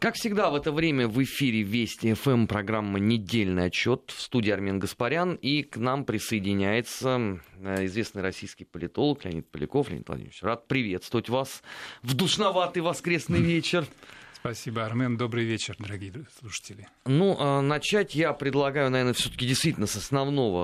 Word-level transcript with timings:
Как 0.00 0.14
всегда 0.14 0.48
в 0.50 0.54
это 0.54 0.70
время 0.70 1.08
в 1.08 1.20
эфире 1.24 1.62
Вести 1.62 2.14
ФМ 2.14 2.46
программа 2.46 3.00
«Недельный 3.00 3.64
отчет» 3.64 4.12
в 4.14 4.20
студии 4.20 4.52
Армен 4.52 4.78
Гаспарян. 4.78 5.34
И 5.34 5.64
к 5.64 5.76
нам 5.76 6.04
присоединяется 6.04 7.40
э, 7.60 7.84
известный 7.86 8.22
российский 8.22 8.64
политолог 8.64 9.24
Леонид 9.24 9.50
Поляков. 9.50 9.88
Леонид 9.88 10.06
Владимирович, 10.06 10.40
рад 10.44 10.68
приветствовать 10.68 11.28
вас 11.28 11.64
в 12.02 12.14
душноватый 12.14 12.80
воскресный 12.80 13.40
вечер. 13.40 13.88
Спасибо, 14.34 14.86
Армен. 14.86 15.16
Добрый 15.16 15.44
вечер, 15.44 15.74
дорогие 15.80 16.12
слушатели. 16.38 16.86
Ну, 17.04 17.36
а 17.36 17.60
начать 17.60 18.14
я 18.14 18.32
предлагаю, 18.34 18.90
наверное, 18.90 19.14
все-таки 19.14 19.48
действительно 19.48 19.88
с 19.88 19.96
основного 19.96 20.62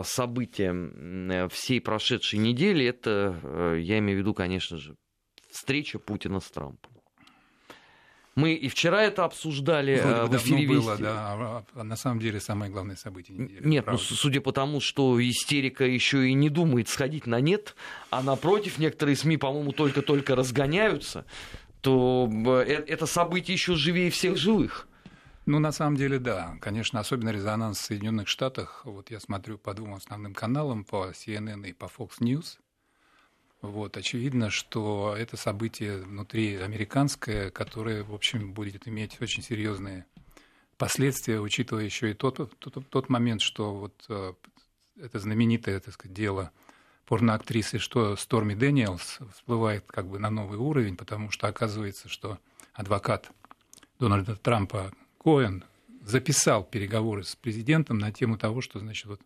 а, 0.00 0.02
события 0.04 1.48
всей 1.48 1.80
прошедшей 1.80 2.38
недели. 2.38 2.86
Это, 2.86 3.40
э, 3.42 3.78
я 3.82 3.98
имею 3.98 4.18
в 4.18 4.20
виду, 4.20 4.34
конечно 4.34 4.76
же, 4.76 4.94
встреча 5.50 5.98
Путина 5.98 6.38
с 6.38 6.48
Трампом. 6.48 6.97
Мы 8.38 8.52
и 8.52 8.68
вчера 8.68 9.02
это 9.02 9.24
обсуждали 9.24 10.00
Вроде 10.00 10.20
э, 10.20 10.26
в 10.26 10.36
эфире 10.36 10.68
было, 10.68 10.96
да, 10.96 11.12
а, 11.16 11.64
а 11.74 11.82
на 11.82 11.96
самом 11.96 12.20
деле 12.20 12.38
самое 12.38 12.70
главное 12.70 12.94
событие 12.94 13.36
недели. 13.36 13.66
Нет, 13.66 13.86
ну, 13.88 13.98
судя 13.98 14.40
по 14.40 14.52
тому, 14.52 14.80
что 14.80 15.20
истерика 15.20 15.84
еще 15.84 16.28
и 16.28 16.34
не 16.34 16.48
думает 16.48 16.88
сходить 16.88 17.26
на 17.26 17.40
нет, 17.40 17.74
а 18.10 18.22
напротив, 18.22 18.78
некоторые 18.78 19.16
СМИ, 19.16 19.38
по-моему, 19.38 19.72
только-только 19.72 20.36
разгоняются, 20.36 21.24
то 21.80 22.30
э, 22.30 22.84
это 22.86 23.06
событие 23.06 23.54
еще 23.54 23.74
живее 23.74 24.12
всех 24.12 24.36
живых. 24.36 24.86
Ну, 25.46 25.58
на 25.58 25.72
самом 25.72 25.96
деле, 25.96 26.20
да. 26.20 26.58
Конечно, 26.60 27.00
особенно 27.00 27.30
резонанс 27.30 27.78
в 27.78 27.84
Соединенных 27.86 28.28
Штатах. 28.28 28.82
Вот 28.84 29.10
я 29.10 29.18
смотрю 29.18 29.58
по 29.58 29.74
двум 29.74 29.94
основным 29.94 30.32
каналам, 30.32 30.84
по 30.84 31.10
CNN 31.10 31.68
и 31.68 31.72
по 31.72 31.86
Fox 31.86 32.20
News. 32.20 32.58
Вот, 33.60 33.96
очевидно, 33.96 34.50
что 34.50 35.16
это 35.18 35.36
событие 35.36 35.98
внутри 35.98 36.56
американское, 36.56 37.50
которое, 37.50 38.04
в 38.04 38.14
общем, 38.14 38.52
будет 38.52 38.86
иметь 38.86 39.20
очень 39.20 39.42
серьезные 39.42 40.06
последствия, 40.76 41.40
учитывая 41.40 41.84
еще 41.84 42.12
и 42.12 42.14
тот, 42.14 42.36
тот, 42.58 42.88
тот 42.88 43.08
момент, 43.08 43.40
что 43.40 43.74
вот 43.74 44.04
э, 44.08 44.32
это 45.00 45.18
знаменитое, 45.18 45.80
так 45.80 45.94
сказать, 45.94 46.14
дело 46.14 46.52
порноактрисы, 47.04 47.78
что 47.78 48.14
Сторми 48.16 48.54
Дэниелс 48.54 49.18
всплывает 49.34 49.84
как 49.88 50.06
бы 50.06 50.20
на 50.20 50.30
новый 50.30 50.58
уровень, 50.58 50.96
потому 50.96 51.30
что 51.30 51.48
оказывается, 51.48 52.08
что 52.08 52.38
адвокат 52.74 53.30
Дональда 53.98 54.36
Трампа 54.36 54.92
Коэн 55.18 55.64
записал 56.02 56.62
переговоры 56.62 57.24
с 57.24 57.34
президентом 57.34 57.98
на 57.98 58.12
тему 58.12 58.38
того, 58.38 58.60
что, 58.60 58.78
значит, 58.78 59.06
вот 59.06 59.20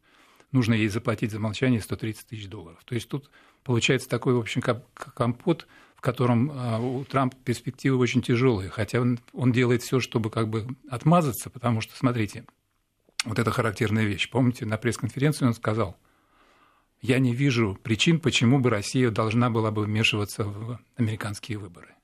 нужно 0.53 0.75
ей 0.75 0.89
заплатить 0.89 1.33
за 1.33 1.41
молчание 1.41 1.81
130 1.81 2.27
тысяч 2.27 2.49
долларов. 2.49 2.79
То 2.85 2.95
есть 2.95 3.09
тут 3.09 3.31
получается 3.65 4.09
такой, 4.09 4.35
в 4.35 4.39
общем, 4.39 4.63
компот, 4.95 5.67
в 5.97 6.01
котором 6.01 6.51
а, 6.53 6.79
у 6.79 7.05
Трампа 7.05 7.37
перспективы 7.45 7.97
очень 7.99 8.23
тяжелые, 8.23 8.71
хотя 8.71 9.01
он, 9.01 9.19
он 9.33 9.53
делает 9.53 9.83
все, 9.83 10.01
чтобы 10.01 10.31
как 10.31 10.49
бы 10.49 10.67
отмазаться, 10.89 11.49
потому 11.51 11.81
что, 11.81 11.97
смотрите, 11.97 12.45
вот 13.25 13.39
это 13.39 13.51
характерная 13.51 14.05
вещь. 14.05 14.29
Помните, 14.31 14.67
на 14.67 14.77
пресс-конференции 14.77 15.47
он 15.47 15.55
сказал, 15.55 15.97
я 17.01 17.19
не 17.19 17.35
вижу 17.35 17.79
причин, 17.83 18.21
почему 18.21 18.59
бы 18.59 18.71
Россия 18.71 19.11
должна 19.11 19.51
была 19.51 19.71
бы 19.71 19.85
вмешиваться 19.85 20.45
в 20.45 20.79
американские 20.97 21.59
выборы. 21.59 21.95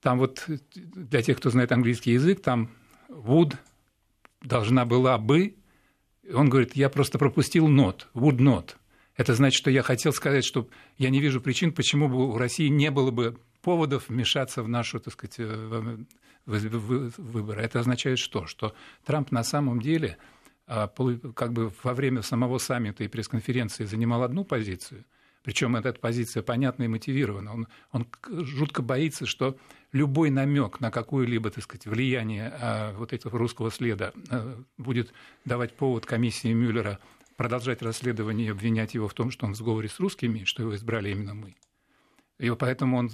Там 0.00 0.18
вот 0.18 0.44
для 0.74 1.22
тех, 1.22 1.38
кто 1.38 1.50
знает 1.50 1.72
английский 1.72 2.12
язык, 2.12 2.42
там 2.42 2.70
would 3.08 3.56
должна 4.42 4.84
была 4.84 5.16
бы, 5.18 5.56
он 6.32 6.48
говорит, 6.48 6.76
я 6.76 6.88
просто 6.88 7.18
пропустил 7.18 7.68
not, 7.68 8.06
would 8.14 8.38
not– 8.38 8.76
это 9.16 9.34
значит, 9.34 9.56
что 9.56 9.70
я 9.70 9.82
хотел 9.82 10.12
сказать, 10.12 10.44
что 10.44 10.68
я 10.98 11.10
не 11.10 11.20
вижу 11.20 11.40
причин, 11.40 11.72
почему 11.72 12.08
бы 12.08 12.32
у 12.32 12.36
России 12.36 12.68
не 12.68 12.90
было 12.90 13.10
бы 13.10 13.36
поводов 13.62 14.08
вмешаться 14.08 14.62
в 14.62 14.68
нашу, 14.68 14.98
так 15.00 15.12
сказать, 15.12 15.36
э, 15.38 15.96
выборы. 16.46 17.62
Это 17.62 17.80
означает 17.80 18.18
что? 18.18 18.46
Что 18.46 18.74
Трамп 19.04 19.30
на 19.30 19.44
самом 19.44 19.80
деле 19.80 20.18
а, 20.66 20.88
как 21.34 21.52
бы 21.52 21.72
во 21.82 21.94
время 21.94 22.20
самого 22.20 22.58
саммита 22.58 23.02
и 23.04 23.08
пресс-конференции 23.08 23.84
занимал 23.84 24.22
одну 24.22 24.44
позицию, 24.44 25.04
причем 25.44 25.76
эта 25.76 25.92
позиция 25.92 26.42
понятна 26.42 26.84
и 26.84 26.88
мотивирована. 26.88 27.52
Он, 27.52 27.68
он 27.92 28.06
жутко 28.44 28.80
боится, 28.80 29.26
что 29.26 29.58
любой 29.92 30.30
намек 30.30 30.80
на 30.80 30.90
какое-либо, 30.90 31.50
так 31.50 31.62
сказать, 31.62 31.84
влияние 31.84 32.50
а, 32.58 32.94
вот 32.94 33.12
этого 33.12 33.38
русского 33.38 33.70
следа 33.70 34.14
а, 34.30 34.58
будет 34.78 35.12
давать 35.44 35.76
повод 35.76 36.06
комиссии 36.06 36.50
Мюллера 36.54 36.98
продолжать 37.36 37.82
расследование 37.82 38.46
и 38.46 38.50
обвинять 38.50 38.94
его 38.94 39.06
в 39.06 39.12
том, 39.12 39.30
что 39.30 39.44
он 39.44 39.52
в 39.52 39.56
сговоре 39.56 39.90
с 39.90 40.00
русскими, 40.00 40.44
что 40.44 40.62
его 40.62 40.74
избрали 40.74 41.10
именно 41.10 41.34
мы. 41.34 41.54
И 42.38 42.50
поэтому 42.58 42.96
он 42.96 43.10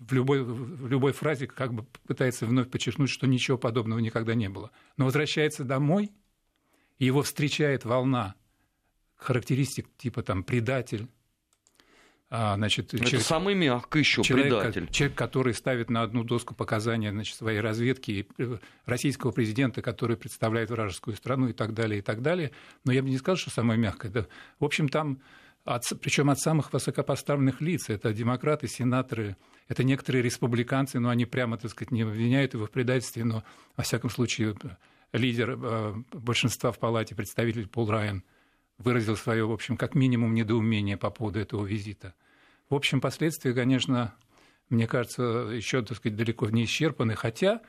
в 0.00 0.12
любой, 0.12 0.42
в 0.42 0.88
любой 0.88 1.12
фразе 1.12 1.46
как 1.46 1.72
бы 1.72 1.86
пытается 2.08 2.44
вновь 2.44 2.70
подчеркнуть, 2.70 3.08
что 3.08 3.28
ничего 3.28 3.56
подобного 3.56 4.00
никогда 4.00 4.34
не 4.34 4.48
было. 4.48 4.72
Но 4.96 5.04
возвращается 5.04 5.62
домой, 5.62 6.10
его 6.98 7.22
встречает 7.22 7.84
волна 7.84 8.34
характеристик 9.14 9.86
типа 9.96 10.24
там 10.24 10.42
предатель, 10.42 11.08
значит, 12.30 12.92
Это 12.92 13.04
человек, 13.04 13.26
самый 13.26 13.54
мягкий 13.54 14.00
еще 14.00 14.22
человек, 14.22 14.48
предатель. 14.48 14.88
Человек, 14.90 15.16
который 15.16 15.54
ставит 15.54 15.88
на 15.88 16.02
одну 16.02 16.24
доску 16.24 16.54
показания 16.54 17.10
значит, 17.10 17.36
своей 17.36 17.60
разведки 17.60 18.28
э, 18.36 18.58
российского 18.84 19.30
президента, 19.30 19.80
который 19.80 20.18
представляет 20.18 20.70
вражескую 20.70 21.16
страну 21.16 21.48
и 21.48 21.54
так 21.54 21.72
далее, 21.72 22.00
и 22.00 22.02
так 22.02 22.20
далее. 22.20 22.50
Но 22.84 22.92
я 22.92 23.02
бы 23.02 23.08
не 23.08 23.16
сказал, 23.16 23.36
что 23.36 23.50
самое 23.50 23.78
мягкое. 23.78 24.10
Да, 24.10 24.26
в 24.60 24.64
общем, 24.66 24.90
там 24.90 25.22
от, 25.64 25.84
причем 26.02 26.28
от 26.28 26.38
самых 26.38 26.72
высокопоставленных 26.72 27.62
лиц. 27.62 27.88
Это 27.88 28.12
демократы, 28.12 28.68
сенаторы, 28.68 29.36
это 29.68 29.82
некоторые 29.82 30.22
республиканцы, 30.22 30.98
но 30.98 31.08
они 31.08 31.24
прямо, 31.24 31.56
так 31.56 31.70
сказать, 31.70 31.92
не 31.92 32.02
обвиняют 32.02 32.52
его 32.52 32.66
в 32.66 32.70
предательстве, 32.70 33.24
но, 33.24 33.42
во 33.76 33.84
всяком 33.84 34.10
случае, 34.10 34.54
лидер 35.12 35.58
э, 35.58 35.94
большинства 36.12 36.72
в 36.72 36.78
палате, 36.78 37.14
представитель 37.14 37.68
Пол 37.68 37.90
Райан– 37.90 38.22
выразил 38.78 39.16
свое, 39.16 39.46
в 39.46 39.52
общем, 39.52 39.76
как 39.76 39.94
минимум 39.94 40.34
недоумение 40.34 40.96
по 40.96 41.10
поводу 41.10 41.40
этого 41.40 41.66
визита. 41.66 42.14
В 42.70 42.74
общем, 42.74 43.00
последствия, 43.00 43.52
конечно, 43.52 44.14
мне 44.70 44.86
кажется, 44.86 45.22
еще, 45.22 45.82
так 45.82 45.96
сказать, 45.96 46.16
далеко 46.16 46.48
не 46.50 46.64
исчерпаны, 46.64 47.14
хотя 47.14 47.60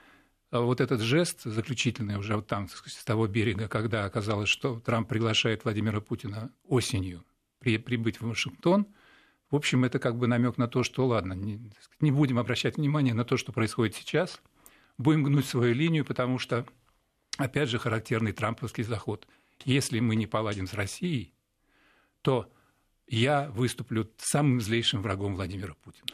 а, 0.51 0.61
вот 0.61 0.81
этот 0.81 1.01
жест 1.01 1.43
заключительный 1.43 2.17
уже 2.17 2.35
вот 2.35 2.47
там, 2.47 2.67
сказать, 2.69 2.93
с 2.93 3.03
того 3.03 3.27
берега, 3.27 3.67
когда 3.67 4.05
оказалось, 4.05 4.49
что 4.49 4.79
Трамп 4.79 5.09
приглашает 5.09 5.63
Владимира 5.63 5.99
Путина 5.99 6.51
осенью 6.67 7.25
при, 7.59 7.77
прибыть 7.77 8.21
в 8.21 8.27
Вашингтон, 8.27 8.87
в 9.49 9.55
общем, 9.55 9.83
это 9.83 9.97
как 9.97 10.15
бы 10.15 10.27
намек 10.27 10.57
на 10.57 10.67
то, 10.67 10.83
что 10.83 11.07
ладно, 11.07 11.33
не, 11.33 11.71
не 12.01 12.11
будем 12.11 12.37
обращать 12.37 12.77
внимание 12.77 13.15
на 13.15 13.25
то, 13.25 13.35
что 13.35 13.51
происходит 13.51 13.95
сейчас, 13.95 14.41
будем 14.99 15.23
гнуть 15.23 15.47
свою 15.47 15.73
линию, 15.73 16.05
потому 16.05 16.37
что, 16.37 16.67
опять 17.37 17.69
же, 17.69 17.79
характерный 17.79 18.31
трамповский 18.31 18.83
заход– 18.83 19.27
если 19.65 19.99
мы 19.99 20.15
не 20.15 20.27
поладим 20.27 20.67
с 20.67 20.73
Россией, 20.73 21.33
то 22.21 22.51
я 23.07 23.49
выступлю 23.49 24.09
самым 24.17 24.61
злейшим 24.61 25.01
врагом 25.01 25.35
Владимира 25.35 25.73
Путина. 25.73 26.07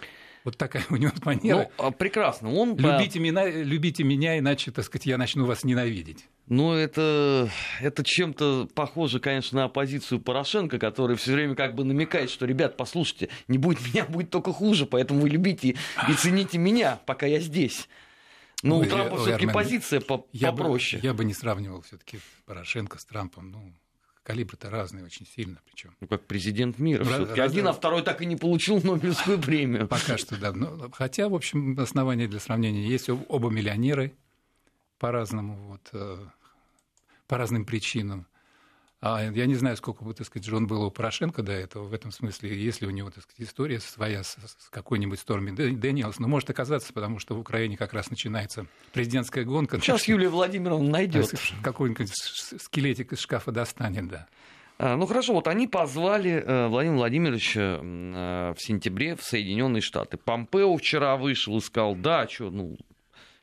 Вот 0.46 0.58
такая 0.58 0.86
у 0.90 0.96
него 0.96 1.12
манера. 1.26 1.70
Ну, 1.78 1.86
а 1.86 1.92
прекрасно. 1.92 2.54
Он 2.54 2.78
любите, 2.78 3.20
меня, 3.20 3.50
любите 3.50 4.04
меня, 4.04 4.38
иначе, 4.38 4.72
так 4.72 4.86
сказать, 4.86 5.08
я 5.08 5.18
начну 5.18 5.46
вас 5.46 5.64
ненавидеть. 5.64 6.26
Ну, 6.48 6.74
это, 6.74 7.50
это 7.82 8.04
чем-то 8.04 8.70
похоже, 8.76 9.20
конечно, 9.20 9.62
на 9.62 9.66
оппозицию 9.66 10.22
Порошенко, 10.22 10.78
который 10.78 11.18
все 11.18 11.34
время 11.34 11.56
как 11.56 11.74
бы 11.74 11.84
намекает, 11.84 12.30
что, 12.30 12.46
ребят, 12.46 12.78
послушайте, 12.78 13.30
не 13.48 13.58
будет 13.58 13.80
меня, 13.92 14.06
будет 14.06 14.30
только 14.30 14.54
хуже, 14.54 14.86
поэтому 14.86 15.22
вы 15.22 15.30
любите 15.30 15.76
и 16.08 16.14
цените 16.14 16.60
меня, 16.60 17.00
пока 17.08 17.26
я 17.26 17.40
здесь. 17.40 17.90
Ну, 18.66 18.80
у 18.80 18.86
Трампа 18.86 19.18
все-таки 19.18 19.48
позиция 19.48 20.02
по 20.02 20.28
я 20.32 20.52
попроще. 20.52 21.02
Бы, 21.02 21.08
я 21.08 21.14
бы 21.14 21.24
не 21.24 21.34
сравнивал 21.34 21.82
все-таки 21.82 22.20
Порошенко 22.46 22.98
с 22.98 23.06
Трампом. 23.06 23.52
Ну, 23.52 23.74
калибры-то 24.24 24.72
разные 24.72 25.06
очень 25.06 25.28
сильно 25.28 25.62
причем. 25.66 25.96
Ну, 26.02 26.08
как 26.08 26.26
президент 26.26 26.80
мира. 26.80 27.06
Раз, 27.06 27.30
раз, 27.30 27.52
один, 27.52 27.68
а 27.68 27.74
второй 27.74 28.02
так 28.02 28.22
и 28.22 28.26
не 28.26 28.36
получил 28.36 28.82
Нобелевскую 28.82 29.40
премию. 29.40 29.88
Пока 29.88 30.18
что, 30.18 30.36
да. 30.36 30.52
Но, 30.52 30.90
хотя, 30.92 31.30
в 31.30 31.36
общем, 31.36 31.80
основания 31.80 32.28
для 32.28 32.40
сравнения 32.40 32.88
есть. 32.88 33.08
Оба 33.10 33.50
миллионеры 33.50 34.14
по-разному, 34.98 35.68
вот, 35.68 35.90
э, 35.94 36.26
по 37.28 37.38
разным 37.38 37.66
причинам. 37.66 38.26
А 39.02 39.22
я 39.22 39.46
не 39.46 39.56
знаю, 39.56 39.78
сколько 39.78 40.04
так 40.14 40.26
сказать, 40.26 40.48
жен 40.48 40.68
было 40.68 40.86
у 40.86 40.92
Порошенко 40.92 41.44
до 41.44 41.52
этого, 41.52 41.84
в 41.84 41.94
этом 41.94 42.12
смысле, 42.12 42.58
есть 42.58 42.82
ли 42.82 42.88
у 42.88 42.92
него, 42.92 43.12
так 43.12 43.24
сказать, 43.24 43.48
история 43.48 43.80
своя 43.80 44.24
с, 44.24 44.36
с 44.36 44.70
какой-нибудь 44.70 45.20
Сторми 45.20 45.52
Дэниелс, 45.52 46.20
но 46.20 46.28
может 46.28 46.50
оказаться, 46.50 46.92
потому 46.94 47.20
что 47.20 47.36
в 47.36 47.40
Украине 47.40 47.78
как 47.78 47.94
раз 47.94 48.10
начинается 48.10 48.66
президентская 48.94 49.44
гонка. 49.44 49.80
Сейчас 49.80 50.08
Юлия 50.08 50.30
Владимировна 50.30 50.90
найдет. 50.90 51.32
Какой-нибудь 51.62 52.12
скелетик 52.14 53.14
из 53.14 53.20
шкафа 53.20 53.52
достанет, 53.52 54.08
да. 54.08 54.28
А, 54.78 54.98
ну 54.98 55.06
хорошо, 55.06 55.34
вот 55.34 55.48
они 55.48 55.68
позвали 55.68 56.32
э, 56.32 56.68
Владимира 56.68 56.98
Владимировича 56.98 57.80
э, 57.82 58.54
в 58.58 58.62
сентябре 58.62 59.16
в 59.16 59.24
Соединенные 59.24 59.82
Штаты. 59.82 60.18
Помпео 60.18 60.76
вчера 60.76 61.16
вышел 61.16 61.58
и 61.58 61.62
сказал, 61.62 61.96
да, 61.96 62.28
что, 62.28 62.50
ну, 62.50 62.78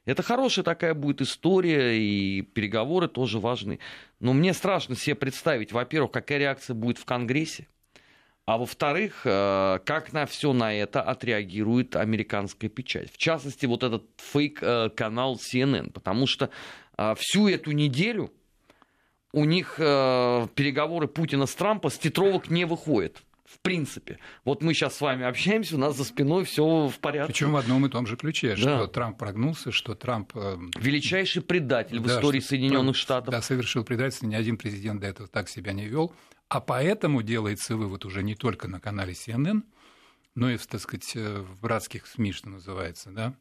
это 0.05 0.23
хорошая 0.23 0.65
такая 0.65 0.95
будет 0.95 1.23
история, 1.23 1.97
и 1.97 2.43
переговоры 2.43 3.09
тоже 3.09 3.39
важны. 3.39 3.79
Но 4.23 4.33
мне 4.35 4.55
страшно 4.55 4.95
себе 4.95 5.17
представить, 5.17 5.73
во-первых, 5.73 6.13
какая 6.13 6.39
реакция 6.39 6.75
будет 6.75 6.97
в 6.97 7.05
Конгрессе, 7.05 7.67
А 8.45 8.57
во-вторых, 8.57 9.23
э, 9.25 9.81
как 9.85 10.13
на 10.13 10.27
все 10.27 10.53
на 10.53 10.73
это 10.73 11.03
отреагирует 11.03 11.97
американская 11.97 12.71
печать. 12.71 13.13
В 13.13 13.17
частности, 13.17 13.67
вот 13.67 13.83
этот 13.83 14.05
фейк-канал 14.19 15.41
CNN. 15.41 15.91
Потому 15.91 16.29
что 16.29 16.51
э, 16.97 17.15
всю 17.19 17.49
эту 17.49 17.73
неделю 17.73 18.33
у 19.33 19.45
них 19.45 19.75
э, 19.79 20.49
переговоры 20.55 21.09
Путина 21.09 21.47
с 21.47 21.55
Трампа 21.57 21.91
с 21.91 21.99
титровок 21.99 22.49
не 22.49 22.65
выходят 22.65 23.23
в 23.45 23.61
принципе. 23.61 24.19
Вот 24.45 24.63
мы 24.63 24.75
сейчас 24.75 24.97
с 24.97 25.01
вами 25.01 25.25
общаемся, 25.25 25.77
у 25.77 25.79
нас 25.79 25.97
за 25.97 26.05
спиной 26.05 26.45
все 26.45 26.89
в 26.89 26.99
порядке. 27.01 27.33
Причем 27.33 27.53
в 27.53 27.57
одном 27.57 27.85
и 27.87 27.89
том 27.89 28.07
же 28.07 28.17
ключе, 28.17 28.51
да. 28.51 28.57
что 28.57 28.87
Трамп 28.87 29.19
прогнулся, 29.19 29.73
что 29.73 29.95
Трамп... 29.95 30.33
Э, 30.35 30.57
Величайший 30.77 31.43
предатель 31.43 31.99
да, 31.99 32.03
в 32.03 32.07
истории 32.07 32.41
Соединенных 32.41 32.97
Штатов. 32.97 33.33
Да, 33.33 33.43
совершил 33.43 33.85
предательство, 33.85 34.27
ни 34.27 34.35
один 34.35 34.57
президент 34.57 35.01
до 35.01 35.09
этого 35.09 35.29
так 35.29 35.49
себя 35.49 35.73
не 35.73 35.87
вел. 35.87 36.15
А 36.49 36.61
поэтому 36.61 37.23
делается 37.23 37.77
вывод 37.77 38.05
уже 38.05 38.23
не 38.23 38.35
только 38.35 38.69
на 38.69 38.81
канале 38.81 39.13
CNN, 39.13 39.63
но 40.35 40.51
и, 40.51 40.59
так 40.59 40.81
сказать, 40.81 41.13
э, 41.15 41.41
в 41.41 41.61
братских 41.61 42.07
СМИ, 42.07 42.33
что 42.33 42.49
называется, 42.49 43.11
да, 43.11 43.35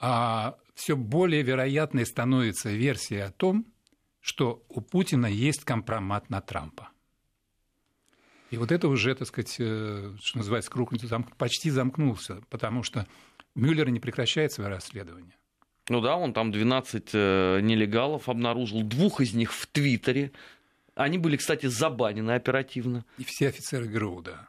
а 0.00 0.56
все 0.74 0.96
более 0.96 1.42
вероятной 1.42 2.06
становится 2.06 2.70
версия 2.70 3.24
о 3.24 3.30
том, 3.30 3.66
что 4.20 4.64
у 4.68 4.80
Путина 4.80 5.26
есть 5.26 5.64
компромат 5.64 6.30
на 6.30 6.40
Трампа. 6.40 6.90
И 8.50 8.56
вот 8.56 8.72
это 8.72 8.88
уже, 8.88 9.14
так 9.14 9.28
сказать, 9.28 9.56
э, 9.58 10.12
что 10.20 10.38
называется, 10.38 10.70
круг 10.70 10.92
почти 11.38 11.70
замкнулся, 11.70 12.42
потому 12.50 12.82
что 12.82 13.06
Мюллер 13.54 13.90
не 13.90 14.00
прекращает 14.00 14.52
свое 14.52 14.70
расследование. 14.70 15.36
Ну 15.88 16.00
да, 16.00 16.16
он 16.16 16.32
там 16.32 16.52
12 16.52 17.10
э, 17.12 17.60
нелегалов 17.62 18.28
обнаружил, 18.28 18.82
двух 18.82 19.20
из 19.20 19.34
них 19.34 19.52
в 19.52 19.66
Твиттере. 19.66 20.32
Они 20.94 21.18
были, 21.18 21.36
кстати, 21.36 21.66
забанены 21.66 22.32
оперативно. 22.32 23.04
И 23.18 23.24
все 23.24 23.48
офицеры 23.48 23.86
ГРУ, 23.86 24.22
да. 24.22 24.48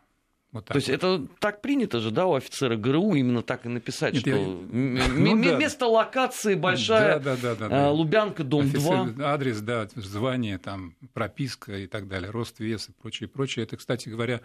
Вот 0.51 0.65
То 0.65 0.75
есть 0.75 0.89
это 0.89 1.25
так 1.39 1.62
принято 1.62 2.01
же, 2.01 2.12
да, 2.12 2.25
у 2.25 2.33
офицера 2.33 2.75
ГРУ 2.75 3.13
именно 3.13 3.42
так 3.42 3.65
и 3.65 3.69
написать, 3.69 4.13
Нет, 4.13 4.21
что 4.21 4.30
я... 4.31 4.38
ну, 4.38 5.36
место 5.36 5.80
да. 5.81 5.88
локации 5.88 6.56
большая 6.56 7.19
да, 7.19 7.38
да, 7.38 7.56
да, 7.56 7.69
да, 7.69 7.92
Лубянка, 7.92 8.44
дом 8.44 8.65
Офицер, 8.65 9.12
2. 9.12 9.33
Адрес, 9.33 9.62
да, 9.62 9.88
звание, 9.95 10.57
там, 10.57 10.95
прописка 11.13 11.77
и 11.77 11.88
так 11.88 12.09
далее, 12.09 12.31
рост, 12.31 12.59
вес 12.59 12.89
и 12.89 12.92
прочее, 12.92 13.30
прочее. 13.30 13.63
Это, 13.63 13.77
кстати 13.77 14.09
говоря, 14.09 14.42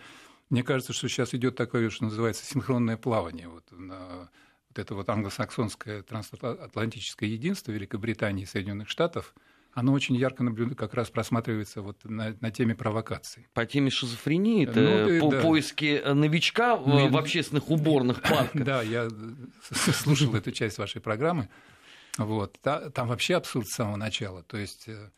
мне 0.49 0.63
кажется, 0.63 0.93
что 0.93 1.09
сейчас 1.09 1.35
идет 1.35 1.57
такое, 1.57 1.91
что 1.91 2.05
называется, 2.05 2.47
синхронное 2.47 2.97
плавание. 2.97 3.49
Вот, 3.49 3.65
на, 3.73 4.31
вот 4.69 4.79
это 4.79 4.95
вот 4.95 5.09
англосаксонское 5.09 6.03
трансатлантическое 6.03 7.29
единство 7.29 7.73
Великобритании 7.73 8.45
и 8.45 8.47
Соединенных 8.47 8.89
Штатов– 8.89 9.35
оно 9.77 9.93
очень 9.93 10.17
ярко 10.17 10.43
наблюд... 10.43 10.75
как 10.75 10.95
раз 10.95 11.11
просматривается 11.11 11.83
вот 11.83 12.03
на, 12.05 12.35
на 12.41 12.51
теме 12.51 12.75
провокаций. 12.75 13.47
По 13.53 13.67
теме 13.67 13.91
шизофрении, 13.91 14.67
это 14.67 14.81
ну, 14.81 15.21
по 15.21 15.31
да. 15.31 15.43
поиски 15.43 16.03
новичка 16.15 16.77
в, 16.77 16.89
ну, 16.89 17.11
в 17.11 17.17
общественных 17.19 17.69
уборных 17.69 18.23
парках. 18.29 18.65
Да, 18.65 18.81
я 18.81 19.11
слушал 19.71 20.35
эту 20.35 20.51
часть 20.51 20.79
вашей 20.79 21.03
программы. 21.03 21.51
Вот. 22.17 22.59
Там 22.63 23.09
вообще 23.09 23.37
абсурд 23.37 23.69
с 23.69 23.75
самого 23.75 23.97
начала. 23.97 24.43
То 24.45 24.57
есть 24.57 24.89
э, 24.89 25.11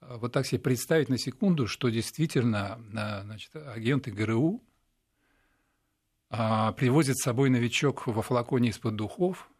вот 0.00 0.32
так 0.32 0.46
себе 0.46 0.60
представить 0.60 1.08
на 1.08 1.18
секунду, 1.18 1.66
что 1.66 1.88
действительно 1.88 2.78
значит, 3.24 3.56
агенты 3.56 4.12
ГРУ 4.12 4.62
а, 6.30 6.70
привозят 6.70 7.16
с 7.16 7.24
собой 7.24 7.50
новичок 7.50 8.06
во 8.06 8.22
флаконе 8.22 8.68
из-под 8.68 8.94
духов, 8.94 9.50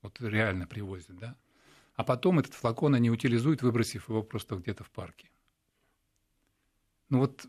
вот 0.00 0.18
реально 0.22 0.66
привозят, 0.66 1.18
да, 1.18 1.36
а 1.96 2.04
потом 2.04 2.38
этот 2.38 2.54
флакон 2.54 2.94
они 2.94 3.10
утилизуют, 3.10 3.62
выбросив 3.62 4.08
его 4.08 4.22
просто 4.22 4.56
где-то 4.56 4.84
в 4.84 4.90
парке. 4.90 5.30
Ну 7.08 7.20
вот 7.20 7.46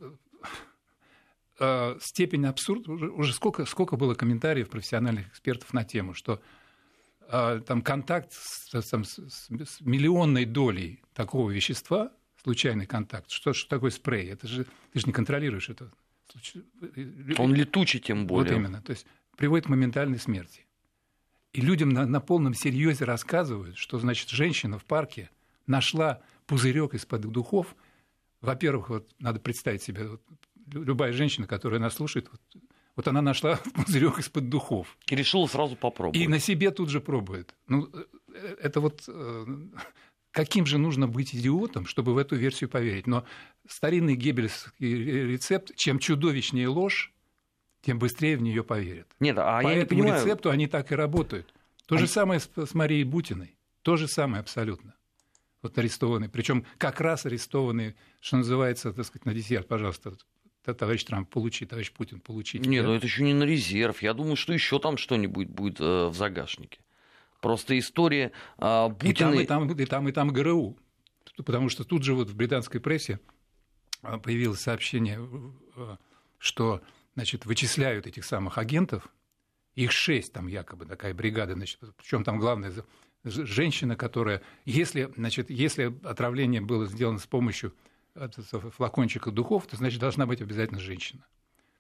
э, 1.60 1.98
степень 2.00 2.46
абсурда, 2.46 2.92
уже, 2.92 3.10
уже 3.10 3.34
сколько, 3.34 3.66
сколько 3.66 3.98
было 3.98 4.14
комментариев 4.14 4.70
профессиональных 4.70 5.30
экспертов 5.30 5.74
на 5.74 5.84
тему, 5.84 6.14
что 6.14 6.42
э, 7.28 7.62
там 7.66 7.82
контакт 7.82 8.32
с, 8.32 8.90
там, 8.90 9.04
с, 9.04 9.18
с 9.18 9.82
миллионной 9.82 10.46
долей 10.46 11.04
такого 11.14 11.52
вещества, 11.52 12.12
случайный 12.44 12.86
контакт, 12.86 13.30
что, 13.30 13.54
что 13.54 13.70
такое 13.70 13.92
спрей, 13.92 14.30
это 14.30 14.48
же, 14.48 14.66
ты 14.94 15.00
же 15.00 15.08
не 15.08 15.14
контролируешь 15.14 15.70
это. 15.70 15.92
Он 17.38 17.54
летучий 17.54 18.00
тем 18.00 18.28
более. 18.28 18.54
Вот 18.54 18.60
именно, 18.60 18.82
то 18.82 18.92
есть 18.92 19.06
приводит 19.36 19.66
к 19.66 19.70
моментальной 19.70 20.20
смерти. 20.20 20.67
И 21.54 21.62
людям 21.62 21.90
на, 21.90 22.06
на 22.06 22.20
полном 22.20 22.54
серьезе 22.54 23.06
рассказывают, 23.06 23.78
что, 23.78 24.00
значит, 24.00 24.30
женщина 24.30 24.78
в 24.78 24.86
парке 24.86 25.30
нашла 25.66 26.22
пузырек 26.46 26.94
из-под 26.94 27.22
духов. 27.22 27.76
Во-первых, 28.42 28.90
вот 28.90 29.10
надо 29.20 29.40
представить 29.40 29.82
себе, 29.82 30.08
вот, 30.08 30.22
любая 30.72 31.14
женщина, 31.14 31.48
которая 31.48 31.80
нас 31.80 31.96
слушает, 31.96 32.30
вот, 32.32 32.42
вот 32.96 33.08
она 33.08 33.22
нашла 33.22 33.58
пузырек 33.74 34.20
из-под 34.20 34.50
духов. 34.50 34.98
И 35.08 35.16
решила 35.16 35.48
сразу 35.48 35.76
попробовать. 35.76 36.18
И 36.18 36.28
на 36.28 36.40
себе 36.40 36.72
тут 36.72 36.90
же 36.90 37.02
пробует. 37.02 37.56
Ну, 37.68 37.90
э, 37.94 38.56
это 38.62 38.80
вот 38.80 39.04
э, 39.08 39.46
каким 40.38 40.68
же 40.68 40.78
нужно 40.78 41.08
быть 41.08 41.34
идиотом, 41.34 41.88
чтобы 41.88 42.14
в 42.14 42.18
эту 42.20 42.36
версию 42.36 42.70
поверить. 42.70 43.08
Но 43.08 43.26
старинный 43.68 44.16
геббельский 44.16 45.32
рецепт, 45.32 45.76
чем 45.76 45.98
чудовищнее 45.98 46.68
ложь, 46.68 47.12
тем 47.82 48.00
быстрее 48.00 48.38
в 48.38 48.42
нее 48.42 48.64
поверят. 48.64 49.08
Нет, 49.20 49.38
а 49.40 49.62
По 49.62 49.68
я 49.68 49.78
этому 49.78 50.02
не 50.02 50.04
понимаю... 50.04 50.26
рецепту 50.26 50.50
они 50.50 50.68
так 50.68 50.92
и 50.92 50.96
работают. 50.96 51.54
То 51.86 51.96
а... 51.96 51.98
же 51.98 52.08
самое 52.08 52.40
с, 52.40 52.50
с 52.56 52.74
Марией 52.74 53.04
Бутиной. 53.04 53.56
То 53.82 53.96
же 53.96 54.08
самое 54.08 54.42
абсолютно. 54.42 54.96
Вот 55.62 55.78
арестованный. 55.78 56.30
Причем 56.30 56.66
как 56.78 57.02
раз 57.02 57.26
арестованный, 57.26 57.96
что 58.20 58.38
называется, 58.38 58.92
так 58.94 59.06
сказать, 59.06 59.26
на 59.26 59.34
десерт, 59.34 59.68
пожалуйста, 59.68 60.14
товарищ 60.64 61.04
Трамп, 61.06 61.30
получи, 61.30 61.66
товарищ 61.66 61.92
Путин, 61.92 62.20
получите. 62.20 62.68
Нет, 62.68 62.86
ну 62.86 62.94
это 62.94 63.06
еще 63.06 63.24
не 63.24 63.34
на 63.34 63.44
резерв. 63.44 64.02
Я 64.02 64.14
думаю, 64.14 64.36
что 64.36 64.54
еще 64.54 64.80
там 64.80 64.98
что-нибудь 64.98 65.48
будет 65.48 65.80
э, 65.80 66.08
в 66.08 66.14
загашнике. 66.14 66.80
Просто 67.42 67.78
история 67.78 68.32
э, 68.58 68.90
Путина... 69.00 69.34
И 69.34 69.46
там, 69.46 69.66
и 69.66 69.68
там, 69.70 69.80
и 69.80 69.86
там, 69.86 70.10
и 70.10 70.12
там 70.12 70.28
ГРУ. 70.30 70.78
Потому 71.38 71.70
что 71.70 71.84
тут 71.84 72.04
же 72.04 72.14
вот 72.14 72.30
в 72.30 72.36
британской 72.36 72.82
прессе 72.82 73.20
а, 74.02 74.18
появилось 74.18 74.60
сообщение, 74.60 75.20
э, 75.76 75.98
что 76.40 76.82
значит, 77.18 77.48
вычисляют 77.48 78.06
этих 78.06 78.24
самых 78.24 78.60
агентов, 78.60 79.10
их 79.74 79.92
шесть 79.92 80.34
там 80.34 80.46
якобы, 80.46 80.86
такая 80.86 81.16
бригада, 81.16 81.56
значит, 81.56 81.80
причем 81.98 82.24
там 82.24 82.38
главная 82.38 82.72
женщина, 83.24 83.96
которая, 83.96 84.44
если, 84.66 85.12
значит, 85.18 85.50
если 85.50 85.96
отравление 86.04 86.62
было 86.62 86.86
сделано 86.86 87.18
с 87.18 87.26
помощью 87.26 87.74
э, 88.14 88.30
флакончика 88.76 89.32
духов, 89.32 89.66
то, 89.66 89.76
значит, 89.78 90.00
должна 90.00 90.28
быть 90.28 90.42
обязательно 90.42 90.80
женщина. 90.80 91.22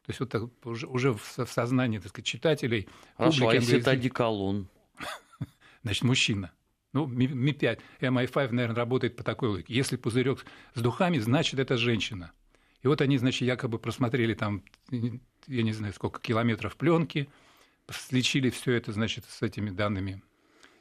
То 0.07 0.10
есть 0.10 0.19
вот 0.19 0.30
так, 0.30 0.42
уже, 0.66 0.88
уже 0.88 1.13
в 1.13 1.48
сознании, 1.48 2.00
так 2.00 2.10
сказать, 2.10 2.25
читателей... 2.25 2.88
Хорошо, 3.16 3.50
а 3.50 3.54
если 3.54 3.80
это 3.80 3.92
одеколон? 3.92 4.68
Значит, 5.83 6.04
мужчина. 6.04 6.51
Ну, 6.94 7.06
Ми-5, 7.06 7.80
MI5, 8.01 8.52
наверное, 8.54 8.76
работает 8.76 9.16
по 9.16 9.23
такой 9.23 9.50
логике. 9.50 9.76
Если 9.76 9.97
пузырек 9.97 10.47
с 10.73 10.81
духами, 10.81 11.19
значит, 11.19 11.59
это 11.59 11.78
женщина. 11.78 12.31
И 12.84 12.88
вот 12.88 13.02
они, 13.02 13.18
значит, 13.18 13.42
якобы 13.42 13.80
просмотрели 13.80 14.34
там, 14.34 14.64
я 14.92 15.64
не 15.64 15.74
знаю, 15.74 15.94
сколько 15.94 16.22
километров 16.22 16.76
пленки, 16.76 17.30
сличили 17.90 18.50
все 18.50 18.74
это, 18.74 18.92
значит, 18.92 19.26
с 19.26 19.42
этими 19.42 19.69
данными 19.69 20.22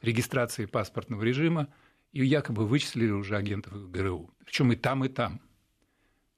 регистрации 0.01 0.65
паспортного 0.65 1.23
режима, 1.23 1.67
и 2.11 2.23
якобы 2.23 2.65
вычислили 2.65 3.11
уже 3.11 3.35
агентов 3.35 3.91
ГРУ. 3.91 4.29
Причем 4.45 4.71
и 4.71 4.75
там, 4.75 5.05
и 5.05 5.09
там. 5.09 5.41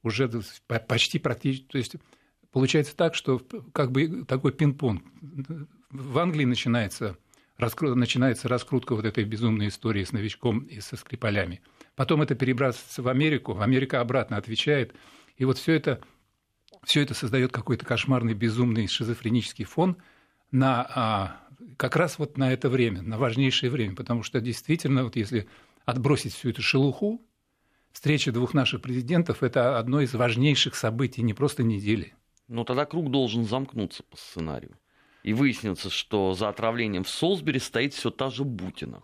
Уже 0.01 0.29
почти 0.87 1.19
практически. 1.19 1.65
То 1.65 1.77
есть 1.77 1.95
получается 2.51 2.95
так, 2.95 3.15
что 3.15 3.39
как 3.73 3.91
бы 3.91 4.25
такой 4.25 4.53
пинг-понг. 4.53 5.03
В 5.91 6.17
Англии 6.19 6.45
начинается, 6.45 7.17
раскру... 7.57 7.95
начинается 7.95 8.47
раскрутка 8.47 8.95
вот 8.95 9.05
этой 9.05 9.25
безумной 9.25 9.67
истории 9.67 10.03
с 10.03 10.13
новичком 10.13 10.59
и 10.59 10.79
со 10.79 10.95
скрипалями. 10.95 11.61
Потом 11.95 12.21
это 12.21 12.33
перебрасывается 12.33 13.01
в 13.01 13.09
Америку. 13.09 13.59
Америка 13.59 13.99
обратно 13.99 14.37
отвечает– 14.37 14.95
и 15.39 15.45
вот 15.45 15.57
все 15.57 15.73
это, 15.73 16.01
все 16.83 17.01
это 17.01 17.15
создает 17.15 17.51
какой-то 17.51 17.85
кошмарный, 17.85 18.33
безумный 18.33 18.87
шизофренический 18.87 19.65
фон 19.65 19.97
на, 20.51 20.85
а, 20.93 21.37
как 21.77 21.95
раз 21.95 22.19
вот 22.19 22.37
на 22.37 22.51
это 22.51 22.69
время, 22.69 23.01
на 23.01 23.17
важнейшее 23.17 23.71
время, 23.71 23.95
потому 23.95 24.21
что 24.21 24.41
действительно, 24.41 25.05
вот 25.05 25.15
если 25.15 25.47
отбросить 25.85 26.33
всю 26.33 26.49
эту 26.49 26.61
шелуху, 26.61 27.21
встреча 27.93 28.33
двух 28.33 28.53
наших 28.53 28.81
президентов– 28.81 29.41
это 29.43 29.79
одно 29.79 30.01
из 30.01 30.13
важнейших 30.13 30.75
событий 30.75 31.23
не 31.23 31.33
просто 31.33 31.63
недели. 31.63 32.13
Но 32.49 32.65
тогда 32.65 32.85
круг 32.85 33.09
должен 33.09 33.45
замкнуться 33.45 34.03
по 34.03 34.17
сценарию. 34.17 34.77
И 35.23 35.33
выяснится, 35.33 35.89
что 35.89 36.33
за 36.33 36.49
отравлением 36.49 37.05
в 37.05 37.09
Солсбери 37.09 37.59
стоит 37.59 37.93
все 37.93 38.09
та 38.09 38.29
же 38.29 38.43
Бутина 38.43 39.01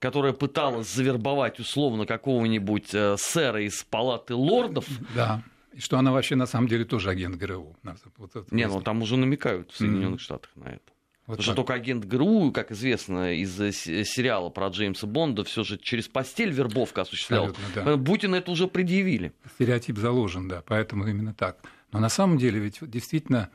которая 0.00 0.32
пыталась 0.32 0.88
завербовать 0.88 1.60
условно 1.60 2.06
какого-нибудь 2.06 2.94
э, 2.94 3.16
сэра 3.18 3.62
из 3.62 3.84
палаты 3.84 4.34
лордов. 4.34 4.86
Да. 5.14 5.42
И 5.72 5.80
что 5.80 5.98
она 5.98 6.12
вообще 6.12 6.36
на 6.36 6.46
самом 6.46 6.68
деле 6.68 6.84
тоже 6.84 7.10
агент 7.10 7.36
ГРУ. 7.36 7.76
Вот 8.16 8.34
Не, 8.50 8.66
ну 8.66 8.80
там 8.82 9.02
уже 9.02 9.16
намекают 9.16 9.70
в 9.70 9.76
Соединенных 9.76 10.20
mm-hmm. 10.20 10.24
Штатах 10.24 10.50
на 10.56 10.64
это. 10.64 10.92
Вот 11.26 11.36
Потому 11.36 11.42
что 11.44 11.54
только 11.54 11.74
агент 11.74 12.04
ГРУ, 12.06 12.50
как 12.50 12.72
известно 12.72 13.34
из 13.34 13.60
э, 13.60 13.70
сериала 13.70 14.48
про 14.50 14.66
Джеймса 14.66 15.06
Бонда, 15.06 15.44
все 15.44 15.62
же 15.62 15.78
через 15.78 16.08
постель 16.08 16.50
вербовка 16.50 17.02
осуществлял. 17.02 17.54
Да. 17.72 17.96
Путин 17.98 18.34
это 18.34 18.50
уже 18.50 18.66
предъявили. 18.66 19.32
Стереотип 19.54 19.96
заложен, 19.96 20.48
да, 20.48 20.64
поэтому 20.66 21.06
именно 21.06 21.32
так. 21.32 21.58
Но 21.92 22.00
на 22.00 22.08
самом 22.08 22.36
деле 22.36 22.58
ведь 22.58 22.78
действительно, 22.82 23.50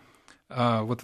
а, 0.48 0.84
вот 0.84 1.04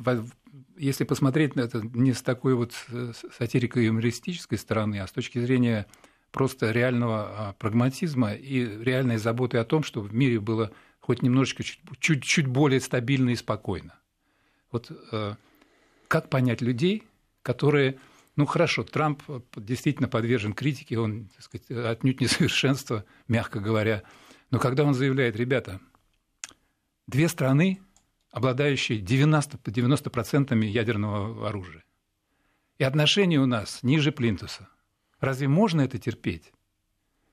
если 0.78 1.04
посмотреть 1.04 1.56
на 1.56 1.62
это 1.62 1.82
не 1.94 2.14
с 2.14 2.22
такой 2.22 2.56
вот 2.56 2.74
э, 2.90 3.12
сатирико-юмористической 3.38 4.58
стороны, 4.58 5.00
а 5.00 5.08
с 5.08 5.12
точки 5.12 5.40
зрения 5.40 5.88
просто 6.32 6.72
реального 6.72 7.50
а, 7.50 7.54
прагматизма 7.60 8.34
и 8.34 8.66
реальной 8.82 9.18
заботы 9.18 9.58
о 9.58 9.66
том, 9.66 9.84
чтобы 9.84 10.08
в 10.08 10.16
мире 10.16 10.40
было 10.40 10.72
хоть 11.02 11.22
немножечко 11.22 11.64
чуть, 11.64 12.24
чуть, 12.24 12.48
более 12.48 12.80
стабильно 12.80 13.32
и 13.32 13.36
спокойно. 13.36 14.00
Вот 14.72 14.92
э, 15.12 15.36
как 16.08 16.30
понять 16.30 16.62
людей, 16.62 17.04
которые, 17.42 17.98
ну 18.36 18.46
хорошо, 18.46 18.84
Трамп 18.84 19.22
действительно 19.56 20.08
подвержен 20.08 20.54
критике, 20.54 21.00
он, 21.00 21.28
так 21.36 21.44
сказать, 21.44 21.72
отнюдь 21.72 22.22
несовершенство, 22.22 23.04
мягко 23.28 23.60
говоря, 23.60 24.04
но 24.52 24.60
когда 24.60 24.84
он 24.84 24.94
заявляет, 24.94 25.36
ребята, 25.36 25.82
две 27.08 27.28
страны, 27.28 27.82
обладающие 28.32 29.00
90%, 29.00 29.62
90% 29.64 30.66
ядерного 30.66 31.50
оружия, 31.50 31.84
и 32.78 32.84
отношения 32.84 33.40
у 33.40 33.46
нас 33.46 33.84
ниже 33.84 34.12
плинтуса. 34.12 34.68
Разве 35.20 35.48
можно 35.48 35.82
это 35.82 36.00
терпеть? 36.00 36.52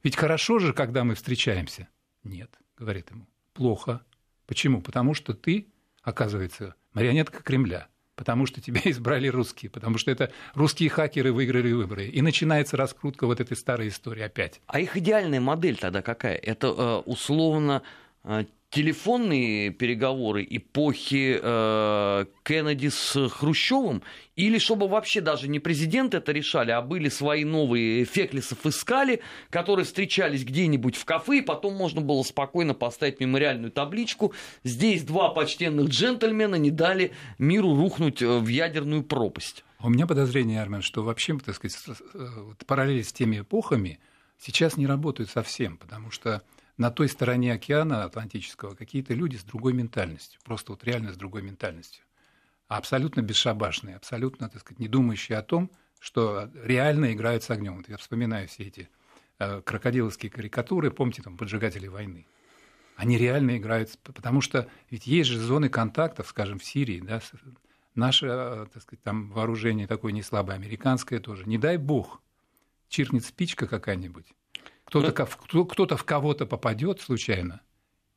Ведь 0.02 0.16
хорошо 0.16 0.58
же, 0.58 0.72
когда 0.72 1.04
мы 1.04 1.14
встречаемся. 1.14 1.88
Нет, 2.22 2.50
говорит 2.76 3.10
ему, 3.10 3.26
плохо. 3.59 4.03
Почему? 4.47 4.81
Потому 4.81 5.15
что 5.15 5.35
ты, 5.35 5.67
оказывается, 6.03 6.77
марионетка 6.95 7.43
Кремля, 7.43 7.88
потому 8.15 8.47
что 8.47 8.61
тебя 8.61 8.81
избрали 8.85 9.27
русские, 9.27 9.69
потому 9.69 9.99
что 9.99 10.12
это 10.12 10.31
русские 10.55 10.91
хакеры 10.91 11.33
выиграли 11.33 11.73
выборы. 11.73 12.07
И 12.07 12.23
начинается 12.23 12.77
раскрутка 12.77 13.27
вот 13.27 13.41
этой 13.41 13.57
старой 13.57 13.88
истории 13.88 14.23
опять. 14.23 14.61
А 14.69 14.79
их 14.79 14.97
идеальная 14.97 15.41
модель 15.41 15.77
тогда 15.77 16.03
какая? 16.03 16.37
Это 16.37 16.69
э, 16.69 16.97
условно 17.05 17.83
э, 18.23 18.45
телефонные 18.70 19.70
переговоры 19.70 20.46
эпохи 20.48 21.38
э, 21.40 22.25
Кеннеди 22.42 22.88
с 22.88 23.28
Хрущевым, 23.28 24.02
или 24.37 24.58
чтобы 24.58 24.88
вообще 24.88 25.20
даже 25.20 25.48
не 25.48 25.58
президент 25.58 26.14
это 26.14 26.32
решали, 26.32 26.70
а 26.70 26.82
были 26.82 27.08
свои 27.08 27.44
новые 27.44 28.04
Феклисов 28.04 28.66
искали, 28.66 29.20
которые 29.48 29.87
встречались 29.87 30.44
где-нибудь 30.44 30.96
в 30.96 31.04
кафе, 31.06 31.38
и 31.38 31.42
потом 31.42 31.75
можно 31.75 32.02
было 32.02 32.22
спокойно 32.22 32.75
поставить 32.75 33.20
мемориальную 33.20 33.72
табличку. 33.72 34.34
Здесь 34.64 35.02
два 35.02 35.30
почтенных 35.30 35.88
джентльмена 35.88 36.56
не 36.56 36.70
дали 36.70 37.12
миру 37.38 37.75
рухнуть 37.75 38.20
э, 38.20 38.38
в 38.38 38.48
ядерную 38.48 39.02
пропасть. 39.02 39.64
У 39.80 39.88
меня 39.88 40.06
подозрение, 40.06 40.60
Армен, 40.60 40.82
что 40.82 41.02
вообще, 41.02 41.38
так 41.38 41.54
сказать, 41.54 41.78
э, 42.14 42.26
параллели 42.66 43.02
с 43.02 43.12
теми 43.12 43.40
эпохами 43.40 43.98
сейчас 44.38 44.76
не 44.76 44.87
работают 44.87 45.30
совсем, 45.30 45.78
потому 45.78 46.10
что 46.10 46.42
на 46.78 46.90
той 46.90 47.08
стороне 47.08 47.52
океана 47.52 48.04
Атлантического 48.04 48.75
какие-то 48.75 49.12
люди 49.12 49.37
с 49.37 49.44
другой 49.44 49.75
ментальностью, 49.75 50.40
просто 50.44 50.73
вот 50.73 50.85
реально 50.85 51.12
с 51.12 51.16
другой 51.16 51.42
ментальностью, 51.42 52.04
абсолютно 52.68 53.20
бесшабашные, 53.20 53.97
абсолютно, 53.97 54.49
так 54.49 54.61
сказать, 54.61 54.78
не 54.78 54.88
думающие 54.88 55.37
о 55.37 55.42
том, 55.42 55.70
что 55.99 56.50
реально 56.54 57.12
играют 57.12 57.42
с 57.42 57.50
огнем. 57.50 57.78
Вот 57.78 57.88
я 57.88 57.97
вспоминаю 57.97 58.47
все 58.47 58.64
эти 58.64 58.88
э, 59.40 59.61
крокодиловские 59.62 60.30
карикатуры, 60.30 60.92
помните, 60.92 61.23
там, 61.23 61.37
поджигатели 61.37 61.88
войны. 61.88 62.26
Они 62.94 63.18
реально 63.18 63.58
играют, 63.58 63.99
потому 64.02 64.40
что 64.40 64.68
ведь 64.90 65.06
есть 65.06 65.30
же 65.30 65.40
зоны 65.40 65.68
контактов, 65.68 66.28
скажем, 66.28 66.58
в 66.58 66.64
Сирии, 66.64 67.00
да, 67.00 67.20
наше, 67.97 68.26
э, 68.26 68.66
так 68.73 68.82
сказать, 68.82 69.02
там 69.02 69.30
вооружение 69.30 69.88
такое 69.88 70.12
не 70.12 70.23
слабое, 70.23 70.54
американское 70.54 71.18
тоже. 71.18 71.44
Не 71.47 71.58
дай 71.58 71.76
бог, 71.76 72.23
чиркнет 72.88 73.25
спичка 73.25 73.66
какая-нибудь, 73.66 74.26
кто-то, 74.88 75.12
кто, 75.12 75.64
кто-то 75.66 75.97
в 75.99 76.04
кого-то 76.04 76.47
попадет 76.47 77.02
случайно, 77.02 77.61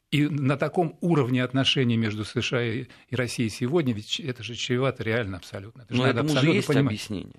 и 0.10 0.28
на 0.28 0.56
таком 0.58 0.98
уровне 1.02 1.44
отношений 1.44 1.98
между 1.98 2.24
США 2.24 2.64
и 2.64 2.88
Россией 3.12 3.50
сегодня, 3.50 3.94
ведь 3.94 4.22
это 4.22 4.42
же 4.42 4.56
чревато 4.56 5.04
реально 5.04 5.38
абсолютно. 5.38 5.82
Это 5.82 5.94
Но 5.94 6.08
этому 6.08 6.30
же 6.30 6.48
есть 6.48 6.68
понимать. 6.68 6.88
объяснение. 6.88 7.36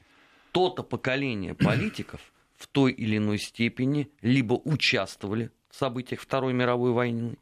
То-то 0.52 0.82
поколение 0.82 1.54
политиков 1.54 2.20
в 2.56 2.66
той 2.66 2.92
или 2.92 3.16
иной 3.16 3.38
степени 3.38 4.10
либо 4.20 4.54
участвовали 4.54 5.50
в 5.70 5.76
событиях 5.76 6.20
Второй 6.20 6.52
мировой 6.52 6.92
войны, 6.92 7.38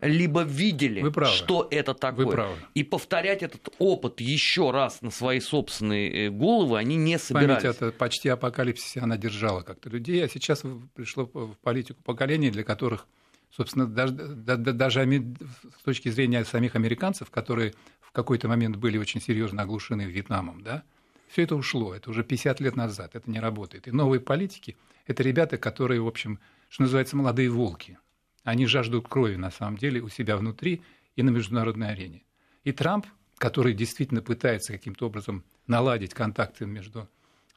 либо 0.00 0.42
видели, 0.42 1.04
что 1.26 1.66
это 1.70 1.94
такое. 1.94 2.48
И 2.74 2.84
повторять 2.84 3.42
этот 3.42 3.68
опыт 3.78 4.20
еще 4.20 4.70
раз 4.70 5.02
на 5.02 5.10
свои 5.10 5.40
собственные 5.40 6.28
э, 6.28 6.30
головы 6.30 6.78
они 6.78 6.96
не 6.96 7.18
собирались. 7.18 7.62
Память 7.62 7.76
это 7.76 7.92
почти 7.92 8.28
апокалипсисе 8.28 9.00
она 9.00 9.16
держала 9.16 9.62
как-то 9.62 9.90
людей, 9.90 10.24
а 10.24 10.28
сейчас 10.28 10.62
пришло 10.94 11.24
в 11.24 11.56
политику 11.62 12.02
поколений, 12.02 12.50
для 12.50 12.62
которых, 12.62 13.06
собственно, 13.50 13.86
даже, 13.86 14.12
даже 14.12 15.34
с 15.80 15.82
точки 15.82 16.10
зрения 16.10 16.44
самих 16.44 16.76
американцев, 16.76 17.30
которые 17.30 17.74
в 18.00 18.12
какой-то 18.12 18.48
момент 18.48 18.76
были 18.76 18.98
очень 18.98 19.20
серьезно 19.20 19.62
оглушены 19.62 20.02
Вьетнамом, 20.02 20.62
да, 20.62 20.84
все 21.28 21.42
это 21.42 21.56
ушло, 21.56 21.94
это 21.94 22.10
уже 22.10 22.22
50 22.22 22.60
лет 22.60 22.76
назад, 22.76 23.14
это 23.14 23.30
не 23.30 23.40
работает. 23.40 23.86
И 23.88 23.90
новые 23.90 24.20
политики– 24.20 24.76
это 25.06 25.22
ребята, 25.22 25.58
которые, 25.58 26.00
в 26.00 26.06
общем, 26.06 26.38
что 26.70 26.82
называется, 26.82 27.16
молодые 27.16 27.50
волки– 27.50 27.98
они 28.48 28.66
жаждут 28.66 29.08
крови, 29.08 29.36
на 29.36 29.50
самом 29.50 29.76
деле, 29.76 30.00
у 30.00 30.08
себя 30.08 30.36
внутри 30.36 30.82
и 31.16 31.22
на 31.22 31.28
международной 31.28 31.90
арене. 31.90 32.22
И 32.64 32.72
Трамп, 32.72 33.06
который 33.36 33.74
действительно 33.74 34.22
пытается 34.22 34.72
каким-то 34.72 35.06
образом 35.06 35.44
наладить 35.66 36.14
контакты 36.14 36.64
между 36.64 37.08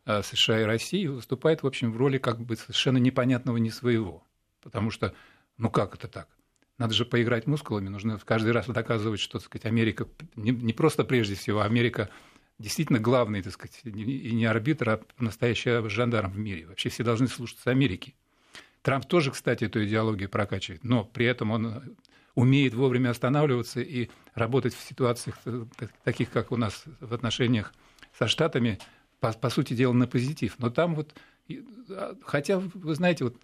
э, 0.05 0.21
США 0.21 0.62
и 0.62 0.63
Россией, 0.65 1.07
выступает, 1.07 1.63
в 1.63 1.67
общем, 1.67 1.93
в 1.93 1.98
роли 1.98 2.17
как 2.17 2.41
бы 2.41 2.57
совершенно 2.57 2.98
непонятного 2.98 3.55
не 3.55 3.69
своего. 3.69 4.24
Потому 4.62 4.91
что, 4.91 5.13
ну 5.57 5.69
как 5.69 5.95
это 5.95 6.10
так? 6.10 6.27
Надо 6.77 6.93
же 6.93 7.05
поиграть 7.05 7.48
мускулами, 7.48 7.88
нужно 7.88 8.19
каждый 8.25 8.51
раз 8.51 8.67
доказывать, 8.67 9.21
что, 9.21 9.39
так 9.39 9.45
сказать, 9.45 9.65
Америка 9.65 10.07
не, 10.36 10.51
не 10.51 10.74
просто 10.74 11.05
прежде 11.05 11.36
всего, 11.36 11.62
а 11.62 11.65
Америка 11.65 12.10
действительно 12.60 13.00
главный, 13.00 13.41
так 13.41 13.53
сказать, 13.53 13.79
и 13.86 14.33
не 14.33 14.45
арбитр, 14.45 14.89
а 14.89 15.01
настоящий 15.19 15.88
жандарм 15.88 16.31
в 16.31 16.38
мире. 16.38 16.67
Вообще 16.67 16.89
все 16.89 17.03
должны 17.03 17.27
слушаться 17.27 17.71
Америки. 17.71 18.13
Трамп 18.81 19.05
тоже, 19.05 19.31
кстати, 19.31 19.65
эту 19.65 19.85
идеологию 19.85 20.29
прокачивает, 20.29 20.83
но 20.83 21.03
при 21.03 21.25
этом 21.25 21.51
он 21.51 21.95
умеет 22.35 22.73
вовремя 22.73 23.09
останавливаться 23.09 23.81
и 23.81 24.09
работать 24.33 24.73
в 24.73 24.81
ситуациях 24.81 25.38
э, 25.45 25.65
таких, 26.03 26.31
как 26.31 26.51
у 26.51 26.57
нас 26.57 26.85
в 27.00 27.13
отношениях 27.13 27.73
со 28.17 28.27
Штатами, 28.27 28.79
по, 29.19 29.33
по 29.33 29.50
сути 29.50 29.73
дела, 29.73 29.93
на 29.93 30.07
позитив. 30.07 30.55
Но 30.57 30.69
там 30.69 30.95
вот, 30.95 31.13
а, 31.89 32.15
хотя, 32.23 32.59
вы 32.59 32.95
знаете, 32.95 33.25
вот 33.25 33.35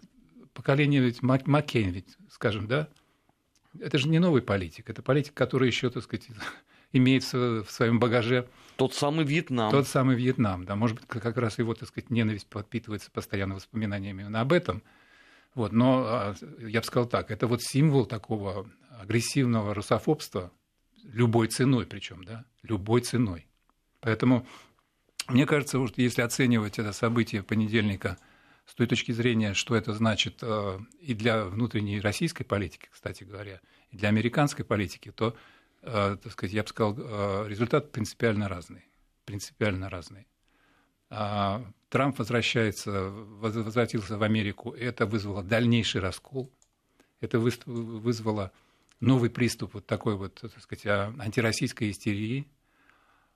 поколение 0.54 1.00
ведь 1.00 1.22
Маккейн, 1.22 1.90
ведь, 1.90 2.16
скажем, 2.30 2.66
да, 2.66 2.88
это 3.78 3.98
же 3.98 4.08
не 4.08 4.18
новый 4.18 4.42
политик, 4.42 4.90
это 4.90 5.02
политик, 5.02 5.34
который 5.34 5.68
еще, 5.68 5.90
так 5.90 6.02
сказать, 6.02 6.26
имеет 6.92 7.22
в 7.22 7.66
своем 7.68 8.00
багаже 8.00 8.48
тот 8.76 8.94
самый 8.94 9.24
Вьетнам. 9.24 9.70
Тот 9.70 9.86
самый 9.86 10.16
Вьетнам, 10.16 10.64
да. 10.64 10.74
Может 10.76 10.96
быть, 10.96 11.06
как 11.06 11.36
раз 11.36 11.58
его, 11.58 11.74
так 11.74 11.88
сказать, 11.88 12.10
ненависть 12.10 12.46
подпитывается 12.46 13.10
постоянно 13.10 13.54
воспоминаниями 13.54 14.22
именно 14.22 14.40
об 14.40 14.52
этом. 14.52 14.82
Вот, 15.54 15.72
но 15.72 16.04
а, 16.06 16.34
я 16.60 16.80
бы 16.80 16.86
сказал 16.86 17.08
так, 17.08 17.30
это 17.30 17.46
вот 17.46 17.62
символ 17.62 18.06
такого 18.06 18.70
агрессивного 19.00 19.74
русофобства 19.74 20.52
любой 21.02 21.48
ценой 21.48 21.86
причем, 21.86 22.24
да, 22.24 22.44
любой 22.62 23.00
ценой. 23.00 23.46
Поэтому 24.00 24.46
мне 25.26 25.46
кажется, 25.46 25.78
вот 25.78 25.98
если 25.98 26.22
оценивать 26.22 26.78
это 26.78 26.92
событие 26.92 27.42
понедельника 27.42 28.18
с 28.66 28.74
той 28.74 28.86
точки 28.86 29.12
зрения, 29.12 29.54
что 29.54 29.74
это 29.74 29.92
значит 29.92 30.38
а, 30.42 30.80
и 31.00 31.14
для 31.14 31.44
внутренней 31.44 32.00
российской 32.00 32.44
политики, 32.44 32.88
кстати 32.90 33.24
говоря, 33.24 33.60
и 33.90 33.96
для 33.96 34.10
американской 34.10 34.64
политики, 34.64 35.10
то, 35.10 35.36
а, 35.82 36.16
так 36.16 36.32
сказать, 36.32 36.52
я 36.52 36.62
бы 36.62 36.68
сказал, 36.68 37.46
результат 37.46 37.90
принципиально 37.90 38.48
разный. 38.48 38.84
Принципиально 39.24 39.88
разный. 39.88 40.26
Трамп 41.08 42.18
возвращается, 42.18 43.10
возвратился 43.10 44.18
в 44.18 44.22
Америку, 44.22 44.72
это 44.72 45.06
вызвало 45.06 45.42
дальнейший 45.42 46.00
раскол, 46.00 46.52
это 47.20 47.38
вызвало 47.38 48.52
новый 49.00 49.30
приступ 49.30 49.74
вот 49.74 49.86
такой 49.86 50.16
вот, 50.16 50.34
так 50.34 50.60
сказать, 50.60 50.86
а, 50.86 51.14
антироссийской 51.18 51.90
истерии. 51.90 52.46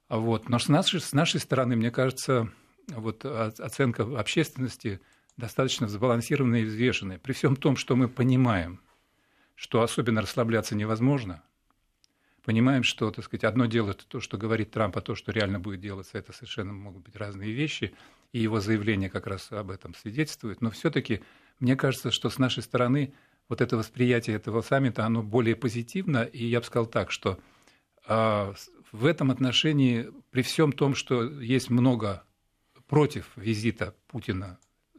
Вот. 0.08 0.48
Но 0.48 0.58
с 0.58 0.68
нашей, 0.68 1.00
с 1.00 1.12
нашей 1.12 1.40
стороны, 1.40 1.76
мне 1.76 1.90
кажется, 1.90 2.52
вот 2.88 3.24
оценка 3.24 4.02
общественности 4.18 5.00
достаточно 5.36 5.88
сбалансированная 5.88 6.60
и 6.60 6.64
взвешенная. 6.64 7.18
При 7.18 7.32
всем 7.32 7.56
том, 7.56 7.76
что 7.76 7.96
мы 7.96 8.08
понимаем, 8.08 8.80
что 9.54 9.82
особенно 9.82 10.20
расслабляться 10.20 10.74
невозможно– 10.74 11.42
понимаем, 12.42 12.82
что, 12.82 13.10
так 13.10 13.24
сказать, 13.24 13.44
одно 13.44 13.66
дело 13.66 13.90
это 13.90 14.06
то, 14.06 14.20
что 14.20 14.36
говорит 14.36 14.70
Трамп, 14.70 14.96
а 14.96 15.00
то, 15.00 15.14
что 15.14 15.32
реально 15.32 15.60
будет 15.60 15.80
делаться, 15.80 16.18
это 16.18 16.32
совершенно 16.32 16.72
могут 16.72 17.04
быть 17.04 17.16
разные 17.16 17.52
вещи, 17.52 17.94
и 18.32 18.40
его 18.40 18.60
заявление 18.60 19.10
как 19.10 19.26
раз 19.26 19.50
об 19.52 19.70
этом 19.70 19.94
свидетельствует. 19.94 20.60
Но 20.60 20.70
все-таки 20.70 21.22
мне 21.60 21.76
кажется, 21.76 22.10
что 22.10 22.30
с 22.30 22.38
нашей 22.38 22.62
стороны 22.62 23.14
вот 23.48 23.60
это 23.60 23.76
восприятие 23.76 24.36
этого 24.36 24.62
саммита, 24.62 25.04
оно 25.04 25.22
более 25.22 25.56
позитивно, 25.56 26.24
и 26.24 26.44
я 26.46 26.60
бы 26.60 26.66
сказал 26.66 26.86
так, 26.86 27.10
что 27.10 27.38
э, 28.06 28.54
в 28.92 29.06
этом 29.06 29.30
отношении, 29.30 30.10
при 30.30 30.42
всем 30.42 30.72
том, 30.72 30.94
что 30.94 31.24
есть 31.40 31.70
много 31.70 32.24
против 32.86 33.30
визита 33.36 33.94
Путина 34.08 34.58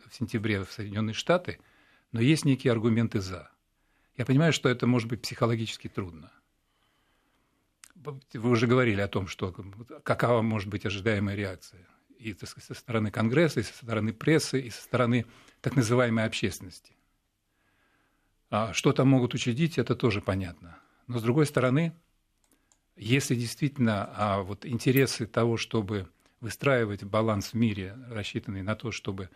в 0.10 0.16
сентябре 0.16 0.64
в 0.64 0.72
Соединенные 0.72 1.14
Штаты, 1.14 1.60
но 2.12 2.22
есть 2.22 2.46
некие 2.46 2.72
аргументы 2.72 3.22
за. 3.22 3.50
Я 4.16 4.26
понимаю, 4.26 4.54
что 4.54 4.70
это 4.70 4.86
может 4.86 5.10
быть 5.10 5.22
психологически 5.22 5.88
трудно– 5.88 6.32
вы 8.34 8.50
уже 8.50 8.68
говорили 8.68 9.02
о 9.02 9.08
том, 9.08 9.28
что 9.28 9.52
какова 10.04 10.42
может 10.42 10.70
быть 10.70 10.86
ожидаемая 10.86 11.36
реакция 11.36 11.88
и 12.24 12.34
так 12.34 12.50
сказать, 12.50 12.68
со 12.68 12.74
стороны 12.74 13.12
Конгресса, 13.12 13.60
и 13.60 13.64
со 13.64 13.74
стороны 13.74 14.14
прессы, 14.14 14.62
и 14.62 14.70
со 14.70 14.82
стороны 14.82 15.26
так 15.62 15.76
называемой 15.76 16.26
общественности. 16.26 16.94
А 18.50 18.72
что 18.74 18.94
там 18.94 19.10
могут 19.10 19.34
учредить, 19.34 19.78
это 19.78 19.96
тоже 19.96 20.22
понятно. 20.22 20.78
Но 21.08 21.20
с 21.20 21.24
другой 21.24 21.46
стороны, 21.46 21.94
если 22.96 23.36
действительно 23.36 24.10
а, 24.16 24.42
вот 24.42 24.66
интересы 24.66 25.26
того, 25.26 25.58
чтобы 25.58 26.08
выстраивать 26.40 27.04
баланс 27.04 27.54
в 27.54 27.54
мире, 27.56 27.98
рассчитанный 28.10 28.62
на 28.62 28.76
то, 28.76 28.92
чтобы 28.92 29.30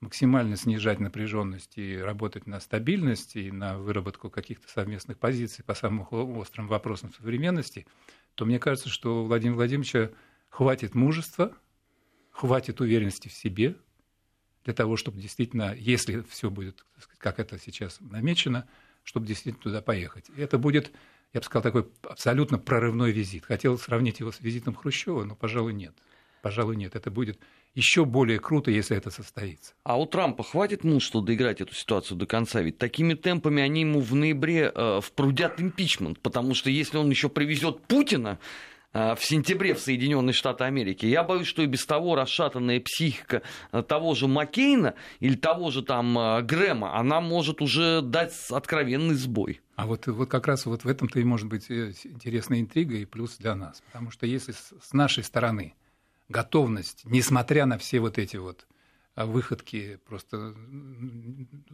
максимально 0.00 0.56
снижать 0.56 0.98
напряженность 0.98 1.76
и 1.76 1.96
работать 1.98 2.46
на 2.46 2.60
стабильность 2.60 3.36
и 3.36 3.50
на 3.52 3.78
выработку 3.78 4.30
каких-то 4.30 4.68
совместных 4.68 5.18
позиций 5.18 5.62
по 5.62 5.74
самым 5.74 6.06
острым 6.10 6.68
вопросам 6.68 7.12
современности, 7.12 7.86
то 8.34 8.46
мне 8.46 8.58
кажется, 8.58 8.88
что 8.88 9.22
у 9.22 9.26
Владимира 9.26 9.56
Владимировича 9.56 10.10
хватит 10.48 10.94
мужества, 10.94 11.54
хватит 12.30 12.80
уверенности 12.80 13.28
в 13.28 13.32
себе 13.32 13.76
для 14.64 14.72
того, 14.72 14.96
чтобы 14.96 15.20
действительно, 15.20 15.74
если 15.74 16.22
все 16.22 16.50
будет, 16.50 16.84
как 17.18 17.38
это 17.38 17.58
сейчас 17.58 17.98
намечено, 18.00 18.66
чтобы 19.04 19.26
действительно 19.26 19.62
туда 19.62 19.82
поехать. 19.82 20.30
И 20.36 20.40
это 20.40 20.58
будет, 20.58 20.92
я 21.32 21.40
бы 21.40 21.44
сказал, 21.46 21.62
такой 21.62 21.90
абсолютно 22.02 22.58
прорывной 22.58 23.12
визит. 23.12 23.44
Хотел 23.44 23.78
сравнить 23.78 24.20
его 24.20 24.32
с 24.32 24.40
визитом 24.40 24.74
Хрущева, 24.74 25.24
но, 25.24 25.34
пожалуй, 25.34 25.72
нет. 25.72 25.94
Пожалуй, 26.42 26.76
нет. 26.76 26.94
Это 26.94 27.10
будет 27.10 27.38
еще 27.74 28.04
более 28.04 28.38
круто, 28.38 28.70
если 28.70 28.96
это 28.96 29.10
состоится. 29.10 29.74
А 29.84 29.98
у 29.98 30.06
Трампа 30.06 30.42
хватит 30.42 30.84
мужества 30.84 31.22
доиграть 31.22 31.60
эту 31.60 31.74
ситуацию 31.74 32.16
до 32.16 32.26
конца? 32.26 32.60
Ведь 32.60 32.78
такими 32.78 33.14
темпами 33.14 33.62
они 33.62 33.82
ему 33.82 34.00
в 34.00 34.14
ноябре 34.14 34.72
э, 34.74 35.00
впрудят 35.02 35.60
импичмент, 35.60 36.20
потому 36.20 36.54
что 36.54 36.70
если 36.70 36.98
он 36.98 37.10
еще 37.10 37.28
привезет 37.28 37.80
Путина, 37.82 38.38
э, 38.92 39.14
в 39.14 39.24
сентябре 39.24 39.74
в 39.74 39.78
Соединенные 39.78 40.34
Штаты 40.34 40.64
Америки. 40.64 41.06
Я 41.06 41.22
боюсь, 41.22 41.46
что 41.46 41.62
и 41.62 41.66
без 41.66 41.86
того 41.86 42.16
расшатанная 42.16 42.80
психика 42.80 43.42
э, 43.70 43.82
того 43.82 44.14
же 44.14 44.26
Маккейна 44.26 44.94
или 45.20 45.36
того 45.36 45.70
же 45.70 45.82
там 45.82 46.18
э, 46.18 46.42
Грэма, 46.42 46.96
она 46.96 47.20
может 47.20 47.62
уже 47.62 48.02
дать 48.02 48.34
откровенный 48.50 49.14
сбой. 49.14 49.60
А 49.76 49.86
вот, 49.86 50.08
вот 50.08 50.28
как 50.28 50.48
раз 50.48 50.66
вот 50.66 50.82
в 50.82 50.88
этом-то 50.88 51.20
и 51.20 51.24
может 51.24 51.46
быть 51.46 51.70
интересная 51.70 52.60
интрига 52.60 52.96
и 52.96 53.04
плюс 53.04 53.36
для 53.38 53.54
нас. 53.54 53.80
Потому 53.86 54.10
что 54.10 54.26
если 54.26 54.52
с 54.52 54.92
нашей 54.92 55.22
стороны 55.22 55.74
готовность, 56.30 57.02
несмотря 57.04 57.66
на 57.66 57.76
все 57.76 58.00
вот 58.00 58.16
эти 58.18 58.36
вот 58.36 58.66
а, 59.14 59.26
выходки, 59.26 59.98
просто 60.06 60.54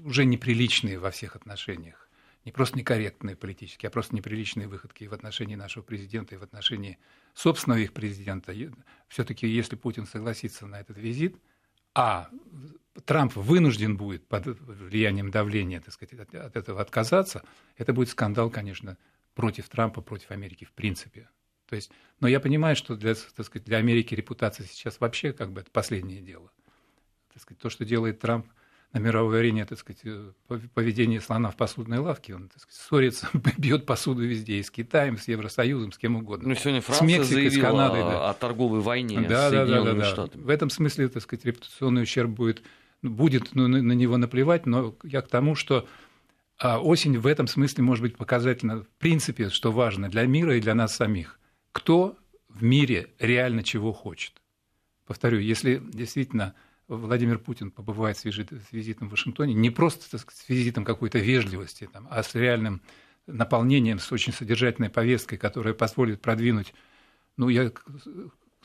уже 0.03 0.25
неприличные 0.25 0.99
во 0.99 1.11
всех 1.11 1.37
отношениях, 1.37 2.09
не 2.45 2.53
просто 2.53 2.79
некорректные 2.79 3.37
политические, 3.37 3.89
а 3.89 3.91
просто 3.91 4.17
неприличные 4.17 4.67
выходки 4.67 5.05
в 5.05 5.13
отношении 5.13 5.57
нашего 5.57 5.83
президента 5.83 6.35
и 6.35 6.39
в 6.39 6.43
отношении 6.43 6.99
собственного 7.35 7.81
их 7.81 7.93
президента. 7.93 8.55
Все-таки, 9.09 9.47
если 9.47 9.77
Путин 9.77 10.07
согласится 10.07 10.67
на 10.67 10.81
этот 10.81 10.97
визит, 10.97 11.37
а 11.95 12.31
Трамп 13.05 13.37
вынужден 13.37 13.97
будет 13.97 14.27
под 14.27 14.47
влиянием 14.47 15.31
давления 15.31 15.81
так 15.81 15.93
сказать, 15.93 16.35
от 16.35 16.57
этого 16.57 16.81
отказаться, 16.81 17.43
это 17.77 17.93
будет 17.93 18.09
скандал, 18.09 18.51
конечно, 18.51 18.97
против 19.35 19.69
Трампа, 19.69 20.01
против 20.01 20.31
Америки 20.31 20.65
в 20.65 20.73
принципе. 20.73 21.29
То 21.69 21.77
есть, 21.77 21.91
но 22.21 22.29
я 22.29 22.41
понимаю, 22.41 22.77
что 22.77 22.97
для, 22.97 23.15
так 23.15 23.47
сказать, 23.47 23.65
для 23.67 23.79
Америки 23.79 24.15
репутация 24.15 24.67
сейчас 24.67 25.01
вообще 25.01 25.33
как 25.33 25.53
бы 25.53 25.61
это 25.63 25.71
последнее 25.71 26.21
дело. 26.21 26.51
Так 27.33 27.43
сказать, 27.43 27.61
то, 27.61 27.71
что 27.71 27.85
делает 27.85 28.21
Трамп 28.21 28.47
на 28.93 28.99
мировой 28.99 29.41
арене, 29.41 29.67
так 29.67 29.79
сказать, 29.79 30.01
э, 30.05 30.31
поведение 30.75 31.21
слона 31.21 31.51
в 31.51 31.57
посудной 31.57 31.99
лавке, 31.99 32.37
он 32.37 32.49
так 32.49 32.61
сказать, 32.61 32.81
ссорится, 32.81 33.29
бьет 33.59 33.85
посуду 33.85 34.23
везде, 34.23 34.59
и 34.59 34.63
с 34.63 34.71
Китаем, 34.71 35.19
с 35.19 35.27
Евросоюзом, 35.29 35.93
с 35.93 35.99
кем 35.99 36.17
угодно. 36.17 36.49
Ну, 36.49 36.55
сегодня 36.55 36.81
Франция 36.81 37.25
с 37.25 37.31
Мексикой, 37.31 37.51
с 37.51 37.61
Канадой. 37.61 38.01
Да. 38.01 38.31
о 38.31 38.35
торговой 38.35 38.81
войне 38.81 39.21
да, 39.23 39.49
с 39.49 39.53
да, 39.53 39.59
Соединенными 39.59 39.99
да, 39.99 40.05
да, 40.05 40.11
Штатами. 40.11 40.43
В 40.43 40.49
этом 40.49 40.71
смысле, 40.71 41.09
так 41.09 41.23
сказать, 41.23 41.45
репутационный 41.45 42.03
ущерб 42.03 42.31
будет, 42.31 42.63
будет 43.03 43.55
ну, 43.55 43.67
на 43.67 43.93
него 43.93 44.17
наплевать, 44.17 44.67
но 44.67 44.95
я 45.03 45.21
к 45.21 45.29
тому, 45.29 45.57
что 45.57 45.87
а 46.59 46.81
осень 46.81 47.19
в 47.19 47.27
этом 47.27 47.49
смысле 47.49 47.83
может 47.83 48.01
быть 48.01 48.17
показательна, 48.17 48.83
в 48.83 48.89
принципе, 48.99 49.51
что 49.51 49.73
важно 49.73 50.09
для 50.09 50.25
мира 50.25 50.57
и 50.57 50.61
для 50.61 50.75
нас 50.75 50.95
самих– 50.95 51.39
кто 51.77 52.17
в 52.49 52.63
мире 52.63 53.11
реально 53.19 53.63
чего 53.63 53.93
хочет. 53.93 54.33
Повторю, 55.07 55.41
если 55.41 55.77
действительно 55.77 56.55
Владимир 56.89 57.39
Путин 57.39 57.71
побывает 57.71 58.17
с, 58.17 58.25
визитом 58.73 59.09
в 59.09 59.11
Вашингтоне, 59.11 59.53
не 59.53 59.69
просто 59.69 60.17
с 60.17 60.49
визитом 60.49 60.87
какой-то 60.87 61.19
вежливости, 61.19 61.91
а 61.93 62.23
с 62.23 62.35
реальным 62.35 62.81
наполнением, 63.27 63.99
с 63.99 64.11
очень 64.11 64.33
содержательной 64.33 64.89
повесткой, 64.89 65.37
которая 65.37 65.75
позволит 65.75 66.23
продвинуть, 66.23 66.73
ну, 67.37 67.51
я 67.51 67.69
к 67.69 67.85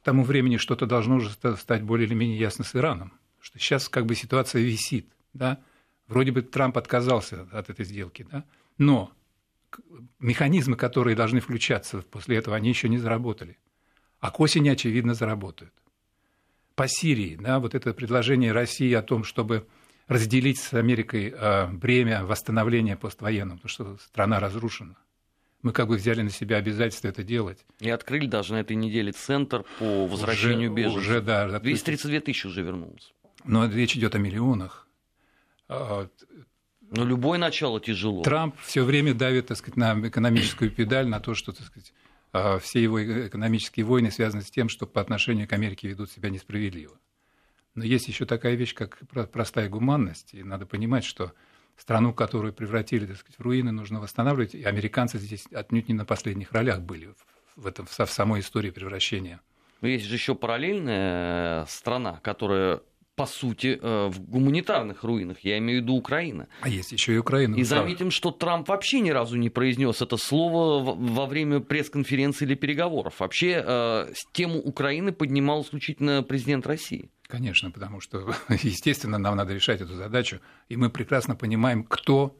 тому 0.03 0.23
времени 0.23 0.55
что-то 0.55 0.85
должно 0.85 1.17
уже 1.17 1.31
стать 1.31 1.83
более 1.83 2.07
или 2.07 2.13
менее 2.13 2.39
ясно 2.39 2.63
с 2.63 2.73
Ираном, 2.77 3.11
что 3.41 3.59
сейчас 3.59 3.89
как 3.89 4.05
бы 4.05 4.15
ситуация 4.15 4.61
висит, 4.61 5.05
да, 5.33 5.61
вроде 6.07 6.31
бы 6.31 6.43
Трамп 6.43 6.77
отказался 6.77 7.45
от 7.51 7.69
этой 7.69 7.83
сделки, 7.83 8.25
да, 8.31 8.45
но 8.77 9.11
механизмы, 10.19 10.75
которые 10.75 11.15
должны 11.15 11.39
включаться 11.39 12.01
после 12.01 12.37
этого, 12.37 12.55
они 12.55 12.69
еще 12.69 12.89
не 12.89 12.97
заработали. 12.97 13.57
А 14.19 14.31
к 14.31 14.39
осени, 14.39 14.69
очевидно, 14.69 15.13
заработают. 15.13 15.73
По 16.75 16.87
Сирии, 16.87 17.35
да, 17.35 17.59
вот 17.59 17.75
это 17.75 17.93
предложение 17.93 18.51
России 18.51 18.93
о 18.93 19.01
том, 19.01 19.23
чтобы 19.23 19.67
разделить 20.07 20.59
с 20.59 20.73
Америкой 20.73 21.33
э, 21.35 21.67
бремя 21.67 22.25
восстановления 22.25 22.95
поствоенного, 22.97 23.57
потому 23.57 23.69
что 23.69 23.97
страна 23.97 24.39
разрушена. 24.39 24.95
Мы 25.61 25.73
как 25.73 25.87
бы 25.87 25.95
взяли 25.95 26.21
на 26.21 26.31
себя 26.31 26.57
обязательство 26.57 27.07
это 27.07 27.23
делать. 27.23 27.65
И 27.79 27.89
открыли 27.89 28.25
даже 28.25 28.53
на 28.53 28.61
этой 28.61 28.75
неделе 28.75 29.11
центр 29.11 29.63
по 29.79 30.07
возвращению 30.07 30.71
уже, 30.71 30.81
беженцев. 30.81 31.01
Уже, 31.01 31.21
да. 31.21 31.59
232 31.59 32.19
тысячи 32.21 32.47
уже 32.47 32.63
вернулось. 32.63 33.13
Но 33.43 33.67
речь 33.67 33.95
идет 33.95 34.15
о 34.15 34.17
миллионах. 34.17 34.87
Но 36.91 37.05
любое 37.05 37.39
начало 37.39 37.79
тяжело. 37.79 38.21
Трамп 38.21 38.59
все 38.59 38.83
время 38.83 39.13
давит, 39.13 39.47
так 39.47 39.57
сказать, 39.57 39.77
на 39.77 40.07
экономическую 40.07 40.69
педаль, 40.69 41.07
на 41.07 41.21
то, 41.21 41.33
что, 41.33 41.53
так 41.53 41.65
сказать, 41.65 41.93
а, 42.33 42.59
все 42.59 42.83
его 42.83 43.01
экономические 43.01 43.85
войны 43.85 44.11
связаны 44.11 44.43
с 44.43 44.51
тем, 44.51 44.67
что 44.67 44.85
по 44.85 44.99
отношению 44.99 45.47
к 45.47 45.53
Америке 45.53 45.87
ведут 45.87 46.11
себя 46.11 46.29
несправедливо. 46.29 46.97
Но 47.75 47.85
есть 47.85 48.09
еще 48.09 48.25
такая 48.25 48.55
вещь, 48.55 48.73
как 48.73 48.99
простая 49.31 49.69
гуманность, 49.69 50.33
и 50.33 50.43
надо 50.43 50.65
понимать, 50.65 51.05
что 51.05 51.31
страну, 51.77 52.13
которую 52.13 52.53
превратили 52.53 53.05
так 53.05 53.17
сказать, 53.17 53.39
в 53.39 53.41
руины, 53.41 53.71
нужно 53.71 54.01
восстанавливать, 54.01 54.53
и 54.53 54.63
американцы 54.63 55.17
здесь 55.17 55.45
отнюдь 55.53 55.87
не 55.87 55.93
на 55.93 56.03
последних 56.03 56.51
ролях 56.51 56.81
были 56.81 57.13
в, 57.55 57.67
этом, 57.67 57.85
в 57.85 58.11
самой 58.11 58.41
истории 58.41 58.69
превращения. 58.69 59.39
Но 59.79 59.87
есть 59.87 60.05
же 60.05 60.15
еще 60.15 60.35
параллельная 60.35 61.65
страна, 61.67 62.19
которая 62.21 62.81
по 63.21 63.27
сути, 63.27 63.77
э, 63.79 64.07
в 64.07 64.19
гуманитарных 64.19 65.03
руинах. 65.03 65.37
Я 65.41 65.59
имею 65.59 65.81
в 65.81 65.83
виду 65.83 65.93
Украина. 65.93 66.47
А 66.61 66.69
есть 66.69 66.91
еще 66.91 67.13
и 67.13 67.17
Украина. 67.17 67.55
И 67.55 67.63
заметим, 67.63 68.09
что 68.09 68.31
Трамп 68.31 68.67
вообще 68.67 68.99
ни 68.99 69.11
разу 69.11 69.37
не 69.37 69.51
произнес 69.51 70.01
это 70.01 70.17
слово 70.17 70.83
во 70.83 71.25
время 71.27 71.59
пресс-конференции 71.59 72.45
или 72.45 72.55
переговоров. 72.55 73.19
Вообще 73.19 73.63
э, 73.63 74.13
тему 74.31 74.57
Украины 74.57 75.11
поднимал 75.11 75.61
исключительно 75.61 76.23
президент 76.23 76.65
России. 76.65 77.11
Конечно, 77.27 77.69
потому 77.69 78.01
что, 78.01 78.33
естественно, 78.63 79.19
нам 79.19 79.35
надо 79.35 79.53
решать 79.53 79.81
эту 79.81 79.93
задачу, 79.93 80.39
и 80.67 80.75
мы 80.75 80.89
прекрасно 80.89 81.35
понимаем, 81.35 81.83
кто 81.83 82.35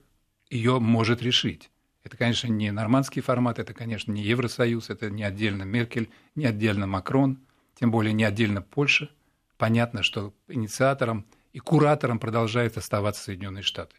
ее 0.49 0.79
может 0.79 1.21
решить. 1.21 1.69
Это, 2.03 2.17
конечно, 2.17 2.47
не 2.47 2.71
нормандский 2.71 3.21
формат, 3.21 3.59
это, 3.59 3.75
конечно, 3.75 4.11
не 4.11 4.23
Евросоюз, 4.23 4.89
это 4.89 5.11
не 5.11 5.21
отдельно 5.21 5.61
Меркель, 5.61 6.09
не 6.33 6.47
отдельно 6.47 6.87
Макрон, 6.87 7.37
тем 7.79 7.91
более 7.91 8.13
не 8.13 8.23
отдельно 8.23 8.63
Польша– 8.63 9.11
понятно, 9.61 10.01
что 10.01 10.33
инициатором 10.47 11.27
и 11.53 11.59
куратором 11.59 12.17
продолжает 12.17 12.77
оставаться 12.77 13.21
Соединенные 13.21 13.61
Штаты. 13.61 13.95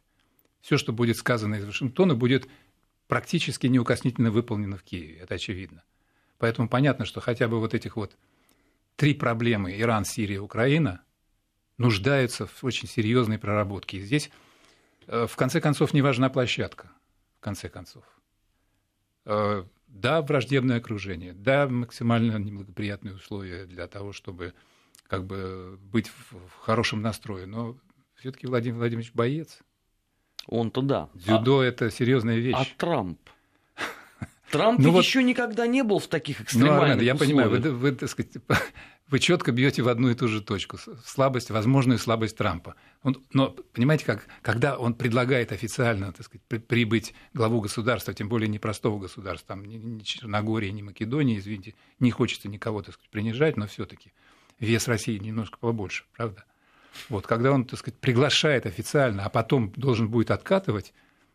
Все, 0.61 0.77
что 0.77 0.93
будет 0.93 1.17
сказано 1.17 1.55
из 1.55 1.65
Вашингтона, 1.65 2.17
будет 2.17 2.49
практически 3.07 3.69
неукоснительно 3.69 4.33
выполнено 4.33 4.77
в 4.77 4.83
Киеве, 4.83 5.19
это 5.19 5.37
очевидно. 5.37 5.85
Поэтому 6.39 6.69
понятно, 6.69 7.05
что 7.05 7.21
хотя 7.21 7.47
бы 7.47 7.61
вот 7.61 7.75
этих 7.75 7.95
вот 7.95 8.17
три 8.97 9.15
проблемы 9.15 9.73
Иран, 9.79 10.05
Сирия, 10.05 10.41
Украина 10.41 11.05
нуждаются 11.79 12.49
в 12.49 12.65
очень 12.65 12.89
серьезной 12.89 13.39
проработке. 13.39 13.99
И 13.99 14.01
здесь, 14.01 14.33
э, 15.07 15.29
в 15.29 15.37
конце 15.37 15.61
концов, 15.61 15.95
не 15.95 16.03
важна 16.03 16.29
площадка. 16.29 16.91
В 17.39 17.41
конце 17.41 17.69
концов. 17.69 18.03
Э, 19.27 19.63
да, 19.87 20.23
враждебное 20.23 20.79
окружение, 20.79 21.35
да, 21.35 21.69
максимально 21.69 22.37
неблагоприятные 22.37 23.15
условия 23.15 23.65
для 23.65 23.87
того, 23.87 24.13
чтобы 24.13 24.55
как 25.13 25.27
бы 25.27 25.79
быть 25.93 26.09
в, 26.09 26.33
в 26.33 26.61
хорошем 26.63 27.03
настрое. 27.03 27.45
Но 27.45 27.77
все-таки 28.15 28.47
Владимир 28.47 28.79
Владимирович 28.79 29.13
боец. 29.13 29.59
Он-то 30.47 30.81
да. 30.81 31.11
Дзюдо 31.13 31.59
а, 31.59 31.65
это 31.67 31.91
серьезная 31.91 32.39
вещь. 32.39 32.57
А 32.57 32.65
Трамп? 32.79 33.19
Трамп 34.51 34.81
ну 34.81 34.91
вот, 34.91 35.05
еще 35.05 35.23
никогда 35.23 35.67
не 35.67 35.85
был 35.85 35.99
в 35.99 36.07
таких 36.07 36.41
экстремальных 36.41 36.79
ну, 36.79 36.93
Армен, 36.93 37.05
я 37.05 37.15
понимаю, 37.15 37.51
вы, 37.51 37.59
вы, 37.59 37.93
так 37.93 38.09
сказать, 38.09 38.33
вы 39.11 39.19
четко 39.19 39.53
бьете 39.53 39.83
в 39.83 39.89
одну 39.89 40.09
и 40.09 40.15
ту 40.15 40.29
же 40.29 40.41
точку. 40.41 40.79
Слабость, 41.05 41.51
возможную 41.51 41.99
слабость 41.99 42.39
Трампа. 42.39 42.75
Он, 43.03 43.23
но 43.35 43.51
понимаете, 43.51 44.07
как, 44.07 44.27
когда 44.41 44.79
он 44.79 44.95
предлагает 44.95 45.53
официально 45.53 46.11
так 46.15 46.25
сказать, 46.25 46.43
прибыть 46.67 47.13
главу 47.35 47.61
государства, 47.61 48.15
тем 48.15 48.31
более 48.31 48.49
непростого 48.49 48.99
государства, 48.99 49.49
там 49.49 49.67
ни, 49.67 49.75
ни 49.75 50.01
Черногории, 50.01 50.71
ни 50.71 50.81
Македонии, 50.81 51.39
извините, 51.39 51.75
не 52.01 52.11
хочется 52.11 52.49
никого 52.49 52.81
так 52.81 52.95
сказать, 52.95 53.11
принижать, 53.11 53.59
но 53.59 53.67
все-таки 53.67 54.15
вес 54.67 54.89
России 54.89 55.19
немножко 55.19 55.59
побольше, 55.59 56.05
правда? 56.17 56.45
Вот, 57.09 57.27
когда 57.27 57.53
он, 57.53 57.65
так 57.65 57.79
сказать, 57.79 57.99
приглашает 57.99 58.67
официально, 58.67 59.25
а 59.25 59.29
потом 59.29 59.73
должен 59.73 60.09
будет 60.09 60.31
откатывать, 60.31 60.93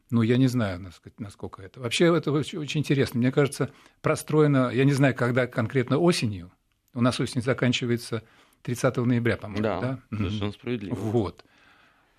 ну, 0.10 0.22
я 0.22 0.38
не 0.38 0.48
знаю, 0.48 0.92
насколько 1.18 1.62
это. 1.62 1.82
Вообще, 1.82 2.16
это 2.16 2.32
очень, 2.32 2.80
интересно. 2.80 3.20
Мне 3.20 3.32
кажется, 3.32 3.72
простроено, 4.02 4.70
я 4.72 4.86
не 4.86 4.94
знаю, 4.94 5.14
когда 5.16 5.48
конкретно 5.48 5.98
осенью, 5.98 6.52
у 6.94 7.02
нас 7.02 7.20
осень 7.20 7.42
заканчивается 7.42 8.24
30 8.62 8.98
ноября, 8.98 9.38
по-моему, 9.38 9.64
да? 9.64 9.80
Да, 9.82 10.00
совершенно 10.18 10.52
справедливо. 10.52 10.96
Вот. 10.96 11.44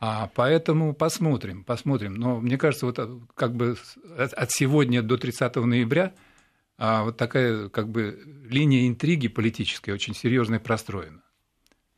А 0.00 0.30
поэтому 0.34 0.94
посмотрим, 0.94 1.64
посмотрим. 1.64 2.14
Но 2.14 2.40
мне 2.40 2.56
кажется, 2.56 2.86
вот 2.86 2.98
э, 2.98 3.08
как 3.34 3.54
бы 3.54 3.76
от 4.16 4.52
сегодня 4.52 5.02
до 5.02 5.16
30 5.16 5.56
ноября 5.56 6.12
а 6.78 7.02
вот 7.02 7.16
такая 7.16 7.68
как 7.68 7.90
бы 7.90 8.22
линия 8.48 8.86
интриги 8.86 9.26
политической 9.26 9.90
очень 9.90 10.14
серьезная 10.14 10.60
простроена. 10.60 11.22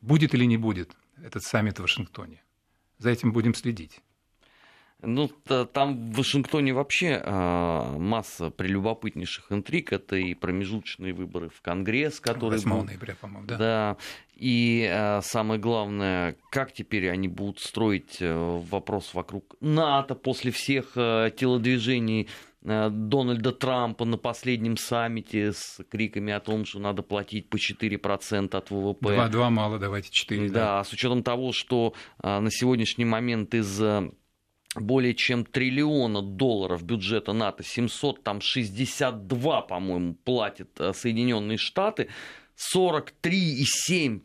Будет 0.01 0.33
или 0.33 0.45
не 0.45 0.57
будет 0.57 0.95
этот 1.23 1.43
саммит 1.43 1.77
в 1.77 1.83
Вашингтоне? 1.83 2.43
За 2.97 3.11
этим 3.11 3.31
будем 3.31 3.53
следить. 3.53 4.01
Ну, 5.03 5.27
там 5.73 6.11
в 6.11 6.17
Вашингтоне 6.17 6.73
вообще 6.73 7.19
э, 7.23 7.97
масса 7.97 8.51
прелюбопытнейших 8.51 9.51
интриг. 9.51 9.93
Это 9.93 10.15
и 10.15 10.35
промежуточные 10.35 11.13
выборы 11.13 11.49
в 11.49 11.61
Конгресс, 11.61 12.19
которые... 12.19 12.59
8 12.59 12.69
будут... 12.69 12.85
ноября, 12.85 13.15
по-моему, 13.19 13.47
да. 13.47 13.57
Да. 13.57 13.97
И 14.35 14.87
э, 14.91 15.21
самое 15.23 15.59
главное, 15.59 16.35
как 16.51 16.73
теперь 16.73 17.09
они 17.09 17.27
будут 17.27 17.59
строить 17.59 18.17
э, 18.19 18.61
вопрос 18.69 19.15
вокруг 19.15 19.55
НАТО 19.59 20.13
после 20.13 20.51
всех 20.51 20.91
э, 20.95 21.31
телодвижений 21.35 22.27
Дональда 22.63 23.51
Трампа 23.51 24.05
на 24.05 24.17
последнем 24.17 24.77
саммите 24.77 25.51
с 25.51 25.83
криками 25.89 26.31
о 26.31 26.39
том, 26.39 26.65
что 26.65 26.79
надо 26.79 27.01
платить 27.01 27.49
по 27.49 27.57
4% 27.57 28.55
от 28.55 28.69
ВВП. 28.69 29.15
Два, 29.15 29.27
два 29.29 29.49
мало, 29.49 29.79
давайте 29.79 30.11
4. 30.11 30.49
Да, 30.49 30.53
да, 30.53 30.83
с 30.83 30.93
учетом 30.93 31.23
того, 31.23 31.53
что 31.53 31.93
э, 32.21 32.39
на 32.39 32.51
сегодняшний 32.51 33.05
момент 33.05 33.55
из 33.55 33.81
более 34.75 35.13
чем 35.13 35.43
триллиона 35.45 36.21
долларов 36.21 36.83
бюджета 36.83 37.33
НАТО, 37.33 37.63
762, 37.63 39.61
по-моему, 39.61 40.13
платят 40.23 40.69
э, 40.79 40.93
Соединенные 40.93 41.57
Штаты, 41.57 42.09
43,7 42.73 44.21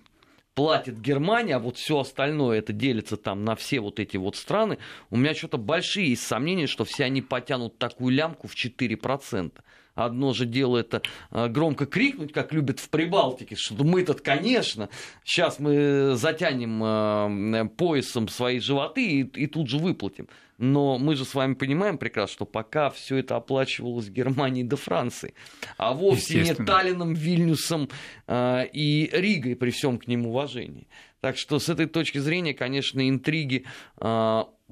платит 0.57 0.99
Германия, 0.99 1.57
а 1.57 1.59
вот 1.59 1.77
все 1.77 2.01
остальное 2.01 2.59
это 2.59 2.73
делится 2.73 3.19
там 3.19 3.45
на 3.45 3.55
все 3.55 3.79
вот 3.79 4.01
эти 4.01 4.17
вот 4.17 4.37
страны, 4.37 4.79
у 5.11 5.17
меня 5.17 5.35
что-то 5.35 5.59
большие 5.59 6.09
есть 6.11 6.23
сомнения, 6.23 6.67
что 6.67 6.85
все 6.85 7.05
они 7.05 7.21
потянут 7.21 7.79
такую 7.79 8.15
лямку 8.15 8.49
в 8.49 8.55
4%. 8.55 9.53
Одно 9.95 10.33
же 10.33 10.45
дело 10.45 10.79
это 10.79 11.03
э, 11.31 11.49
громко 11.49 11.87
крикнуть, 11.87 12.33
как 12.33 12.53
любят 12.53 12.81
в 12.81 12.89
Прибалтике, 12.89 13.55
что 13.55 13.83
мы 13.83 14.03
тут, 14.03 14.23
конечно, 14.23 14.89
сейчас 15.25 15.59
мы 15.59 16.15
затянем 16.17 16.83
э, 16.83 17.69
поясом 17.77 18.29
свои 18.29 18.59
животы 18.59 19.07
и, 19.07 19.21
и 19.23 19.47
тут 19.47 19.69
же 19.69 19.79
выплатим. 19.79 20.27
Но 20.59 20.99
мы 20.99 21.17
же 21.17 21.25
с 21.25 21.35
вами 21.35 21.55
понимаем 21.55 21.99
прекрасно, 21.99 22.33
что 22.33 22.45
пока 22.47 22.91
все 22.91 23.17
это 23.19 23.37
оплачивалось 23.37 24.09
Германией 24.09 24.65
до 24.65 24.77
Франции, 24.77 25.35
а 25.77 25.93
вовсе 25.93 26.43
не 26.43 26.55
Таллином, 26.55 27.15
Вильнюсом 27.15 27.89
э, 28.27 28.67
и 28.73 29.11
Ригой 29.13 29.57
при 29.57 29.71
всем 29.71 29.99
к 29.99 30.07
ним 30.07 30.27
уважении. 30.27 30.89
Так 31.21 31.37
что 31.37 31.59
с 31.59 31.69
этой 31.69 31.87
точки 31.87 32.19
зрения, 32.19 32.55
конечно, 32.55 33.07
интриги 33.09 33.65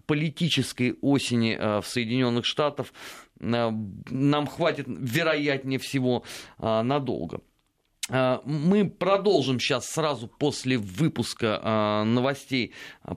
политической 0.07 0.92
осени 1.01 1.57
в 1.81 1.87
Соединенных 1.87 2.44
Штатах 2.44 2.88
Э, 3.40 3.70
нам 4.11 4.47
хватит, 4.47 4.87
вероятнее 4.88 5.79
всего, 5.79 6.25
э, 6.59 6.83
надолго. 6.83 7.40
Э, 8.10 8.38
мы 8.44 8.88
продолжим 8.88 9.58
сейчас 9.60 9.86
сразу 9.86 10.28
после 10.28 10.78
выпуска 10.78 12.04
новостей 12.06 12.72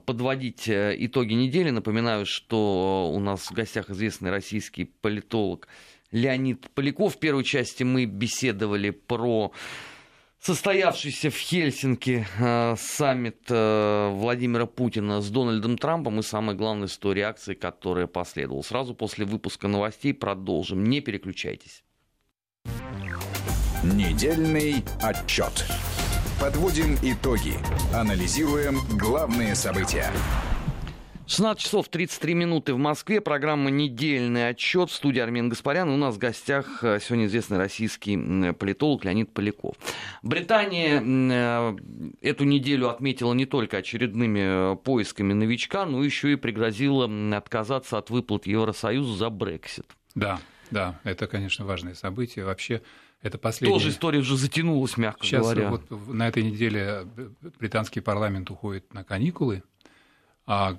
подводить 0.06 0.68
итоги 0.68 1.34
недели. 1.34 1.70
Напоминаю, 1.70 2.26
что 2.26 3.10
у 3.12 3.20
нас 3.20 3.50
в 3.50 3.52
гостях 3.52 3.90
известный 3.90 4.30
российский 4.30 4.84
политолог 4.84 5.68
Леонид 6.10 6.70
Поляков. 6.70 7.16
В 7.16 7.18
первой 7.18 7.44
части 7.44 7.82
мы 7.82 8.06
беседовали 8.06 8.90
про 8.90 9.52
состоявшийся 10.40 11.30
в 11.30 11.36
Хельсинки 11.36 12.26
э, 12.38 12.76
саммит 12.78 13.46
э, 13.48 14.10
Владимира 14.12 14.66
Путина 14.66 15.20
с 15.20 15.30
Дональдом 15.30 15.76
Трампом 15.76 16.20
и 16.20 16.22
самое 16.22 16.56
главное 16.56 16.88
с 16.88 16.96
той 16.96 17.14
реакцией, 17.14 17.56
которая 17.56 18.06
последовала. 18.06 18.62
Сразу 18.62 18.94
после 18.94 19.24
выпуска 19.24 19.68
новостей 19.68 20.14
продолжим. 20.14 20.84
Не 20.84 21.00
переключайтесь. 21.00 21.82
Недельный 23.84 24.82
отчет. 25.00 25.64
Подводим 26.40 26.96
итоги. 27.00 27.54
Анализируем 27.94 28.78
главные 28.98 29.54
события. 29.54 30.10
16 31.28 31.62
часов 31.62 31.88
33 31.88 32.34
минуты 32.34 32.74
в 32.74 32.78
Москве. 32.78 33.20
Программа 33.20 33.70
«Недельный 33.70 34.48
отчет» 34.48 34.90
в 34.90 34.94
студии 34.94 35.20
Армен 35.20 35.48
Гаспарян. 35.48 35.88
У 35.90 35.96
нас 35.96 36.16
в 36.16 36.18
гостях 36.18 36.82
э, 36.82 36.98
сегодня 37.00 37.26
известный 37.26 37.58
российский 37.58 38.52
политолог 38.54 39.04
Леонид 39.04 39.32
Поляков. 39.32 39.76
Британия 40.24 41.00
э, 41.00 41.76
эту 42.20 42.44
неделю 42.44 42.88
отметила 42.88 43.32
не 43.32 43.46
только 43.46 43.76
очередными 43.76 44.72
э, 44.72 44.76
поисками 44.76 45.34
новичка, 45.34 45.86
но 45.86 46.02
еще 46.02 46.32
и 46.32 46.36
пригрозила 46.36 47.08
отказаться 47.36 47.96
от 47.98 48.10
выплат 48.10 48.46
Евросоюза 48.46 49.16
за 49.16 49.30
Брексит. 49.30 49.86
Да, 50.16 50.40
да, 50.72 50.98
это, 51.04 51.28
конечно, 51.28 51.64
важное 51.64 51.94
событие. 51.94 52.44
Вообще, 52.44 52.82
это 53.22 53.38
последнее... 53.38 53.78
Тоже 53.78 53.90
история 53.90 54.20
уже 54.20 54.36
затянулась, 54.36 54.96
мягко 54.96 55.24
Сейчас 55.24 55.42
говоря. 55.42 55.70
Вот 55.70 55.90
на 56.08 56.28
этой 56.28 56.42
неделе 56.42 57.06
британский 57.58 58.00
парламент 58.00 58.50
уходит 58.50 58.92
на 58.94 59.04
каникулы. 59.04 59.62
А 60.46 60.78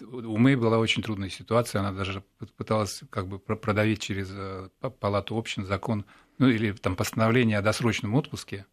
у 0.00 0.36
Мэй 0.36 0.56
была 0.56 0.78
очень 0.78 1.00
трудная 1.02 1.28
ситуация, 1.28 1.78
она 1.78 1.92
даже 1.92 2.24
пыталась 2.56 3.02
как 3.10 3.28
бы 3.28 3.38
продавить 3.38 4.00
через 4.00 4.30
э, 4.32 4.68
палату 4.98 5.38
общин 5.38 5.64
закон, 5.64 6.04
ну 6.38 6.48
или 6.48 6.72
там 6.72 6.96
постановление 6.96 7.58
о 7.58 7.62
досрочном 7.62 8.14
отпуске. 8.14 8.66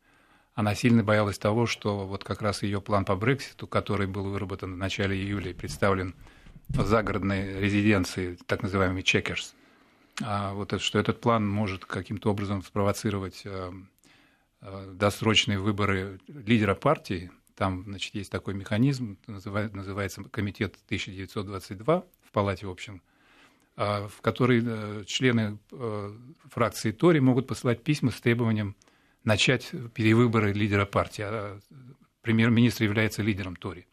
Она 0.56 0.74
сильно 0.74 1.04
боялась 1.04 1.38
того, 1.38 1.68
что 1.68 2.08
вот 2.08 2.24
как 2.24 2.42
раз 2.42 2.64
ее 2.64 2.82
план 2.82 3.06
по 3.06 3.16
Брекситу, 3.16 3.68
который 3.68 4.08
был 4.08 4.24
выработан 4.24 4.74
в 4.74 4.78
начале 4.78 5.16
июля 5.16 5.52
и 5.52 5.54
представлен 5.54 6.16
в 6.70 6.84
загородной 6.84 7.60
резиденции, 7.60 8.40
так 8.48 8.64
называемый 8.64 9.04
Чекерс, 9.04 9.54
а 10.22 10.54
вот 10.54 10.80
что 10.82 11.00
этот 11.00 11.22
план 11.22 11.48
может 11.48 11.86
каким-то 11.86 12.32
образом 12.32 12.64
спровоцировать 12.64 13.42
э, 13.46 13.72
э, 14.62 14.94
досрочные 14.94 15.60
выборы 15.60 16.20
лидера 16.28 16.76
партии, 16.76 17.32
там, 17.58 17.84
значит, 17.86 18.14
есть 18.14 18.32
такой 18.32 18.54
механизм, 18.54 19.18
называется 19.26 20.24
Комитет 20.26 20.76
1922 20.86 22.04
в 22.24 22.32
Палате 22.32 22.68
общин, 22.68 23.02
а, 23.76 24.08
в 24.08 24.22
который 24.22 24.64
э, 24.64 25.04
члены 25.08 25.58
э, 25.72 26.18
фракции 26.52 26.92
Тори 26.92 27.20
могут 27.20 27.48
посылать 27.48 27.84
письма 27.84 28.12
с 28.12 28.22
требованием 28.22 28.76
начать 29.24 29.72
перевыборы 29.96 30.54
лидера 30.54 30.86
партии. 30.86 31.24
А 31.26 31.60
премьер-министр 32.22 32.84
является 32.84 33.24
лидером 33.24 33.56
Тори. 33.56 33.88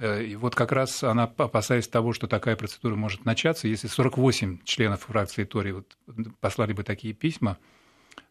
Э, 0.00 0.24
и 0.24 0.34
вот 0.34 0.54
как 0.54 0.72
раз 0.72 1.04
она, 1.04 1.24
опасаясь 1.24 1.86
того, 1.86 2.12
что 2.12 2.26
такая 2.26 2.56
процедура 2.56 2.96
может 2.96 3.24
начаться, 3.26 3.68
если 3.68 3.86
48 3.86 4.60
членов 4.64 5.02
фракции 5.02 5.44
Тори 5.44 5.72
вот 5.72 5.96
послали 6.40 6.72
бы 6.72 6.82
такие 6.82 7.12
письма, 7.12 7.58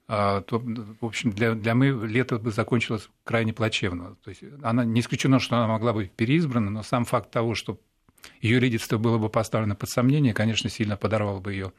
а, 0.08 0.42
то, 0.42 0.60
в 0.60 1.06
общем, 1.06 1.30
для, 1.30 1.54
для 1.54 1.76
мы 1.76 1.90
лето 2.08 2.40
бы 2.40 2.50
закончилось 2.50 3.10
крайне 3.24 3.54
плачевно. 3.54 4.16
То 4.24 4.30
есть 4.30 4.42
она, 4.64 4.84
не 4.84 5.02
исключено, 5.02 5.40
что 5.40 5.58
она 5.58 5.68
могла 5.68 5.94
быть 5.94 6.12
переизбрана, 6.12 6.72
но 6.72 6.82
сам 6.82 7.06
факт 7.06 7.30
того, 7.30 7.54
что 7.54 7.80
ее 8.42 8.60
лидерство 8.60 8.98
было 8.98 9.20
бы 9.20 9.30
поставлено 9.30 9.76
под 9.76 9.90
сомнение, 9.90 10.34
конечно, 10.34 10.72
сильно 10.72 10.98
подорвал 10.98 11.40
бы 11.40 11.54
ее 11.54 11.74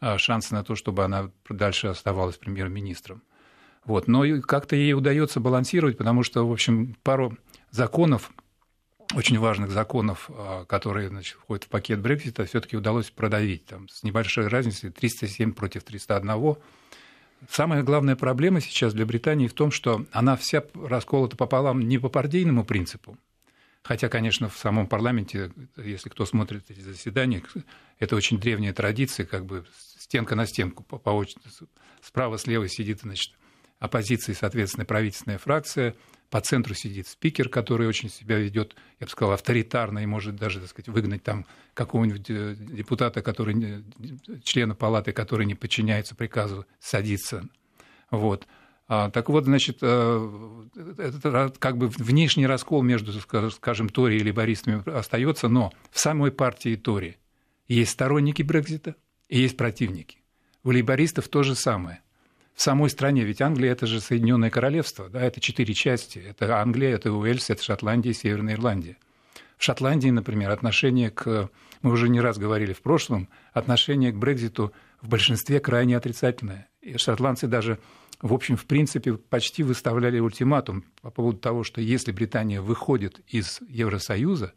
а, 0.00 0.18
шансы 0.18 0.52
на 0.52 0.64
то, 0.64 0.74
чтобы 0.74 1.04
она 1.04 1.30
дальше 1.48 1.86
оставалась 1.86 2.36
премьер-министром. 2.36 3.22
Вот. 3.84 4.08
Но 4.08 4.24
как-то 4.42 4.74
ей 4.74 4.92
удается 4.92 5.38
балансировать, 5.38 5.96
потому 5.96 6.24
что, 6.24 6.46
в 6.46 6.52
общем, 6.52 6.96
пару 7.04 7.38
законов, 7.70 8.32
очень 9.14 9.38
важных 9.38 9.70
законов, 9.70 10.30
а, 10.30 10.64
которые 10.64 11.08
значит, 11.08 11.36
входят 11.36 11.64
в 11.64 11.68
пакет 11.68 12.00
Брексита, 12.00 12.44
все-таки 12.44 12.76
удалось 12.76 13.10
продавить 13.10 13.66
там, 13.66 13.88
с 13.88 14.02
небольшой 14.02 14.48
разницей 14.48 14.90
307 14.90 15.52
против 15.52 15.84
301 15.84 16.56
Самая 17.48 17.82
главная 17.82 18.16
проблема 18.16 18.60
сейчас 18.60 18.92
для 18.92 19.06
Британии 19.06 19.48
в 19.48 19.54
том, 19.54 19.70
что 19.70 20.04
она 20.12 20.36
вся 20.36 20.62
расколота 20.74 21.36
пополам 21.36 21.80
не 21.80 21.98
по 21.98 22.08
партийному 22.08 22.64
принципу, 22.64 23.16
Хотя, 23.82 24.08
конечно, 24.08 24.48
в 24.48 24.58
самом 24.58 24.86
парламенте, 24.86 25.52
если 25.76 26.10
кто 26.10 26.26
смотрит 26.26 26.70
эти 26.70 26.80
заседания, 26.80 27.42
это 27.98 28.14
очень 28.14 28.38
древняя 28.38 28.74
традиция, 28.74 29.24
как 29.24 29.46
бы 29.46 29.64
стенка 29.98 30.34
на 30.36 30.46
стенку 30.46 30.82
по, 30.82 30.98
по 30.98 31.10
очереди. 31.10 31.40
Справа, 32.02 32.38
слева 32.38 32.68
сидит, 32.68 33.00
значит, 33.00 33.32
оппозиции, 33.78 34.34
соответственно, 34.34 34.84
правительственная 34.84 35.38
фракция, 35.38 35.94
по 36.30 36.40
центру 36.40 36.74
сидит 36.74 37.08
спикер, 37.08 37.48
который 37.48 37.88
очень 37.88 38.08
себя 38.08 38.38
ведет, 38.38 38.76
я 39.00 39.06
бы 39.06 39.10
сказал, 39.10 39.34
авторитарно 39.34 39.98
и 39.98 40.06
может 40.06 40.36
даже, 40.36 40.60
так 40.60 40.70
сказать, 40.70 40.88
выгнать 40.88 41.22
там 41.24 41.44
какого-нибудь 41.74 42.30
э, 42.30 42.54
депутата, 42.56 43.20
который, 43.20 43.84
члена 44.44 44.76
палаты, 44.76 45.12
который 45.12 45.44
не 45.44 45.56
подчиняется 45.56 46.14
приказу, 46.14 46.66
садиться. 46.78 47.48
Вот. 48.12 48.46
А, 48.86 49.10
так 49.10 49.28
вот, 49.28 49.44
значит, 49.44 49.78
э, 49.82 50.64
это 50.98 51.52
как 51.58 51.76
бы 51.76 51.88
внешний 51.88 52.46
раскол 52.46 52.82
между, 52.82 53.12
скажем, 53.50 53.88
Тори 53.88 54.16
и 54.16 54.22
либористами 54.22 54.88
остается, 54.88 55.48
но 55.48 55.72
в 55.90 55.98
самой 55.98 56.30
партии 56.30 56.76
Тори 56.76 57.16
есть 57.66 57.90
сторонники 57.90 58.42
Брекзита 58.42 58.94
и 59.28 59.40
есть 59.40 59.56
противники. 59.56 60.18
У 60.62 60.70
лейбористов 60.70 61.28
то 61.28 61.42
же 61.42 61.56
самое– 61.56 62.00
самой 62.60 62.90
стране, 62.90 63.24
ведь 63.24 63.40
Англия 63.40 63.72
это 63.72 63.86
же 63.86 64.00
Соединенное 64.00 64.50
Королевство, 64.50 65.08
да, 65.08 65.22
это 65.22 65.40
четыре 65.40 65.72
части. 65.74 66.18
Это 66.18 66.60
Англия, 66.60 66.94
это 66.94 67.12
Уэльс, 67.12 67.50
это 67.50 67.62
Шотландия 67.62 68.12
и 68.12 68.14
Северная 68.14 68.54
Ирландия. 68.54 68.98
В 69.56 69.64
Шотландии, 69.64 70.08
например, 70.08 70.50
отношение 70.50 71.10
к, 71.10 71.50
мы 71.82 71.92
уже 71.92 72.08
не 72.08 72.20
раз 72.20 72.38
говорили 72.38 72.72
в 72.72 72.82
прошлом, 72.82 73.28
отношение 73.52 74.12
к 74.12 74.16
Брекзиту 74.16 74.72
в 75.00 75.08
большинстве 75.08 75.60
крайне 75.60 75.96
отрицательное. 75.96 76.68
И 76.80 76.96
шотландцы 76.96 77.46
даже, 77.46 77.78
в 78.22 78.32
общем, 78.32 78.56
в 78.56 78.66
принципе, 78.66 79.14
почти 79.14 79.62
выставляли 79.62 80.18
ультиматум 80.18 80.84
по 81.02 81.10
поводу 81.10 81.38
того, 81.38 81.62
что 81.62 81.80
если 81.80 82.12
Британия 82.12 82.60
выходит 82.60 83.20
из 83.26 83.60
Евросоюза, 83.68 84.54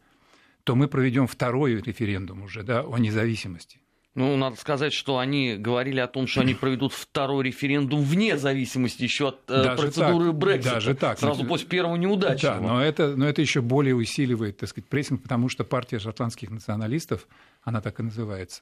то 0.64 0.76
мы 0.76 0.88
проведем 0.88 1.28
второй 1.28 1.82
референдум 1.82 2.44
уже 2.44 2.64
да, 2.64 2.82
о 2.82 2.98
независимости. 2.98 3.80
Ну, 4.16 4.38
надо 4.38 4.58
сказать, 4.58 4.94
что 4.94 5.18
они 5.18 5.56
говорили 5.56 6.00
о 6.00 6.08
том, 6.08 6.28
что 6.28 6.42
они 6.42 6.54
проведут 6.54 6.94
второй 6.94 7.46
референдум 7.46 8.02
вне 8.02 8.38
зависимости 8.38 9.04
еще 9.04 9.30
от 9.30 9.50
э, 9.50 9.64
даже 9.64 9.82
процедуры 9.82 10.26
так, 10.28 10.36
Брексита. 10.36 10.74
Даже 10.76 10.94
так. 10.94 11.20
Сразу 11.20 11.46
после 11.46 11.68
первого 11.68 11.96
неудачного. 11.96 12.60
Да, 12.60 12.62
но 12.62 12.84
это, 12.84 13.16
но 13.16 13.28
это 13.28 13.42
еще 13.42 13.62
более 13.62 13.96
усиливает, 13.96 14.58
так 14.58 14.70
сказать, 14.70 14.88
прессинг, 14.88 15.24
потому 15.24 15.50
что 15.50 15.64
партия 15.64 15.98
шотландских 15.98 16.52
националистов, 16.52 17.28
она 17.64 17.82
так 17.82 18.00
и 18.00 18.04
называется, 18.04 18.62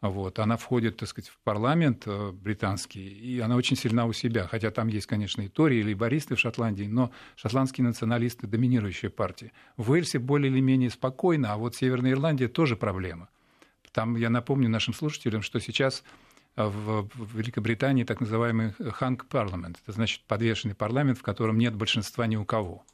вот, 0.00 0.38
она 0.38 0.56
входит, 0.56 0.98
так 0.98 1.08
сказать, 1.08 1.28
в 1.28 1.38
парламент 1.38 2.04
э, 2.06 2.30
британский, 2.30 3.08
и 3.08 3.40
она 3.40 3.56
очень 3.56 3.76
сильна 3.76 4.06
у 4.06 4.12
себя. 4.12 4.46
Хотя 4.46 4.70
там 4.70 4.86
есть, 4.88 5.06
конечно, 5.06 5.42
и 5.42 5.48
Тори, 5.48 5.80
и 5.80 5.82
лейбористы 5.82 6.36
в 6.36 6.38
Шотландии, 6.38 6.84
но 6.84 7.10
шотландские 7.36 7.86
националисты– 7.86 8.46
доминирующая 8.48 9.10
партия. 9.10 9.50
В 9.76 9.90
Уэльсе 9.90 10.18
более 10.18 10.52
или 10.52 10.60
менее 10.60 10.90
спокойно, 10.90 11.52
а 11.52 11.56
вот 11.56 11.74
Северная 11.74 12.12
Ирландия 12.12 12.48
тоже 12.48 12.76
проблема. 12.76 13.28
Там 13.94 14.16
я 14.16 14.28
напомню 14.28 14.68
нашим 14.68 14.92
слушателям, 14.92 15.40
что 15.40 15.60
сейчас 15.60 16.02
э, 16.56 16.64
в 16.66 17.08
Великобритании 17.38 18.02
так 18.02 18.20
называемый 18.20 18.72
ханг 18.72 19.26
парламент, 19.26 19.78
это 19.82 19.92
значит 19.92 20.24
подвешенный 20.24 20.74
парламент, 20.74 21.16
в 21.18 21.22
котором 21.22 21.56
нет 21.58 21.76
большинства 21.76 22.26
ни 22.26 22.34
у 22.34 22.44
кого. 22.44 22.84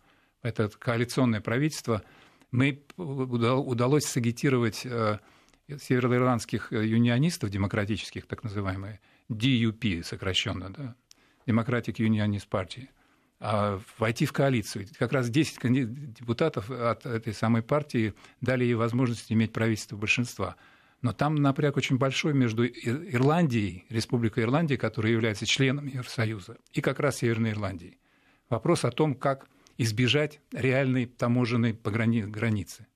Это 0.43 0.69
коалиционное 0.69 1.41
правительство. 1.41 2.03
Мы 2.51 2.83
удалось 2.99 4.05
сагитировать 4.05 4.83
э, 4.85 5.19
североирландских 5.69 6.71
э, 6.71 6.87
юнионистов 6.87 7.49
демократических, 7.49 8.27
так 8.27 8.45
называемые, 8.45 9.01
DUP 9.31 10.03
сокращенно, 10.03 10.71
да, 10.71 10.95
Democratic 11.47 11.97
Unionist 11.97 12.49
Party, 12.51 12.89
а 13.39 13.81
войти 13.99 14.27
в 14.27 14.35
коалицию. 14.35 14.87
Как 14.99 15.13
раз 15.13 15.31
10 15.31 16.13
депутатов 16.13 16.71
от 16.71 17.07
этой 17.07 17.33
самой 17.33 17.63
партии 17.63 18.13
дали 18.43 18.65
ей 18.65 18.75
возможность 18.75 19.33
иметь 19.33 19.55
правительство 19.55 19.97
большинства. 19.97 20.57
Но 21.03 21.13
там 21.13 21.37
напряг 21.37 21.77
очень 21.77 21.97
большой 21.97 22.35
между 22.35 22.67
Ирландией, 22.67 23.87
Республикой 23.89 24.45
Ирландия, 24.45 24.77
которая 24.77 25.13
является 25.13 25.47
членом 25.47 25.87
Евросоюза, 25.87 26.59
и 26.73 26.81
как 26.81 27.01
раз 27.01 27.19
Северной 27.19 27.53
Ирландией. 27.53 27.99
Вопрос 28.51 28.85
о 28.85 28.91
том, 28.91 29.15
как 29.15 29.49
избежать 29.79 30.41
реальной 30.53 31.07
таможенной 31.07 31.73
границы. 31.73 32.87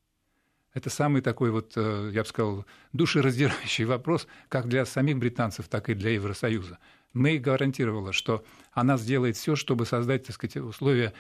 Это 0.75 0.91
самый 0.91 1.23
такой 1.23 1.51
вот, 1.51 1.73
э, 1.77 2.11
я 2.13 2.23
бы 2.23 2.29
сказал, 2.29 2.67
душераздирающий 2.93 3.85
вопрос 3.85 4.27
как 4.49 4.69
для 4.69 4.85
самих 4.85 5.19
британцев, 5.19 5.69
так 5.69 5.89
и 5.89 5.95
для 5.95 6.11
Евросоюза. 6.11 6.79
Мэй 7.13 7.39
гарантировала, 7.39 8.13
что 8.13 8.45
она 8.73 8.97
сделает 8.97 9.37
все, 9.37 9.55
чтобы 9.55 9.87
создать, 9.87 10.27
так 10.27 10.35
сказать, 10.35 10.57
условия 10.57 11.15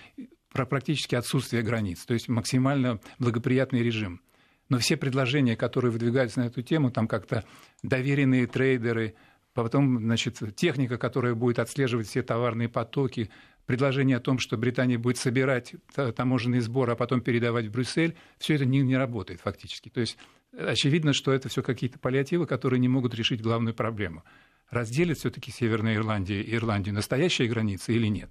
практически 0.52 1.14
отсутствия 1.14 1.62
границ, 1.62 2.04
то 2.04 2.14
есть 2.14 2.28
максимально 2.28 3.00
благоприятный 3.18 3.82
режим– 3.82 4.20
но 4.68 4.78
все 4.78 4.96
предложения, 4.96 5.56
которые 5.56 5.90
выдвигаются 5.90 6.40
на 6.40 6.46
эту 6.46 6.62
тему, 6.62 6.90
там 6.90 7.06
как-то 7.06 7.44
доверенные 7.82 8.46
трейдеры, 8.46 9.14
потом, 9.52 9.98
значит, 9.98 10.40
техника, 10.56 10.98
которая 10.98 11.34
будет 11.34 11.58
отслеживать 11.58 12.08
все 12.08 12.22
товарные 12.22 12.68
потоки, 12.68 13.30
предложение 13.66 14.18
о 14.18 14.20
том, 14.20 14.38
что 14.38 14.56
Британия 14.56 14.98
будет 14.98 15.16
собирать 15.16 15.74
таможенный 16.16 16.60
сбор, 16.60 16.90
а 16.90 16.96
потом 16.96 17.20
передавать 17.20 17.66
в 17.66 17.70
Брюссель, 17.70 18.16
все 18.38 18.54
это 18.54 18.64
не, 18.64 18.80
не 18.80 18.96
работает 18.96 19.40
фактически. 19.40 19.88
То 19.88 20.00
есть 20.00 20.18
очевидно, 20.56 21.12
что 21.12 21.32
это 21.32 21.48
все 21.48 21.62
какие-то 21.62 21.98
паллиативы, 21.98 22.46
которые 22.46 22.80
не 22.80 22.88
могут 22.88 23.14
решить 23.14 23.42
главную 23.42 23.74
проблему. 23.74 24.24
Разделит 24.70 25.18
все-таки 25.18 25.50
Северная 25.50 25.96
Ирландия 25.96 26.42
и 26.42 26.54
Ирландию 26.54 26.94
настоящие 26.94 27.48
границы 27.48 27.94
или 27.94 28.06
нет? 28.06 28.30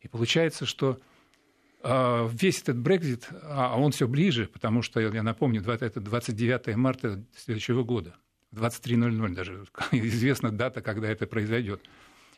И 0.00 0.08
получается, 0.08 0.66
что 0.66 1.00
весь 1.84 2.62
этот 2.62 2.78
Брекзит, 2.78 3.28
а 3.42 3.78
он 3.78 3.92
все 3.92 4.08
ближе, 4.08 4.48
потому 4.52 4.80
что, 4.80 5.00
я 5.00 5.22
напомню, 5.22 5.62
это 5.62 6.00
29 6.00 6.76
марта 6.76 7.22
следующего 7.36 7.82
года, 7.82 8.14
23.00 8.52 9.34
даже, 9.34 9.66
известна 9.92 10.50
дата, 10.50 10.80
когда 10.80 11.08
это 11.08 11.26
произойдет. 11.26 11.82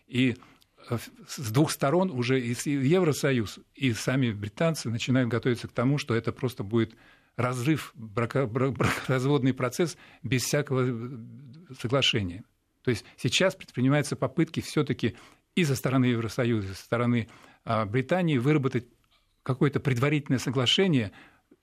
И 0.09 0.37
э, 0.91 0.99
с 1.29 1.51
двух 1.53 1.71
сторон 1.71 2.11
уже 2.11 2.41
и 2.41 2.55
Евросоюз, 2.71 3.61
и 3.75 3.93
сами 3.93 4.33
британцы 4.33 4.91
начинают 4.91 5.29
готовиться 5.29 5.69
к 5.69 5.73
тому, 5.73 5.99
что 5.99 6.15
это 6.15 6.33
просто 6.33 6.63
будет 6.65 6.97
разрыв, 7.37 7.93
брако, 7.95 8.47
бракоразводный 8.47 9.55
процесс 9.55 9.97
без 10.23 10.43
всякого 10.45 10.87
э, 10.89 11.75
соглашения. 11.79 12.45
То 12.83 12.91
есть 12.91 13.05
сейчас 13.17 13.55
предпринимаются 13.55 14.17
попытки 14.17 14.61
все-таки 14.61 15.17
и 15.55 15.65
со 15.65 15.75
стороны 15.75 16.07
Евросоюза, 16.07 16.69
и 16.69 16.75
со 16.75 16.83
стороны 16.83 17.29
а, 17.65 17.85
Британии 17.85 18.39
выработать 18.39 18.87
какое-то 19.47 19.79
предварительное 19.79 20.41
соглашение 20.41 21.13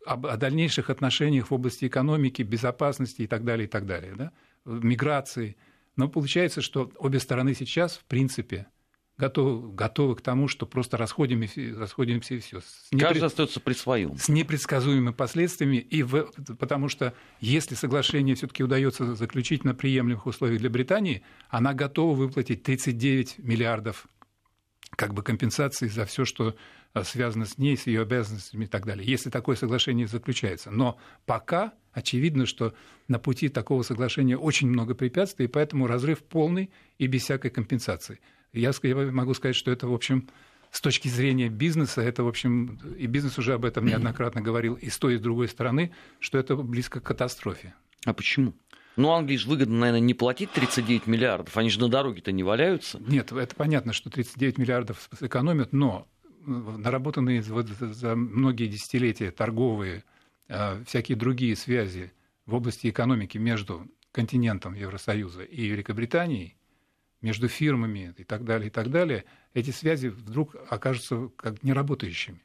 об, 0.06 0.26
о 0.26 0.38
дальнейших 0.38 0.90
отношениях 0.90 1.52
в 1.52 1.54
области 1.54 1.86
экономики, 1.86 2.42
безопасности 2.42 3.24
и 3.24 3.28
так 3.28 3.44
далее, 3.44 3.68
и 3.68 3.70
так 3.70 3.86
далее, 3.86 4.14
да? 4.16 4.32
миграции. 4.64 5.58
Но 5.98 6.08
получается, 6.08 6.62
что 6.62 6.90
обе 6.98 7.20
стороны 7.20 7.54
сейчас, 7.54 7.98
в 7.98 8.06
принципе, 8.06 8.68
готовы, 9.18 9.74
готовы 9.74 10.16
к 10.16 10.22
тому, 10.22 10.48
что 10.48 10.66
просто 10.66 10.96
расходимся, 10.96 11.78
расходимся 11.78 12.36
и 12.36 12.40
все. 12.40 12.62
Непред... 12.94 13.10
Каждый 13.10 13.26
остается 13.26 13.60
при 13.60 13.74
своем. 13.74 14.18
С 14.18 14.30
непредсказуемыми 14.30 15.12
последствиями, 15.12 15.76
и 15.76 16.04
в... 16.04 16.32
потому 16.58 16.88
что 16.88 17.14
если 17.42 17.76
соглашение 17.76 18.36
все-таки 18.36 18.64
удается 18.64 19.14
заключить 19.14 19.66
на 19.66 19.76
приемлемых 19.76 20.26
условиях 20.26 20.62
для 20.62 20.70
Британии, 20.70 21.22
она 21.50 21.74
готова 21.74 22.16
выплатить 22.16 22.64
39 22.64 23.40
миллиардов 23.40 24.08
как 24.96 25.14
бы 25.14 25.22
компенсации 25.22 25.88
за 25.88 26.06
все, 26.06 26.24
что 26.24 26.56
связано 27.02 27.46
с 27.46 27.58
ней, 27.58 27.76
с 27.76 27.88
ее 27.88 28.02
обязанностями 28.02 28.66
и 28.66 28.68
так 28.68 28.86
далее, 28.86 29.06
если 29.06 29.30
такое 29.30 29.56
соглашение 29.56 30.08
заключается. 30.08 30.70
Но 30.70 30.98
пока 31.26 31.74
очевидно, 31.92 32.46
что 32.46 32.74
на 33.08 33.20
пути 33.20 33.50
такого 33.50 33.82
соглашения 33.84 34.38
очень 34.38 34.68
много 34.68 34.94
препятствий, 34.94 35.46
и 35.46 35.48
поэтому 35.48 35.88
разрыв 35.88 36.20
полный 36.24 36.70
и 36.98 37.08
без 37.08 37.24
всякой 37.24 37.52
компенсации. 37.52 38.20
Я, 38.52 38.72
могу 39.12 39.34
сказать, 39.34 39.56
что 39.56 39.72
это, 39.72 39.88
в 39.88 39.94
общем, 39.94 40.30
с 40.72 40.82
точки 40.82 41.08
зрения 41.08 41.50
бизнеса, 41.50 42.02
это, 42.02 42.24
в 42.24 42.28
общем, 42.28 42.80
и 42.98 43.08
бизнес 43.08 43.38
уже 43.38 43.54
об 43.54 43.66
этом 43.66 43.86
неоднократно 43.86 44.42
говорил, 44.42 44.76
и 44.76 44.90
с 44.90 44.98
той, 44.98 45.16
и 45.16 45.18
с 45.18 45.22
другой 45.22 45.48
стороны, 45.48 45.92
что 46.20 46.38
это 46.38 46.56
близко 46.56 47.00
к 47.00 47.04
катастрофе. 47.04 47.74
А 48.06 48.14
почему? 48.14 48.54
Ну, 48.96 49.12
Англии 49.12 49.38
же 49.38 49.50
выгодно, 49.50 49.80
наверное, 49.80 50.02
не 50.02 50.14
платить 50.14 50.52
39 50.52 51.08
миллиардов, 51.08 51.58
они 51.58 51.70
же 51.70 51.80
на 51.80 51.90
дороге-то 51.90 52.32
не 52.32 52.44
валяются. 52.44 53.00
Нет, 53.00 53.32
это 53.32 53.56
понятно, 53.56 53.92
что 53.92 54.12
39 54.12 54.60
миллиардов 54.60 55.10
сэкономят, 55.20 55.74
но 55.74 56.08
наработанные 56.46 57.42
вот 57.42 57.68
за 57.68 58.16
многие 58.16 58.68
десятилетия 58.68 59.32
торговые, 59.32 60.04
а, 60.50 60.84
всякие 60.86 61.18
другие 61.18 61.56
связи 61.56 62.12
в 62.46 62.54
области 62.54 62.90
экономики 62.90 63.38
между 63.38 63.88
континентом 64.12 64.74
Евросоюза 64.74 65.44
и 65.44 65.66
Великобританией, 65.66 66.56
между 67.22 67.48
фирмами 67.48 68.14
и 68.18 68.24
так 68.24 68.44
далее, 68.44 68.68
и 68.68 68.70
так 68.70 68.92
далее, 68.92 69.24
эти 69.54 69.72
связи 69.72 70.08
вдруг 70.08 70.56
окажутся 70.70 71.30
как 71.38 71.64
неработающими. 71.64 72.42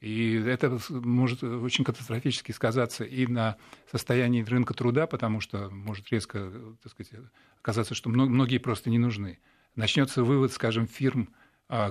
И 0.00 0.34
это 0.34 0.78
может 0.90 1.42
очень 1.42 1.82
катастрофически 1.82 2.52
сказаться 2.52 3.04
и 3.04 3.26
на 3.26 3.56
состоянии 3.90 4.42
рынка 4.42 4.74
труда, 4.74 5.06
потому 5.06 5.40
что 5.40 5.70
может 5.70 6.10
резко 6.10 6.52
так 6.82 6.92
сказать, 6.92 7.12
оказаться, 7.58 7.94
что 7.94 8.10
многие 8.10 8.58
просто 8.58 8.90
не 8.90 8.98
нужны. 8.98 9.38
Начнется 9.76 10.22
вывод, 10.22 10.52
скажем, 10.52 10.86
фирм, 10.86 11.30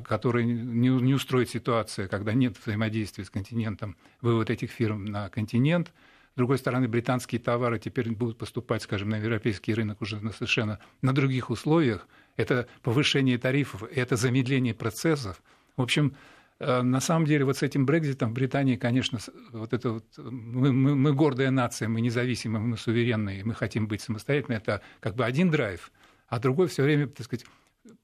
которые 0.06 0.46
не, 0.46 0.88
не 0.88 1.14
устроит 1.14 1.50
ситуация, 1.50 2.08
когда 2.08 2.34
нет 2.34 2.56
взаимодействия 2.58 3.26
с 3.26 3.30
континентом, 3.30 3.98
вывод 4.22 4.50
этих 4.50 4.72
фирм 4.72 5.04
на 5.04 5.30
континент, 5.30 5.92
С 6.34 6.38
другой 6.38 6.58
стороны, 6.58 6.88
британские 6.88 7.42
товары 7.42 7.80
теперь 7.80 8.10
будут 8.12 8.38
поступать, 8.38 8.82
скажем, 8.82 9.10
на 9.10 9.18
европейский 9.18 9.74
рынок 9.74 10.02
уже 10.02 10.22
на 10.22 10.32
совершенно 10.32 10.80
на 11.02 11.14
других 11.14 11.50
условиях. 11.50 12.08
Это 12.38 12.68
повышение 12.82 13.38
тарифов, 13.38 13.84
это 13.94 14.16
замедление 14.16 14.74
процессов. 14.74 15.42
В 15.76 15.82
общем, 15.82 16.16
э, 16.60 16.82
на 16.82 17.02
самом 17.02 17.26
деле 17.26 17.44
вот 17.44 17.58
с 17.58 17.62
этим 17.62 17.86
Брекзитом 17.86 18.30
в 18.30 18.34
Британии, 18.34 18.78
конечно, 18.78 19.20
вот 19.52 19.74
это 19.74 19.92
вот, 19.92 20.06
мы, 20.18 20.72
мы, 20.72 20.96
мы 20.96 21.14
гордая 21.14 21.52
нация, 21.52 21.90
мы 21.90 22.00
независимые, 22.00 22.64
мы 22.64 22.78
суверенные, 22.78 23.44
мы 23.44 23.54
хотим 23.54 23.88
быть 23.88 24.02
самостоятельными, 24.02 24.60
это 24.60 24.82
как 25.02 25.16
бы 25.16 25.26
один 25.26 25.52
драйв, 25.52 25.92
а 26.30 26.40
другой 26.40 26.68
все 26.68 26.84
время, 26.84 27.08
так 27.08 27.26
сказать, 27.26 27.46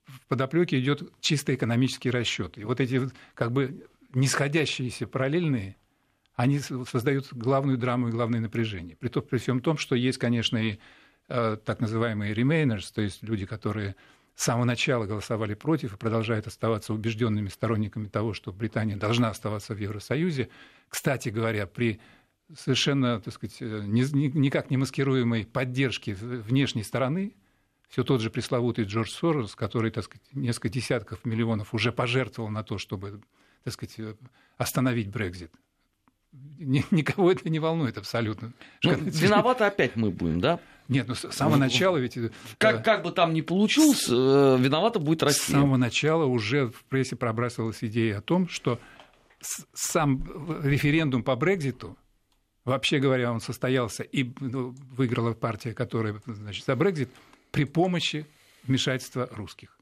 в 0.09 0.25
подоплеке 0.27 0.79
идет 0.79 1.11
чисто 1.21 1.53
экономический 1.53 2.11
расчет. 2.11 2.57
И 2.57 2.63
вот 2.63 2.79
эти 2.79 3.01
как 3.33 3.51
бы 3.51 3.85
нисходящиеся 4.13 5.07
параллельные, 5.07 5.75
они 6.35 6.59
создают 6.59 7.33
главную 7.33 7.77
драму 7.77 8.09
и 8.09 8.11
главное 8.11 8.39
напряжение. 8.39 8.95
При, 8.95 9.09
том, 9.09 9.23
при 9.23 9.37
всем 9.37 9.59
том, 9.59 9.77
что 9.77 9.95
есть, 9.95 10.17
конечно, 10.17 10.57
и 10.57 10.79
э, 11.27 11.57
так 11.63 11.79
называемые 11.79 12.33
remainers, 12.33 12.91
то 12.93 13.01
есть 13.01 13.23
люди, 13.23 13.45
которые 13.45 13.95
с 14.35 14.43
самого 14.45 14.63
начала 14.63 15.05
голосовали 15.05 15.53
против 15.53 15.93
и 15.93 15.97
продолжают 15.97 16.47
оставаться 16.47 16.93
убежденными 16.93 17.49
сторонниками 17.49 18.07
того, 18.07 18.33
что 18.33 18.53
Британия 18.53 18.95
должна 18.95 19.29
оставаться 19.29 19.75
в 19.75 19.79
Евросоюзе. 19.79 20.47
Кстати 20.87 21.27
говоря, 21.27 21.67
при 21.67 21.99
совершенно, 22.57 23.19
так 23.19 23.33
сказать, 23.33 23.57
э, 23.59 23.81
никак 23.85 24.69
не 24.69 24.77
маскируемой 24.77 25.45
поддержке 25.45 26.15
внешней 26.15 26.83
стороны, 26.83 27.35
все 27.89 28.03
тот 28.03 28.21
же 28.21 28.29
пресловутый 28.29 28.85
Джордж 28.85 29.09
Сорос, 29.09 29.55
который, 29.55 29.91
так 29.91 30.05
сказать, 30.05 30.23
несколько 30.33 30.69
десятков 30.69 31.25
миллионов 31.25 31.73
уже 31.73 31.91
пожертвовал 31.91 32.49
на 32.49 32.63
то, 32.63 32.77
чтобы, 32.77 33.21
так 33.63 33.73
сказать, 33.73 33.95
э, 33.99 34.15
остановить 34.57 35.09
Брекзит. 35.09 35.51
Никого 36.31 37.31
это 37.31 37.49
не 37.49 37.57
волнует 37.57 37.97
абсолютно. 37.97 38.53
Ну, 38.83 38.93
виноваты 38.93 39.63
опять 39.63 39.95
мы 39.95 40.11
будем, 40.11 40.39
да? 40.39 40.59
Нет, 40.87 41.07
ну 41.07 41.15
с 41.15 41.31
самого 41.31 41.55
ну, 41.55 41.61
начала 41.61 41.97
ведь... 41.97 42.17
Э, 42.17 42.29
как, 42.59 42.85
как 42.85 43.03
бы 43.03 43.11
там 43.11 43.33
ни 43.33 43.41
получилось, 43.41 44.07
э, 44.07 44.57
виновата 44.59 44.99
будет 44.99 45.23
Россия. 45.23 45.43
С 45.57 45.59
самого 45.59 45.77
начала 45.77 46.25
уже 46.25 46.67
в 46.67 46.83
прессе 46.85 47.15
пробрасывалась 47.15 47.83
идея 47.83 48.19
о 48.19 48.21
том, 48.21 48.47
что 48.47 48.79
сам 49.73 50.61
референдум 50.63 51.23
по 51.23 51.35
Брекзиту, 51.35 51.97
вообще 52.65 52.99
говоря, 52.99 53.31
он 53.31 53.39
состоялся, 53.39 54.03
и 54.03 54.31
ну, 54.41 54.75
выиграла 54.91 55.33
партия, 55.33 55.73
которая 55.73 56.21
значит, 56.25 56.65
за 56.65 56.75
Брекзит, 56.75 57.09
при 57.51 57.65
помощи 57.65 58.25
вмешательства 58.63 59.27
русских. 59.31 59.77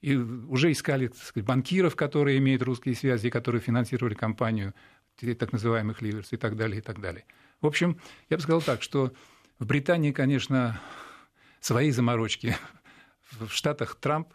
И 0.00 0.16
уже 0.16 0.70
искали 0.70 1.10
сказать, 1.14 1.46
банкиров, 1.46 1.96
которые 1.96 2.38
имеют 2.38 2.62
русские 2.62 2.94
связи, 2.94 3.30
которые 3.30 3.60
финансировали 3.60 4.14
компанию 4.14 4.74
так 5.16 5.52
называемых 5.52 6.00
ливерс 6.00 6.32
и 6.32 6.36
так 6.36 6.56
далее, 6.56 6.78
и 6.78 6.80
так 6.80 7.00
далее. 7.00 7.24
В 7.60 7.66
общем, 7.66 7.98
я 8.30 8.36
бы 8.36 8.42
сказал 8.42 8.62
так, 8.62 8.82
что 8.82 9.12
в 9.58 9.66
Британии, 9.66 10.12
конечно, 10.12 10.80
свои 11.60 11.90
заморочки. 11.90 12.56
В 13.32 13.48
Штатах 13.48 13.96
Трамп 13.96 14.28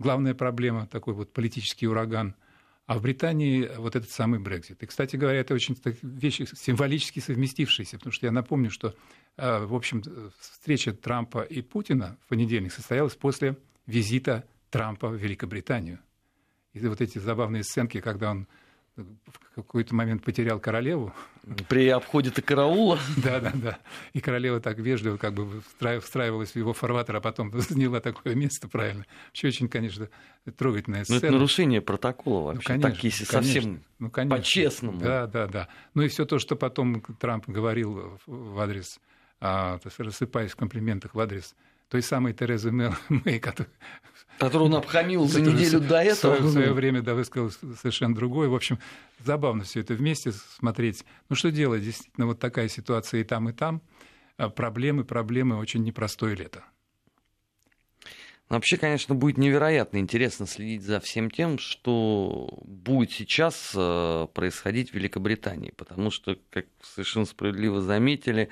главная 0.00 0.34
проблема, 0.34 0.86
такой 0.86 1.14
вот 1.14 1.32
политический 1.32 1.86
ураган– 1.86 2.34
а 2.88 2.98
в 2.98 3.02
Британии 3.02 3.70
вот 3.76 3.96
этот 3.96 4.10
самый 4.10 4.40
Брекзит. 4.40 4.82
И, 4.82 4.86
кстати 4.86 5.14
говоря, 5.14 5.40
это 5.40 5.52
очень 5.52 5.76
вещи 6.00 6.48
символически 6.56 7.20
совместившиеся, 7.20 7.98
потому 7.98 8.12
что 8.12 8.24
я 8.24 8.32
напомню, 8.32 8.70
что, 8.70 8.94
в 9.38 9.74
общем, 9.74 10.02
встреча 10.40 10.92
Трампа 10.92 11.42
и 11.42 11.62
Путина 11.62 12.18
в 12.24 12.28
понедельник 12.28 12.72
состоялась 12.72 13.14
после 13.14 13.56
визита 13.86 14.44
Трампа 14.70 15.08
в 15.08 15.14
Великобританию. 15.14 16.00
И 16.74 16.86
вот 16.86 17.00
эти 17.00 17.18
забавные 17.18 17.62
сценки, 17.62 18.00
когда 18.00 18.30
он 18.30 18.46
в 18.96 19.54
какой-то 19.54 19.94
момент 19.94 20.24
потерял 20.24 20.58
королеву. 20.58 21.12
При 21.68 21.88
обходе-то 21.88 22.42
караула. 22.42 22.98
Да, 23.16 23.40
да, 23.40 23.52
да. 23.54 23.78
И 24.12 24.20
королева 24.20 24.60
так 24.60 24.78
вежливо 24.78 25.16
как 25.16 25.34
бы 25.34 25.62
встраивалась 26.00 26.52
в 26.52 26.56
его 26.56 26.72
фарватер, 26.72 27.16
а 27.16 27.20
потом 27.20 27.52
заняла 27.60 28.00
такое 28.00 28.34
место 28.34 28.68
правильно. 28.68 29.06
Вообще 29.28 29.48
очень, 29.48 29.68
конечно, 29.68 30.08
трогательная 30.56 31.04
сцена. 31.04 31.20
Но 31.20 31.26
это 31.26 31.36
нарушение 31.36 31.80
протокола 31.80 32.54
вообще. 32.54 32.74
Ну, 32.74 32.80
конечно, 32.80 32.90
так, 32.90 33.04
если 33.04 33.24
конечно, 33.24 33.52
совсем 33.52 33.82
ну, 33.98 34.10
конечно. 34.10 34.36
по-честному. 34.36 35.00
Да, 35.00 35.26
да, 35.26 35.46
да. 35.46 35.68
Ну 35.94 36.02
и 36.02 36.08
все 36.08 36.24
то, 36.24 36.38
что 36.38 36.56
потом 36.56 37.00
Трамп 37.20 37.48
говорил 37.48 38.18
в 38.26 38.60
адрес, 38.60 39.00
а, 39.40 39.78
рассыпаясь 39.98 40.52
в 40.52 40.56
комплиментах 40.56 41.14
в 41.14 41.20
адрес 41.20 41.54
той 41.88 42.02
самой 42.02 42.34
Терезы 42.34 42.70
Мэй, 42.70 43.38
которая 43.40 43.72
Которую 44.38 44.70
он 44.70 44.76
обхамил 44.76 45.26
за 45.26 45.40
неделю 45.40 45.80
до 45.80 46.00
этого. 46.00 46.36
В 46.36 46.52
свое 46.52 46.72
время, 46.72 47.02
да, 47.02 47.14
высказал 47.14 47.50
совершенно 47.50 48.14
другое. 48.14 48.48
В 48.48 48.54
общем, 48.54 48.78
забавно 49.24 49.64
все 49.64 49.80
это 49.80 49.94
вместе 49.94 50.32
смотреть. 50.32 51.04
Ну, 51.28 51.34
что 51.34 51.50
делать? 51.50 51.82
Действительно, 51.82 52.26
вот 52.26 52.38
такая 52.38 52.68
ситуация 52.68 53.20
и 53.20 53.24
там, 53.24 53.48
и 53.48 53.52
там. 53.52 53.82
А 54.36 54.48
проблемы, 54.48 55.04
проблемы, 55.04 55.56
очень 55.56 55.82
непростое 55.82 56.36
лето. 56.36 56.62
Вообще, 58.48 58.76
конечно, 58.76 59.14
будет 59.14 59.36
невероятно 59.36 59.98
интересно 59.98 60.46
следить 60.46 60.82
за 60.82 61.00
всем 61.00 61.30
тем, 61.30 61.58
что 61.58 62.60
будет 62.62 63.10
сейчас 63.10 63.72
э, 63.74 64.26
происходить 64.32 64.92
в 64.92 64.94
Великобритании. 64.94 65.72
Потому 65.76 66.10
что, 66.10 66.38
как 66.50 66.66
совершенно 66.80 67.26
справедливо 67.26 67.80
заметили, 67.80 68.48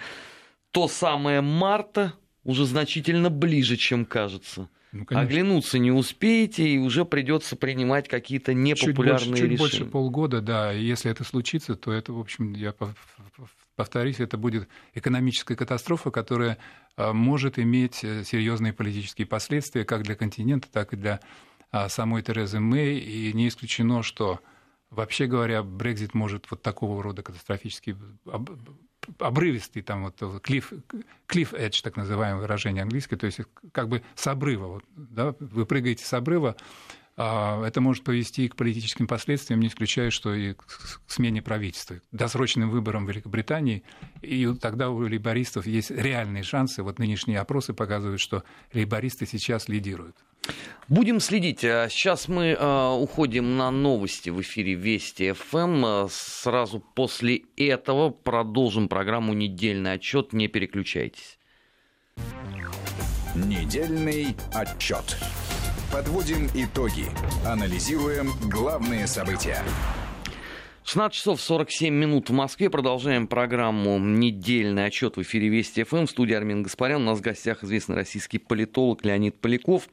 то 0.76 0.88
самое 0.88 1.40
марта 1.40 2.12
уже 2.44 2.66
значительно 2.66 3.30
ближе, 3.30 3.78
чем 3.78 4.04
кажется. 4.04 4.68
Ну, 4.92 5.06
Оглянуться 5.08 5.78
не 5.78 5.90
успеете, 5.90 6.68
и 6.68 6.76
уже 6.76 7.06
придется 7.06 7.56
принимать 7.56 8.08
какие-то 8.08 8.52
непопулярные 8.52 8.84
чуть 8.84 8.94
больше, 8.94 9.24
чуть 9.24 9.34
решения. 9.36 9.56
больше 9.56 9.84
полгода, 9.86 10.42
да. 10.42 10.74
И 10.74 10.84
если 10.84 11.10
это 11.10 11.24
случится, 11.24 11.76
то 11.76 11.92
это, 11.92 12.12
в 12.12 12.20
общем, 12.20 12.52
я 12.52 12.74
повторюсь, 13.74 14.20
это 14.20 14.36
будет 14.36 14.68
экономическая 14.92 15.56
катастрофа, 15.56 16.10
которая 16.10 16.58
а, 16.98 17.14
может 17.14 17.58
иметь 17.58 18.04
э, 18.04 18.22
серьезные 18.24 18.74
политические 18.74 19.26
последствия 19.26 19.86
как 19.86 20.02
для 20.02 20.14
континента, 20.14 20.68
так 20.70 20.92
и 20.92 20.96
для 20.96 21.20
а, 21.70 21.88
самой 21.88 22.20
Терезы 22.20 22.60
Мэй. 22.60 22.98
И 22.98 23.32
не 23.32 23.48
исключено, 23.48 24.02
что 24.02 24.40
Вообще 24.90 25.26
говоря, 25.26 25.62
Брекзит 25.62 26.14
может 26.14 26.50
вот 26.50 26.62
такого 26.62 27.02
рода 27.02 27.22
катастрофический 27.22 27.96
обрывистый, 29.18 29.82
там 29.82 30.04
вот 30.04 30.20
cliff, 30.42 30.82
cliff 31.28 31.52
edge, 31.52 31.82
так 31.82 31.96
называемое 31.96 32.42
выражение 32.42 32.82
английское, 32.82 33.16
то 33.16 33.26
есть 33.26 33.40
как 33.72 33.88
бы 33.88 34.02
с 34.14 34.26
обрыва, 34.26 34.66
вот, 34.66 34.84
да, 34.96 35.34
вы 35.40 35.66
прыгаете 35.66 36.04
с 36.04 36.12
обрыва, 36.12 36.56
а, 37.18 37.64
это 37.64 37.80
может 37.80 38.04
повести 38.04 38.44
и 38.44 38.48
к 38.48 38.56
политическим 38.56 39.06
последствиям, 39.06 39.60
не 39.60 39.68
исключая, 39.68 40.10
что 40.10 40.34
и 40.34 40.52
к 40.52 41.00
смене 41.06 41.40
правительства, 41.40 42.00
досрочным 42.12 42.68
выборам 42.70 43.06
в 43.06 43.08
Великобритании. 43.08 43.84
И 44.20 44.46
тогда 44.60 44.90
у 44.90 44.98
лейбористов 44.98 45.66
есть 45.66 45.90
реальные 45.90 46.42
шансы. 46.42 46.82
Вот 46.82 46.98
нынешние 46.98 47.40
опросы 47.40 47.72
показывают, 47.72 48.20
что 48.20 48.44
лейбористы 48.74 49.24
сейчас 49.24 49.68
лидируют. 49.68 50.16
Будем 50.88 51.18
следить. 51.18 51.64
А 51.64 51.88
сейчас 51.88 52.28
мы 52.28 52.50
э, 52.50 52.88
уходим 53.00 53.56
на 53.56 53.72
новости 53.72 54.30
в 54.30 54.40
эфире 54.40 54.74
Вести 54.74 55.32
ФМ. 55.32 56.06
Сразу 56.08 56.78
после 56.78 57.42
этого 57.56 58.10
продолжим 58.10 58.88
программу 58.88 59.34
«Недельный 59.34 59.94
отчет». 59.94 60.32
Не 60.32 60.46
переключайтесь. 60.46 61.38
Недельный 63.34 64.36
отчет. 64.54 65.18
Подводим 65.92 66.46
итоги. 66.54 67.06
Анализируем 67.44 68.30
главные 68.48 69.08
события. 69.08 69.62
16 70.84 71.16
часов 71.16 71.40
47 71.40 71.92
минут 71.92 72.30
в 72.30 72.32
Москве. 72.32 72.70
Продолжаем 72.70 73.26
программу 73.26 73.98
«Недельный 73.98 74.86
отчет» 74.86 75.16
в 75.16 75.22
эфире 75.22 75.48
Вести 75.48 75.82
ФМ. 75.82 76.06
В 76.06 76.10
студии 76.10 76.34
Армин 76.34 76.62
Гаспарян. 76.62 77.02
У 77.02 77.06
нас 77.06 77.18
в 77.18 77.22
гостях 77.22 77.64
известный 77.64 77.96
российский 77.96 78.38
политолог 78.38 79.04
Леонид 79.04 79.40
Поляков. 79.40 79.88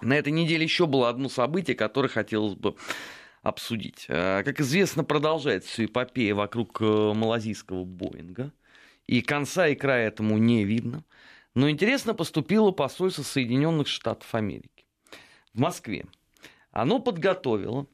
На 0.00 0.14
этой 0.14 0.32
неделе 0.32 0.64
еще 0.64 0.86
было 0.86 1.08
одно 1.08 1.28
событие, 1.28 1.76
которое 1.76 2.08
хотелось 2.08 2.54
бы 2.54 2.76
обсудить. 3.42 4.06
А, 4.08 4.42
как 4.42 4.60
известно, 4.60 5.04
продолжается 5.04 5.84
эпопея 5.84 6.34
вокруг 6.34 6.80
э, 6.80 6.84
малазийского 6.84 7.84
Боинга. 7.84 8.52
И 9.06 9.22
конца 9.22 9.68
и 9.68 9.74
края 9.74 10.08
этому 10.08 10.36
не 10.38 10.64
видно. 10.64 11.04
Но 11.54 11.70
интересно 11.70 12.12
поступило 12.12 12.70
посольство 12.72 13.22
Соединенных 13.22 13.88
Штатов 13.88 14.34
Америки 14.34 14.84
в 15.54 15.60
Москве, 15.60 16.04
оно 16.70 16.98
подготовило 16.98 17.86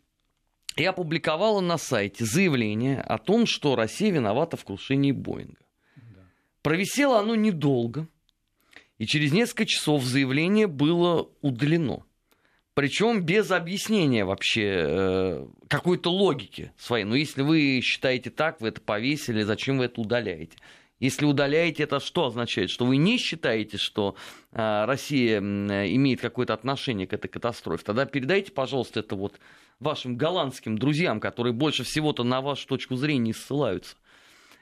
и 0.75 0.85
опубликовало 0.85 1.61
на 1.61 1.79
сайте 1.79 2.25
заявление 2.25 3.01
о 3.01 3.19
том, 3.19 3.47
что 3.47 3.77
Россия 3.77 4.11
виновата 4.11 4.57
в 4.57 4.65
крушении 4.65 5.13
Боинга. 5.13 5.65
Да. 5.95 6.23
Провисело 6.63 7.21
оно 7.21 7.37
недолго, 7.37 8.09
и 9.03 9.07
через 9.07 9.33
несколько 9.33 9.67
часов 9.67 10.05
заявление 10.05 10.69
было 10.69 11.29
удалено. 11.41 12.05
Причем 12.75 13.23
без 13.23 13.51
объяснения 13.51 14.25
вообще 14.25 14.75
э, 14.77 15.47
какой-то 15.67 16.13
логики 16.13 16.71
своей. 16.79 17.03
Ну, 17.03 17.17
если 17.17 17.43
вы 17.43 17.81
считаете 17.83 18.31
так, 18.31 18.61
вы 18.61 18.69
это 18.69 18.81
повесили, 18.81 19.43
зачем 19.43 19.79
вы 19.79 19.87
это 19.87 20.01
удаляете? 20.01 20.57
Если 21.01 21.25
удаляете, 21.25 21.83
это 21.83 21.99
что 21.99 22.27
означает? 22.27 22.71
Что 22.71 22.85
вы 22.85 22.97
не 22.97 23.19
считаете, 23.19 23.77
что 23.77 24.15
а, 24.53 24.87
Россия 24.87 25.41
имеет 25.41 26.21
какое-то 26.21 26.55
отношение 26.55 27.09
к 27.09 27.13
этой 27.13 27.27
катастрофе? 27.27 27.83
Тогда 27.85 28.07
передайте, 28.07 28.53
пожалуйста, 28.53 29.01
это 29.01 29.17
вот 29.17 29.41
вашим 29.81 30.17
голландским 30.17 30.79
друзьям, 30.79 31.19
которые 31.19 31.55
больше 31.55 31.83
всего-то 31.83 32.23
на 32.23 32.41
вашу 32.41 32.69
точку 32.69 32.95
зрения 32.95 33.35
ссылаются. 33.35 33.97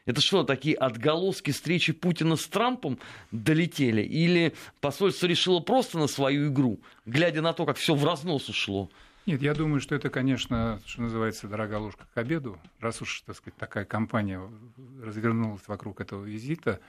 Это 0.07 0.21
что, 0.21 0.45
такие 0.45 0.77
отголоски 0.77 1.51
встречи 1.51 1.93
Путина 1.93 2.37
с 2.37 2.47
Трампом 2.47 2.99
долетели? 3.31 4.03
Или 4.03 4.55
посольство 4.81 5.27
решило 5.27 5.61
просто 5.61 5.99
на 5.99 6.07
свою 6.07 6.49
игру, 6.49 6.81
глядя 7.07 7.43
на 7.43 7.53
то, 7.53 7.67
как 7.67 7.77
все 7.77 7.95
в 7.95 8.05
разнос 8.05 8.49
ушло? 8.49 8.91
Нет, 9.27 9.43
я 9.43 9.55
думаю, 9.55 9.81
что 9.81 9.95
это, 9.95 10.09
конечно, 10.09 10.81
что 10.87 11.03
называется, 11.03 11.47
дорогая 11.47 11.79
ложка 11.79 12.07
к 12.13 12.17
обеду. 12.17 12.59
Раз 12.81 13.03
уж, 13.03 13.23
так 13.27 13.37
сказать, 13.37 13.57
такая 13.59 13.85
кампания 13.85 14.41
развернулась 15.03 15.63
вокруг 15.67 16.01
этого 16.01 16.25
визита, 16.25 16.81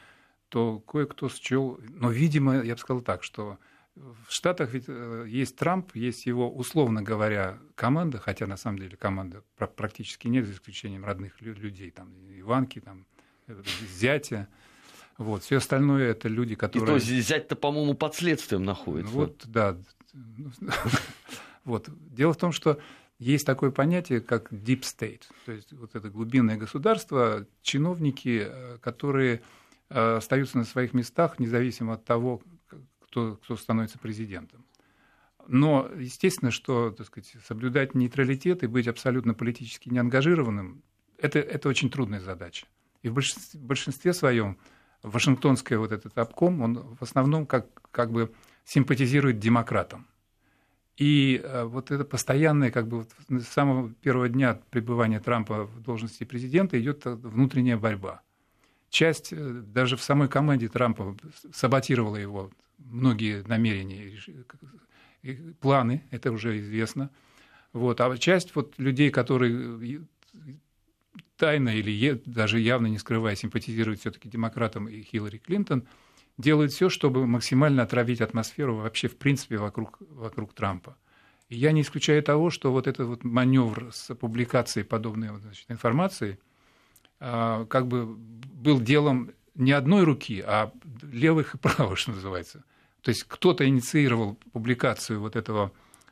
то 0.49 0.80
кое-кто 0.80 1.30
счел... 1.30 1.80
Но, 1.89 2.09
видимо, 2.09 2.64
я 2.64 2.74
бы 2.74 2.80
сказал 2.80 3.01
так, 3.01 3.24
что 3.24 3.57
в 3.95 4.31
Штатах 4.31 4.73
ведь 4.73 4.85
э, 4.87 5.25
есть 5.27 5.57
Трамп, 5.57 5.95
есть 5.95 6.25
его, 6.25 6.49
условно 6.49 7.01
говоря, 7.01 7.59
команда, 7.75 8.19
хотя 8.19 8.47
на 8.47 8.57
самом 8.57 8.79
деле 8.79 8.95
команда 8.95 9.43
практически 9.75 10.27
нет, 10.27 10.45
за 10.45 10.53
исключением 10.53 11.03
родных 11.03 11.41
людей, 11.41 11.91
там, 11.91 12.09
Иванки, 12.39 12.79
там, 12.79 13.05
э, 13.47 13.61
зятя. 13.97 14.47
Вот. 15.17 15.43
Все 15.43 15.57
остальное 15.57 16.11
это 16.11 16.29
люди, 16.29 16.55
которые... 16.55 16.97
И 16.97 16.99
то 16.99 17.05
зять-то, 17.21 17.55
по-моему, 17.55 17.93
под 17.93 18.15
следствием 18.15 18.63
находится. 18.63 19.11
Вот, 19.11 19.43
да. 19.45 19.77
Вот. 21.63 21.89
Дело 22.09 22.33
в 22.33 22.37
том, 22.37 22.53
что 22.53 22.79
есть 23.19 23.45
такое 23.45 23.69
понятие, 23.69 24.19
как 24.19 24.51
deep 24.51 24.81
state, 24.81 25.21
то 25.45 25.51
есть 25.51 25.73
вот 25.73 25.93
это 25.93 26.09
глубинное 26.09 26.57
государство, 26.57 27.45
чиновники, 27.61 28.47
э, 28.47 28.77
которые 28.79 29.41
остаются 29.89 30.57
на 30.57 30.63
своих 30.63 30.93
местах, 30.93 31.37
независимо 31.37 31.95
от 31.95 32.05
того, 32.05 32.41
кто, 33.12 33.36
кто 33.36 33.57
становится 33.57 33.99
президентом. 33.99 34.66
Но, 35.47 35.89
естественно, 35.97 36.49
что 36.49 36.91
так 36.91 37.07
сказать, 37.07 37.36
соблюдать 37.45 37.93
нейтралитет 37.93 38.64
и 38.64 38.68
быть 38.68 38.88
абсолютно 38.88 39.34
политически 39.34 39.89
неангажированным 39.89 40.82
это, 41.18 41.39
это 41.39 41.70
очень 41.70 41.89
трудная 41.89 42.20
задача. 42.20 42.66
И 43.03 43.09
в 43.09 43.14
большинстве, 43.14 43.59
в 43.59 43.64
большинстве 43.64 44.14
своем 44.14 44.57
Вашингтонский 45.03 45.76
вот 45.76 45.91
этот 45.91 46.18
обком, 46.18 46.62
он 46.62 46.95
в 46.95 47.01
основном 47.01 47.45
как, 47.45 47.68
как 47.91 48.12
бы 48.12 48.32
симпатизирует 48.66 49.39
демократам. 49.39 50.07
И 50.97 51.41
э, 51.43 51.64
вот 51.64 51.91
это 51.91 52.05
постоянное, 52.05 52.72
как 52.72 52.88
бы 52.88 52.99
вот 52.99 53.09
с 53.41 53.47
самого 53.47 53.91
первого 54.01 54.30
дня 54.30 54.59
пребывания 54.70 55.20
Трампа 55.20 55.66
в 55.66 55.82
должности 55.82 56.24
президента 56.24 56.80
идет 56.80 57.05
внутренняя 57.05 57.78
борьба. 57.78 58.22
Часть 58.89 59.34
э, 59.34 59.36
даже 59.38 59.97
в 59.97 60.01
самой 60.01 60.28
команде 60.28 60.70
Трампа 60.70 61.16
саботировала 61.53 62.18
его 62.18 62.51
многие 62.86 63.43
намерения 63.47 64.17
и 65.23 65.36
планы, 65.59 66.03
это 66.11 66.32
уже 66.32 66.59
известно. 66.59 67.09
Вот. 67.73 68.01
А 68.01 68.17
часть 68.17 68.55
вот 68.55 68.77
людей, 68.77 69.09
которые 69.11 70.07
тайно 71.38 71.69
или 71.69 72.21
даже 72.25 72.59
явно 72.59 72.88
не 72.88 72.97
скрывая 72.97 73.36
симпатизируют 73.36 73.99
все-таки 73.99 74.29
демократам 74.29 74.88
и 74.88 75.01
Хиллари 75.01 75.38
Клинтон, 75.38 75.88
делают 76.38 76.71
все, 76.71 76.89
чтобы 76.89 77.25
максимально 77.27 77.84
отравить 77.84 78.21
атмосферу 78.21 78.77
вообще 78.77 79.07
в 79.07 79.17
принципе 79.17 79.57
вокруг, 79.57 79.97
вокруг 79.99 80.53
Трампа. 80.53 80.97
И 81.49 81.55
я 81.55 81.71
не 81.71 81.82
исключаю 81.82 82.23
того, 82.23 82.49
что 82.49 82.71
вот 82.71 82.88
этот 82.88 83.07
вот 83.07 83.23
маневр 83.23 83.89
с 83.91 84.13
публикацией 84.15 84.86
подобной 84.86 85.29
значит, 85.39 85.65
информации 85.69 86.39
а, 87.19 87.65
как 87.65 87.88
бы 87.88 88.05
был 88.05 88.79
делом 88.79 89.32
не 89.55 89.73
одной 89.73 90.03
руки, 90.03 90.43
а 90.45 90.71
левых 91.01 91.55
и 91.55 91.57
правых, 91.57 91.97
что 91.97 92.11
называется. 92.11 92.63
То 93.01 93.09
есть 93.09 93.23
кто-то 93.23 93.67
инициировал 93.67 94.35
публикацию 94.53 95.19
вот 95.19 95.35
этого 95.35 95.71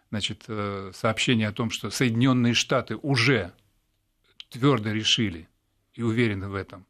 значит, 0.10 0.46
э, 0.48 0.92
сообщения 0.94 1.48
о 1.48 1.54
том, 1.54 1.70
что 1.70 1.90
Соединенные 1.92 2.54
Штаты 2.54 2.96
уже 2.96 3.54
твердо 4.50 4.92
решили 4.92 5.48
и 5.94 6.02
уверены 6.02 6.50
в 6.50 6.56
этом, 6.56 6.86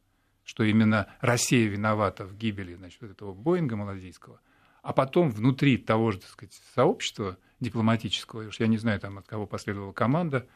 что 0.46 0.64
именно 0.64 1.14
Россия 1.20 1.68
виновата 1.68 2.26
в 2.26 2.36
гибели 2.36 2.76
значит, 2.76 3.02
вот 3.02 3.12
этого 3.12 3.34
Боинга 3.34 3.76
малазийского, 3.76 4.40
а 4.82 4.94
потом 4.94 5.30
внутри 5.30 5.78
того 5.78 6.12
же 6.12 6.20
так 6.20 6.30
сказать, 6.30 6.54
сообщества 6.74 7.38
дипломатического, 7.60 8.48
уж 8.48 8.60
я 8.60 8.68
не 8.68 8.78
знаю, 8.78 9.00
там, 9.02 9.18
от 9.18 9.28
кого 9.28 9.46
последовала 9.46 9.92
команда, 9.92 10.48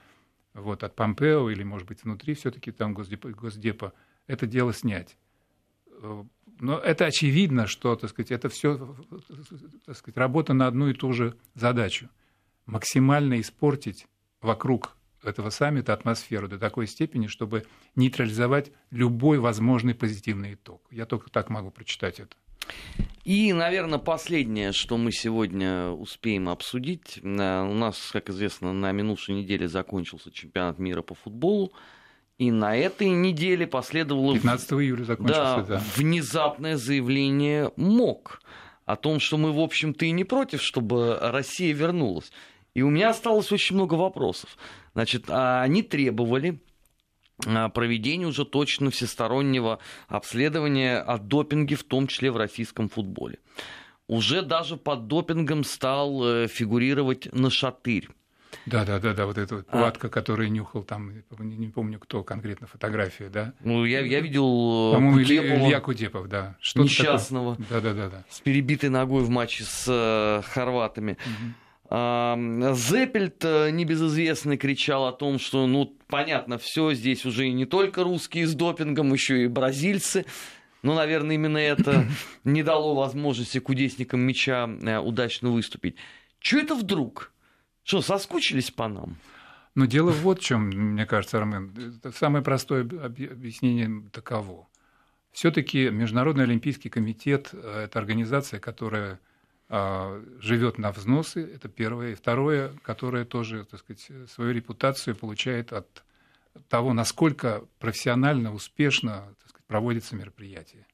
вот, 0.53 0.83
от 0.83 0.95
Помпео 0.95 1.49
или, 1.49 1.63
может 1.63 1.87
быть, 1.87 2.03
внутри 2.03 2.33
все-таки 2.35 2.71
там 2.71 2.93
Госдепа, 2.93 3.29
Госдепа, 3.29 3.93
это 4.27 4.47
дело 4.47 4.73
снять. 4.73 5.17
Но 6.60 6.78
это 6.78 7.06
очевидно, 7.06 7.68
что 7.68 7.95
так 7.95 8.10
сказать, 8.10 8.32
это 8.32 8.49
все 8.49 8.95
так 9.86 9.97
сказать, 9.97 10.18
работа 10.18 10.54
на 10.54 10.68
одну 10.68 10.89
и 10.89 10.93
ту 10.93 11.12
же 11.14 11.36
задачу. 11.56 12.10
Максимально 12.66 13.41
испортить 13.41 14.08
вокруг 14.41 14.95
этого 15.24 15.49
саммита 15.49 15.93
атмосферу 15.93 16.47
до 16.47 16.58
такой 16.58 16.88
степени, 16.88 17.28
чтобы 17.28 17.66
нейтрализовать 17.95 18.72
любой 18.91 19.39
возможный 19.39 19.95
позитивный 19.95 20.54
итог. 20.54 20.82
Я 20.91 21.06
только 21.06 21.30
так 21.30 21.49
могу 21.49 21.72
прочитать 21.72 22.20
это. 22.20 22.36
И, 23.26 23.51
наверное, 23.51 23.99
последнее, 23.99 24.72
что 24.72 24.97
мы 24.97 25.12
сегодня 25.12 25.89
успеем 25.89 26.47
обсудить. 26.47 27.20
У 27.22 27.28
нас, 27.28 28.10
как 28.14 28.30
известно, 28.30 28.72
на 28.72 28.91
минувшей 28.93 29.36
неделе 29.36 29.68
закончился 29.68 30.32
чемпионат 30.32 30.80
мира 30.80 31.01
по 31.01 31.16
футболу. 31.16 31.74
И 32.43 32.51
на 32.51 32.75
этой 32.75 33.07
неделе 33.07 33.65
последовало 33.65 34.33
15 34.33 34.73
июля 34.73 35.05
закончился, 35.05 35.55
да, 35.55 35.63
да. 35.63 35.83
внезапное 35.95 36.75
заявление 36.75 37.71
МОК 37.77 38.41
о 38.83 38.97
том, 38.97 39.21
что 39.21 39.37
мы, 39.37 39.53
в 39.53 39.61
общем-то, 39.61 40.03
и 40.03 40.11
не 40.11 40.25
против, 40.25 40.61
чтобы 40.61 41.17
Россия 41.21 41.73
вернулась. 41.73 42.33
И 42.73 42.81
у 42.81 42.89
меня 42.89 43.11
осталось 43.11 43.49
очень 43.53 43.77
много 43.77 43.93
вопросов. 43.93 44.57
Значит, 44.93 45.29
а 45.29 45.61
они 45.61 45.83
требовали 45.83 46.61
а, 47.45 47.69
проведения 47.69 48.27
уже 48.27 48.43
точно 48.43 48.91
всестороннего 48.91 49.79
обследования 50.09 50.97
о 50.97 51.19
допинге, 51.19 51.77
в 51.77 51.85
том 51.85 52.07
числе 52.07 52.29
в 52.29 52.35
российском 52.35 52.89
футболе. 52.89 53.39
Уже 54.09 54.41
даже 54.41 54.75
под 54.75 55.07
допингом 55.07 55.63
стал 55.63 56.27
э, 56.27 56.47
фигурировать 56.49 57.33
Нашатырь. 57.33 58.09
Да, 58.66 58.86
да, 58.86 58.99
да, 58.99 59.14
да, 59.14 59.26
вот 59.26 59.38
эта 59.38 59.57
вот 59.57 59.68
палатка, 59.68 60.07
а... 60.07 60.09
которую 60.09 60.51
нюхал 60.51 60.84
там, 60.84 61.11
не, 61.39 61.57
не 61.57 61.68
помню 61.68 61.99
кто 61.99 62.24
конкретно 62.24 62.68
фотографию, 62.68 63.30
да. 63.30 63.53
Ну, 63.59 63.86
я, 63.86 63.99
я 64.01 64.22
видел 64.22 64.91
э, 64.91 64.95
По-моему, 64.95 65.18
Кудепова, 65.18 65.68
Илья 65.68 65.80
Кудепов, 65.82 66.30
да. 66.30 66.55
Что 66.59 66.84
несчастного. 66.84 67.57
Да, 67.70 67.82
да, 67.82 67.93
да, 67.93 68.09
да. 68.09 68.24
С 68.30 68.39
перебитой 68.39 68.89
ногой 68.89 69.24
в 69.24 69.30
матче 69.30 69.64
с 69.66 69.86
э, 69.88 70.41
хорватами. 70.53 71.18
Угу. 71.26 71.53
Зеппельт, 71.93 73.43
э, 73.43 73.70
небезызвестный, 73.70 74.57
кричал 74.57 75.05
о 75.07 75.11
том, 75.11 75.38
что, 75.38 75.68
ну, 75.68 75.95
понятно, 76.07 76.57
все 76.57 76.93
здесь 76.93 77.26
уже 77.26 77.47
и 77.47 77.53
не 77.53 77.66
только 77.66 78.03
русские 78.03 78.47
с 78.47 78.55
допингом, 78.55 79.14
еще 79.14 79.43
и 79.43 79.47
бразильцы. 79.47 80.26
Но, 80.82 80.95
наверное, 80.95 81.36
именно 81.36 81.57
это 81.57 82.05
не 82.43 82.64
дало 82.64 82.95
возможности 82.95 83.59
кудесникам 83.59 84.22
мяча 84.22 84.70
э, 84.82 84.97
удачно 84.99 85.49
выступить. 85.49 85.97
Что 86.39 86.59
это 86.59 86.76
вдруг? 86.76 87.32
Что, 87.84 88.01
соскучились 88.01 88.71
по 88.71 88.88
нам? 88.88 89.17
Но 89.75 89.86
дело 89.86 90.11
вот 90.11 90.39
в 90.39 90.43
чем, 90.43 90.69
мне 90.69 91.05
кажется, 91.05 91.38
Армен. 91.38 91.99
Самое 92.15 92.43
простое 92.43 92.81
объяснение 92.81 94.09
таково. 94.11 94.67
Все-таки 95.31 95.89
Международный 95.89 96.43
Олимпийский 96.43 96.89
комитет 96.89 97.49
э,– 97.53 97.84
это 97.86 97.97
организация, 97.97 98.59
которая 98.59 99.19
а, 99.67 100.23
живет 100.39 100.77
на 100.77 100.91
взносы, 100.91 101.41
это 101.41 101.67
первое. 101.67 102.11
И 102.11 102.15
второе, 102.15 102.75
которое 102.84 103.25
тоже, 103.25 103.65
так 103.65 103.79
сказать, 103.79 104.07
свою 104.29 104.51
репутацию 104.53 105.15
получает 105.15 105.73
от 105.73 106.03
того, 106.69 106.93
насколько 106.93 107.65
профессионально, 107.79 108.53
успешно 108.53 109.34
так 109.39 109.49
сказать, 109.49 109.65
проводится 109.65 110.15
мероприятие. 110.15 110.86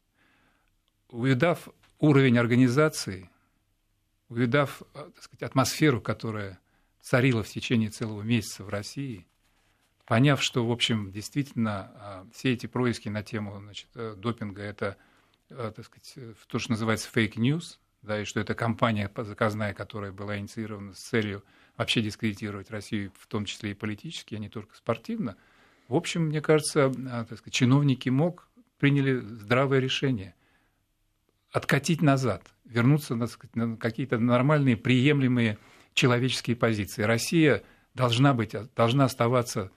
Увидав 1.09 1.67
уровень 1.99 2.37
организации, 2.37 3.29
увидав 4.29 4.83
так 4.93 5.23
сказать, 5.23 5.43
атмосферу, 5.43 5.99
которая 5.99 6.57
царила 7.09 7.41
в 7.41 7.47
течение 7.49 7.89
целого 7.89 8.21
месяца 8.21 8.63
в 8.63 8.69
России, 8.69 9.25
поняв, 10.05 10.43
что, 10.43 10.63
в 10.63 10.71
общем, 10.71 11.11
действительно 11.11 11.91
а, 11.95 12.27
все 12.31 12.53
эти 12.53 12.67
происки 12.67 13.09
на 13.09 13.23
тему 13.23 13.59
значит, 13.59 13.87
э, 13.95 14.13
допинга– 14.15 14.61
это, 14.63 14.95
э, 15.49 15.71
так 15.75 15.85
сказать, 15.85 16.35
то, 16.45 16.59
что 16.59 16.71
называется 16.71 17.09
news, 17.11 17.79
да, 18.03 18.21
и 18.21 18.25
что 18.25 18.39
это 18.39 18.53
кампания 18.53 19.11
заказная, 19.15 19.73
которая 19.73 20.11
была 20.11 20.37
инициирована 20.37 20.93
с 20.93 20.99
целью 20.99 21.43
вообще 21.77 22.03
дискредитировать 22.03 22.69
Россию, 22.69 23.11
в 23.17 23.25
том 23.25 23.45
числе 23.45 23.71
и 23.71 23.73
политически, 23.73 24.35
а 24.35 24.37
не 24.37 24.49
только 24.49 24.75
спортивно. 24.75 25.35
В 25.87 25.95
общем, 25.95 26.25
мне 26.27 26.41
кажется, 26.41 26.93
а, 27.09 27.25
так 27.25 27.39
сказать, 27.39 27.55
чиновники 27.55 28.09
МОК 28.09 28.47
приняли 28.77 29.17
здравое 29.17 29.79
решение 29.79 30.35
откатить 31.51 32.03
назад, 32.03 32.53
вернуться 32.65 33.15
на, 33.15 33.27
на 33.55 33.77
какие-то 33.77 34.19
нормальные, 34.19 34.77
приемлемые 34.77 35.57
человеческие 35.99 36.55
позиции. 36.55 37.03
Россия 37.03 37.63
должна 37.93 38.33
быть, 38.33 38.55
должна 38.75 39.05
оставаться 39.05 39.71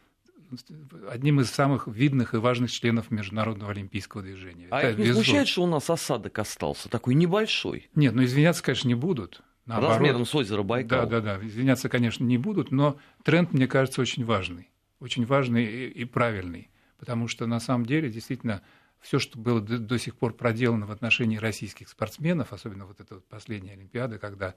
одним 1.10 1.40
из 1.40 1.50
самых 1.50 1.88
видных 1.88 2.34
и 2.34 2.36
важных 2.36 2.70
членов 2.70 3.10
Международного 3.10 3.72
олимпийского 3.72 4.22
движения. 4.22 4.68
А 4.70 4.82
это 4.82 5.00
не 5.00 5.12
смущает, 5.12 5.48
что 5.48 5.64
у 5.64 5.66
нас 5.66 5.88
осадок 5.90 6.38
остался, 6.38 6.88
такой 6.88 7.14
небольшой? 7.14 7.88
Нет, 7.94 8.14
ну 8.14 8.22
извиняться, 8.22 8.62
конечно, 8.62 8.88
не 8.88 8.94
будут. 8.94 9.42
Наоборот. 9.64 9.96
Размером 9.96 10.26
с 10.26 10.34
озера 10.34 10.62
Байкал. 10.62 11.06
Да, 11.06 11.20
да, 11.20 11.38
да. 11.38 11.46
Извиняться, 11.46 11.88
конечно, 11.88 12.24
не 12.24 12.36
будут, 12.36 12.70
но 12.70 12.98
тренд, 13.22 13.52
мне 13.52 13.66
кажется, 13.66 14.00
очень 14.00 14.24
важный. 14.24 14.68
Очень 15.00 15.24
важный 15.24 15.64
и, 15.64 15.88
и 15.88 16.04
правильный. 16.04 16.68
потому 16.98 17.26
что 17.26 17.46
на 17.46 17.58
самом 17.58 17.84
деле 17.84 18.10
действительно 18.10 18.62
все, 19.00 19.18
что 19.18 19.36
было 19.36 19.60
до, 19.60 19.78
до 19.78 19.98
сих 19.98 20.14
пор 20.14 20.34
проделано 20.34 20.86
в 20.86 20.92
отношении 20.92 21.36
российских 21.36 21.88
спортсменов, 21.88 22.52
особенно 22.52 22.86
вот 22.86 23.00
эта 23.00 23.16
вот 23.16 23.26
последняя 23.26 23.72
Олимпиада, 23.72 24.20
когда 24.20 24.54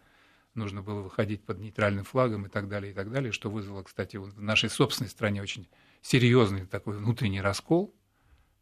нужно 0.55 0.81
было 0.81 1.01
выходить 1.01 1.43
под 1.43 1.59
нейтральным 1.59 2.03
флагом 2.03 2.45
и 2.45 2.49
так 2.49 2.67
далее, 2.67 2.91
и 2.91 2.95
так 2.95 3.11
далее, 3.11 3.31
что 3.31 3.49
вызвало, 3.49 3.83
кстати, 3.83 4.17
в 4.17 4.41
нашей 4.41 4.69
собственной 4.69 5.09
стране 5.09 5.41
очень 5.41 5.67
серьезный 6.01 6.65
такой 6.65 6.97
внутренний 6.97 7.41
раскол. 7.41 7.93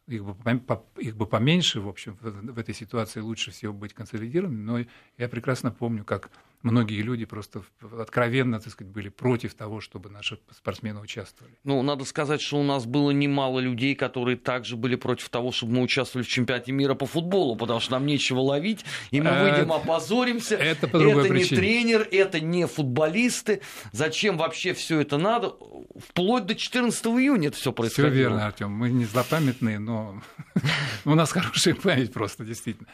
Их 0.07 0.23
бы, 0.25 0.35
их 0.97 1.15
бы 1.15 1.25
поменьше, 1.25 1.79
в 1.79 1.87
общем, 1.87 2.17
в 2.19 2.59
этой 2.59 2.75
ситуации 2.75 3.21
лучше 3.21 3.51
всего 3.51 3.71
быть 3.71 3.93
консолидированными, 3.93 4.61
но 4.61 4.85
я 5.17 5.29
прекрасно 5.29 5.71
помню, 5.71 6.03
как 6.03 6.29
многие 6.63 7.01
люди 7.01 7.25
просто 7.25 7.61
откровенно, 7.99 8.59
так 8.59 8.71
сказать, 8.71 8.91
были 8.91 9.09
против 9.09 9.53
того, 9.53 9.81
чтобы 9.81 10.09
наши 10.09 10.39
спортсмены 10.51 11.01
участвовали. 11.01 11.53
Ну, 11.63 11.81
надо 11.81 12.05
сказать, 12.05 12.41
что 12.41 12.59
у 12.59 12.63
нас 12.63 12.85
было 12.85 13.11
немало 13.11 13.59
людей, 13.59 13.95
которые 13.95 14.37
также 14.37 14.77
были 14.77 14.95
против 14.95 15.29
того, 15.29 15.51
чтобы 15.51 15.73
мы 15.73 15.81
участвовали 15.81 16.25
в 16.25 16.29
чемпионате 16.29 16.71
мира 16.71 16.95
по 16.95 17.05
футболу, 17.05 17.55
потому 17.55 17.79
что 17.79 17.91
нам 17.91 18.05
нечего 18.05 18.39
ловить, 18.39 18.85
и 19.11 19.19
мы 19.21 19.29
э, 19.29 19.43
выйдем, 19.43 19.71
опозоримся. 19.71 20.55
Это, 20.55 20.87
по 20.87 20.97
это 20.97 21.29
не 21.33 21.43
тренер, 21.43 22.07
это 22.11 22.39
не 22.39 22.65
футболисты. 22.65 23.61
Зачем 23.91 24.37
вообще 24.37 24.73
все 24.73 25.01
это 25.01 25.17
надо? 25.17 25.53
Вплоть 25.95 26.45
до 26.45 26.55
14 26.55 27.05
июня 27.05 27.49
это 27.49 27.57
все 27.57 27.73
происходило. 27.73 28.11
Все 28.11 28.19
верно, 28.19 28.45
Артем. 28.47 28.71
Мы 28.71 28.89
не 28.89 29.05
злопамятные, 29.05 29.79
но 29.79 30.21
у 31.05 31.15
нас 31.15 31.31
хорошая 31.31 31.75
память 31.75 32.13
просто, 32.13 32.45
действительно. 32.45 32.87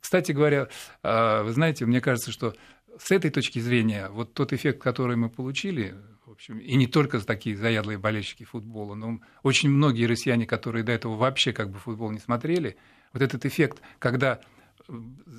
Кстати 0.00 0.32
говоря, 0.32 0.68
а, 1.02 1.42
вы 1.42 1.52
знаете, 1.52 1.84
мне 1.84 2.00
кажется, 2.00 2.32
что 2.32 2.54
с 3.00 3.10
этой 3.10 3.30
точки 3.30 3.58
зрения, 3.58 4.08
вот 4.10 4.34
тот 4.34 4.52
эффект, 4.52 4.82
который 4.82 5.16
мы 5.16 5.30
получили, 5.30 5.94
в 6.26 6.32
общем, 6.32 6.58
и 6.58 6.76
не 6.76 6.86
только 6.86 7.18
такие 7.20 7.56
заядлые 7.56 7.98
болельщики 7.98 8.44
футбола, 8.44 8.94
но 8.94 9.20
очень 9.42 9.70
многие 9.70 10.04
россияне, 10.04 10.46
которые 10.46 10.84
до 10.84 10.92
этого 10.92 11.16
вообще 11.16 11.52
как 11.52 11.70
бы 11.70 11.78
футбол 11.78 12.10
не 12.10 12.18
смотрели, 12.18 12.76
вот 13.12 13.22
этот 13.22 13.46
эффект, 13.46 13.80
когда 13.98 14.40
э, 14.86 14.92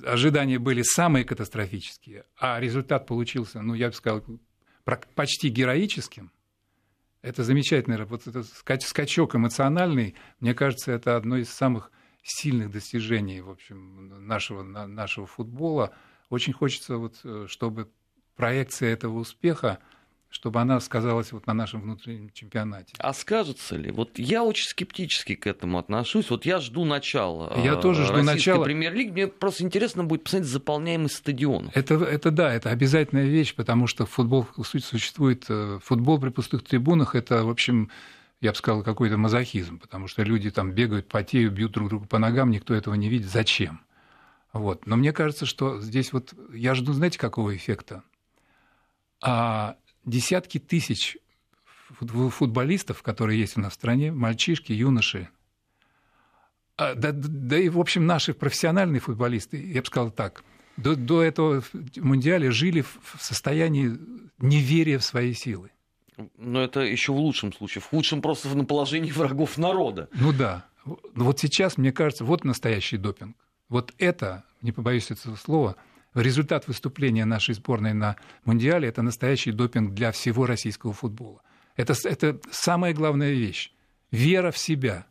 ожидания 0.04 0.58
были 0.58 0.82
самые 0.82 1.24
катастрофические, 1.24 2.24
а 2.36 2.58
результат 2.58 3.06
получился, 3.06 3.62
ну, 3.62 3.74
я 3.74 3.88
бы 3.88 3.94
сказал, 3.94 4.24
почти 5.14 5.48
героическим, 5.48 6.32
это 7.22 7.44
замечательно. 7.44 8.04
Вот 8.06 8.26
этот 8.26 8.48
скачок 8.82 9.36
эмоциональный, 9.36 10.16
мне 10.40 10.54
кажется, 10.54 10.90
это 10.90 11.16
одно 11.16 11.36
из 11.36 11.48
самых 11.48 11.92
сильных 12.24 12.72
достижений 12.72 13.40
в 13.40 13.50
общем, 13.50 14.26
нашего, 14.26 14.64
нашего 14.64 15.26
футбола– 15.26 15.94
очень 16.32 16.52
хочется, 16.52 16.96
вот, 16.96 17.14
э, 17.24 17.46
чтобы 17.48 17.88
проекция 18.36 18.92
этого 18.92 19.18
успеха 19.18 19.78
чтобы 20.34 20.62
она 20.62 20.80
сказалась 20.80 21.30
вот 21.32 21.46
на 21.46 21.52
нашем 21.52 21.82
внутреннем 21.82 22.30
чемпионате. 22.32 22.94
А 22.96 23.12
скажется 23.12 23.76
ли? 23.76 23.90
Вот 23.90 24.18
я 24.18 24.42
очень 24.42 24.64
скептически 24.64 25.34
к 25.34 25.46
этому 25.46 25.78
отношусь. 25.78 26.30
Вот 26.30 26.46
я 26.46 26.58
жду 26.58 26.86
начала. 26.86 27.52
Я 27.62 27.76
тоже 27.76 28.06
жду 28.06 28.22
начала. 28.22 28.64
Премьер-лиги. 28.64 29.10
Мне 29.10 29.26
просто 29.26 29.62
интересно 29.64 30.04
будет 30.04 30.24
посмотреть 30.24 30.50
заполняемость 30.50 31.16
стадиона. 31.16 31.70
Это, 31.74 31.96
это 31.96 32.30
да, 32.30 32.50
это 32.50 32.70
обязательная 32.70 33.26
вещь, 33.26 33.54
потому 33.54 33.86
что 33.86 34.06
футбол 34.06 34.46
существует. 34.64 35.44
Э, 35.50 35.78
футбол 35.84 36.18
при 36.18 36.30
пустых 36.30 36.64
трибунах 36.64 37.14
это, 37.14 37.44
в 37.44 37.50
общем, 37.50 37.90
я 38.40 38.52
бы 38.52 38.56
сказал, 38.56 38.82
какой-то 38.82 39.18
мазохизм, 39.18 39.80
потому 39.80 40.08
что 40.08 40.22
люди 40.22 40.50
там 40.50 40.72
бегают, 40.72 41.08
потеют, 41.08 41.52
бьют 41.52 41.72
друг 41.72 41.90
друга 41.90 42.06
по 42.06 42.18
ногам, 42.18 42.50
никто 42.50 42.72
этого 42.72 42.94
не 42.94 43.10
видит. 43.10 43.28
Зачем? 43.28 43.82
Вот. 44.52 44.86
Но 44.86 44.96
мне 44.96 45.12
кажется, 45.12 45.46
что 45.46 45.80
здесь 45.80 46.12
вот 46.12 46.34
я 46.52 46.74
жду, 46.74 46.92
знаете, 46.92 47.18
какого 47.18 47.56
эффекта? 47.56 48.02
А 49.22 49.76
десятки 50.04 50.58
тысяч 50.58 51.16
футболистов, 51.98 53.02
которые 53.02 53.40
есть 53.40 53.56
у 53.56 53.60
нас 53.60 53.72
в 53.72 53.76
стране, 53.76 54.12
мальчишки, 54.12 54.72
юноши, 54.72 55.28
а, 56.76 56.94
да, 56.94 57.10
да 57.12 57.58
и, 57.58 57.68
в 57.68 57.78
общем, 57.78 58.06
наши 58.06 58.34
профессиональные 58.34 59.00
футболисты, 59.00 59.62
я 59.62 59.80
бы 59.82 59.86
сказал 59.86 60.10
так, 60.10 60.42
до, 60.76 60.96
до 60.96 61.22
этого 61.22 61.62
мундиаля 61.96 62.50
жили 62.50 62.80
в 62.80 63.16
состоянии 63.20 63.98
неверия 64.38 64.98
в 64.98 65.04
свои 65.04 65.34
силы. 65.34 65.70
Но 66.36 66.62
это 66.62 66.80
еще 66.80 67.12
в 67.12 67.16
лучшем 67.16 67.52
случае. 67.52 67.82
В 67.82 67.86
худшем 67.86 68.22
просто 68.22 68.48
на 68.56 68.64
положении 68.64 69.10
врагов 69.10 69.58
народа. 69.58 70.08
Ну 70.14 70.32
да. 70.32 70.66
Вот 70.84 71.40
сейчас, 71.40 71.78
мне 71.78 71.92
кажется, 71.92 72.24
вот 72.24 72.44
настоящий 72.44 72.96
допинг. 72.96 73.36
Вот 73.72 73.94
это, 73.96 74.44
не 74.60 74.70
побоюсь 74.70 75.10
этого 75.10 75.34
слова, 75.34 75.76
результат 76.12 76.68
выступления 76.68 77.24
нашей 77.24 77.54
сборной 77.54 77.94
на 77.94 78.16
Мундиале– 78.44 78.86
это 78.90 79.00
настоящий 79.00 79.50
допинг 79.50 79.94
для 79.94 80.12
всего 80.12 80.44
российского 80.44 80.92
футбола. 80.92 81.40
Это, 81.74 81.94
это 82.04 82.38
самая 82.50 82.92
главная 82.92 83.32
вещь. 83.32 83.72
Вера 84.10 84.50
в 84.50 84.58
себя. 84.58 85.06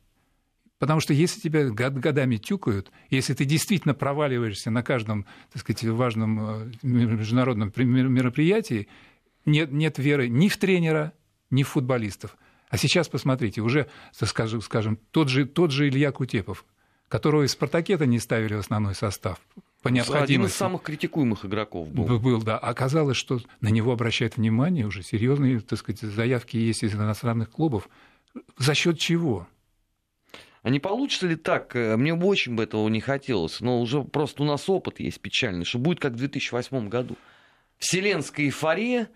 Потому 0.78 1.00
что 1.00 1.12
если 1.12 1.42
тебя 1.42 1.72
годами 1.72 2.38
тюкают, 2.38 2.92
если 3.10 3.34
ты 3.34 3.46
действительно 3.46 3.96
проваливаешься 3.96 4.70
на 4.70 4.84
каждом, 4.84 5.26
так 5.52 5.64
сказать, 5.64 5.84
важном 5.86 6.40
э, 6.40 6.72
международном 6.84 7.74
мероприятии, 7.76 8.88
нет, 9.44 9.72
нет 9.72 9.98
веры 9.98 10.30
ни 10.30 10.50
в 10.50 10.58
тренера, 10.58 11.14
ни 11.50 11.64
в 11.64 11.70
футболистов. 11.70 12.38
А 12.70 12.78
сейчас 12.78 13.10
посмотрите, 13.10 13.62
уже, 13.62 13.90
скажем, 14.12 14.62
скажем 14.62 15.00
тот, 15.10 15.30
же, 15.30 15.48
тот 15.48 15.72
же 15.72 15.90
Илья 15.90 16.12
Кутепов– 16.12 16.64
которого 17.12 17.44
из 17.44 17.52
«Спартакета» 17.52 18.06
не 18.06 18.20
ставили 18.20 18.56
в 18.56 18.60
основной 18.60 18.96
состав 18.96 19.40
по 19.82 19.90
необходимости. 19.90 20.32
Один 20.32 20.46
из 20.46 20.54
самых 20.54 20.82
критикуемых 20.82 21.46
игроков 21.46 21.90
был. 21.90 22.20
Был, 22.20 22.42
да. 22.42 22.58
Оказалось, 22.58 23.18
что 23.18 23.42
на 23.60 23.68
него 23.68 23.92
обращают 23.92 24.38
внимание, 24.38 24.88
уже 24.88 25.04
серьезные, 25.04 25.60
так 25.60 25.78
сказать, 25.78 26.00
заявки 26.00 26.56
есть 26.56 26.84
из 26.84 26.96
иностранных 26.96 27.52
клубов. 27.52 27.90
За 28.58 28.74
счет 28.74 28.98
чего? 28.98 29.46
А 30.64 30.70
не 30.70 30.80
получится 30.80 31.28
ли 31.28 31.36
так? 31.36 31.76
Э, 31.76 31.98
мне 31.98 32.16
бы 32.16 32.28
очень 32.28 32.56
бы 32.56 32.64
этого 32.64 32.88
не 32.88 33.02
хотелось, 33.02 33.60
но 33.60 33.82
уже 33.82 34.04
просто 34.04 34.44
у 34.44 34.46
нас 34.46 34.70
опыт 34.70 35.02
есть 35.02 35.20
печальный, 35.20 35.66
что 35.66 35.80
будет 35.80 36.00
как 36.00 36.14
в 36.14 36.18
2008 36.18 36.88
году. 36.88 37.18
Вселенская 37.78 38.46
эйфория, 38.46 39.10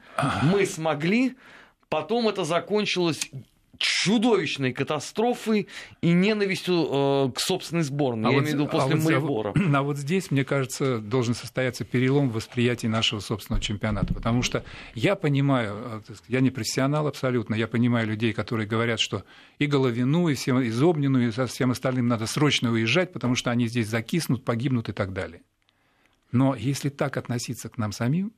мы 0.43 0.65
смогли, 0.65 1.35
потом 1.87 2.27
это 2.27 2.43
закончилось 2.43 3.29
чудовищной 3.77 4.73
катастрофой 4.73 5.67
и 6.01 6.11
ненавистью 6.11 6.75
э, 6.75 7.31
к 7.33 7.39
собственной 7.39 7.83
сборной. 7.83 8.29
А 8.29 8.31
Я 8.31 8.37
вот, 8.37 8.43
имею 8.43 8.57
в 8.57 8.59
виду 8.59 8.71
после 8.71 8.93
а 8.93 8.97
Марибора. 8.97 9.53
Вот, 9.55 9.63
а 9.75 9.81
вот 9.81 9.97
здесь, 9.97 10.31
мне 10.31 10.43
кажется, 10.43 10.99
должен 10.99 11.35
состояться 11.35 11.85
перелом 11.85 12.29
в 12.29 12.33
восприятии 12.33 12.87
нашего 12.87 13.19
собственного 13.19 13.61
чемпионата. 13.61 14.13
Потому 14.13 14.41
что 14.41 14.63
я 14.93 15.15
понимаю, 15.15 16.01
э, 16.07 16.13
я 16.27 16.41
не 16.41 16.51
профессионал 16.51 17.07
абсолютно, 17.07 17.55
я 17.55 17.67
понимаю 17.67 18.07
людей, 18.07 18.33
которые 18.33 18.67
говорят, 18.67 18.99
что 18.99 19.23
и 19.59 19.65
Головину, 19.65 20.27
и, 20.27 20.35
всем, 20.35 20.61
и 20.61 20.69
Зобнину, 20.69 21.21
и 21.21 21.31
со 21.31 21.47
всем 21.47 21.71
остальным 21.71 22.07
надо 22.07 22.27
срочно 22.27 22.71
уезжать, 22.71 23.13
потому 23.13 23.35
что 23.35 23.51
они 23.51 23.67
здесь 23.67 23.87
закиснут, 23.87 24.43
погибнут 24.43 24.89
и 24.89 24.93
так 24.93 25.13
далее. 25.13 25.41
Но 26.31 26.55
если 26.55 26.89
так 26.89 27.17
относиться 27.17 27.69
к 27.69 27.77
нам 27.77 27.91
самим, 27.91 28.33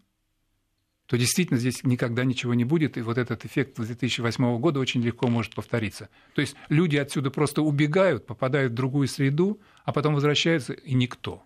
то 1.07 1.17
действительно 1.17 1.59
здесь 1.59 1.83
никогда 1.83 2.23
ничего 2.23 2.53
не 2.53 2.65
будет, 2.65 2.97
и 2.97 3.01
вот 3.01 3.17
этот 3.17 3.45
эффект 3.45 3.77
2008 3.77 4.59
года 4.59 4.79
очень 4.79 5.01
легко 5.01 5.27
может 5.27 5.55
повториться. 5.55 6.09
То 6.35 6.41
есть 6.41 6.55
люди 6.69 6.97
отсюда 6.97 7.31
просто 7.31 7.61
убегают, 7.61 8.25
попадают 8.25 8.73
в 8.73 8.75
другую 8.75 9.07
среду, 9.07 9.59
а 9.85 9.93
потом 9.93 10.13
возвращаются, 10.13 10.73
и 10.73 10.93
никто. 10.93 11.43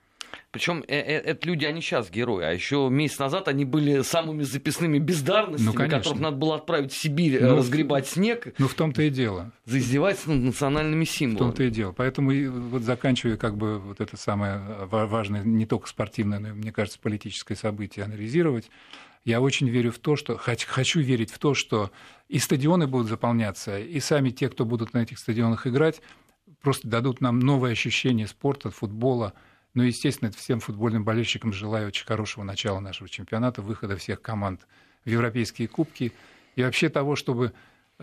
Причем 0.51 0.84
э, 0.88 0.95
э, 0.95 1.18
это 1.20 1.47
люди, 1.47 1.66
они 1.66 1.82
сейчас 1.82 2.09
герои, 2.09 2.43
а 2.43 2.51
еще 2.51 2.89
месяц 2.89 3.20
назад 3.20 3.47
они 3.47 3.64
были 3.66 4.01
самыми 4.01 4.43
записными 4.43 4.97
бездарностями, 4.99 5.68
ну, 5.68 5.89
которых 5.89 6.20
надо 6.20 6.38
было 6.38 6.55
отправить 6.55 6.91
в 6.91 6.97
Сибирь 6.97 7.38
э, 7.38 7.47
ну, 7.47 7.57
разгребать 7.57 8.07
снег. 8.07 8.53
Ну, 8.57 8.68
в 8.68 8.74
том-то 8.74 9.01
и 9.03 9.09
дело. 9.09 9.51
За 9.66 9.78
издевательство 9.78 10.32
над 10.32 10.43
национальными 10.43 11.05
символами. 11.05 11.38
В 11.38 11.39
том-то 11.39 11.64
и 11.64 11.70
дело. 11.70 11.91
Поэтому, 11.91 12.32
вот 12.70 12.82
заканчивая 12.82 13.38
как 13.38 13.57
бы 13.57 13.80
вот 13.80 14.01
это 14.01 14.18
самое 14.18 14.59
важное, 14.88 15.43
не 15.43 15.66
только 15.66 15.88
спортивное, 15.88 16.39
но, 16.39 16.49
мне 16.49 16.72
кажется, 16.72 16.99
политическое 16.99 17.55
событие 17.55 18.03
анализировать, 18.03 18.70
я 19.24 19.42
очень 19.42 19.70
верю 19.70 19.92
в 19.92 20.00
то, 20.00 20.16
что 20.16 20.38
хочу 20.38 21.00
верить 21.00 21.32
в 21.32 21.40
то, 21.40 21.54
что 21.54 21.92
и 22.28 22.40
стадионы 22.40 22.88
будут 22.88 23.08
заполняться, 23.08 23.80
и 23.80 24.00
сами 24.00 24.30
те, 24.30 24.50
кто 24.50 24.66
будут 24.66 24.94
на 24.94 25.04
этих 25.04 25.20
стадионах 25.20 25.68
играть, 25.68 26.02
просто 26.62 26.88
дадут 26.88 27.22
нам 27.22 27.40
новое 27.40 27.72
ощущение 27.72 28.28
спорта, 28.28 28.72
футбола. 28.72 29.34
Ну, 29.74 29.84
естественно, 29.84 30.32
всем 30.32 30.60
футбольным 30.60 31.04
болельщикам 31.04 31.54
желаю 31.54 31.88
очень 31.88 32.06
хорошего 32.06 32.44
начала 32.44 32.80
нашего 32.80 33.10
чемпионата, 33.10 33.62
выхода 33.62 33.96
всех 33.96 34.22
команд 34.22 34.68
в 35.06 35.10
европейские 35.10 35.68
кубки 35.68 36.12
и 36.56 36.64
вообще 36.64 36.90
того, 36.90 37.16
чтобы 37.16 37.54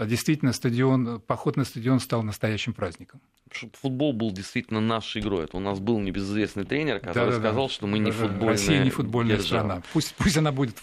действительно 0.06 0.52
стадион, 0.52 1.20
поход 1.20 1.56
на 1.56 1.64
стадион 1.64 2.00
стал 2.00 2.22
настоящим 2.22 2.72
праздником. 2.72 3.20
Чтобы 3.50 3.72
футбол 3.80 4.12
был 4.12 4.30
действительно 4.30 4.80
нашей 4.80 5.22
игрой. 5.22 5.44
Это 5.44 5.56
у 5.56 5.60
нас 5.60 5.80
был 5.80 5.98
небезызвестный 5.98 6.64
тренер, 6.64 7.00
который 7.00 7.30
да, 7.32 7.38
сказал, 7.38 7.66
да. 7.68 7.72
что 7.72 7.86
мы 7.86 7.98
не 7.98 8.10
футбольная 8.10 8.48
Россия 8.48 8.84
не 8.84 8.90
футбольная 8.90 9.36
держава. 9.36 9.60
страна. 9.60 9.82
Пусть, 9.92 10.14
пусть 10.16 10.36
она 10.36 10.52
будет, 10.52 10.76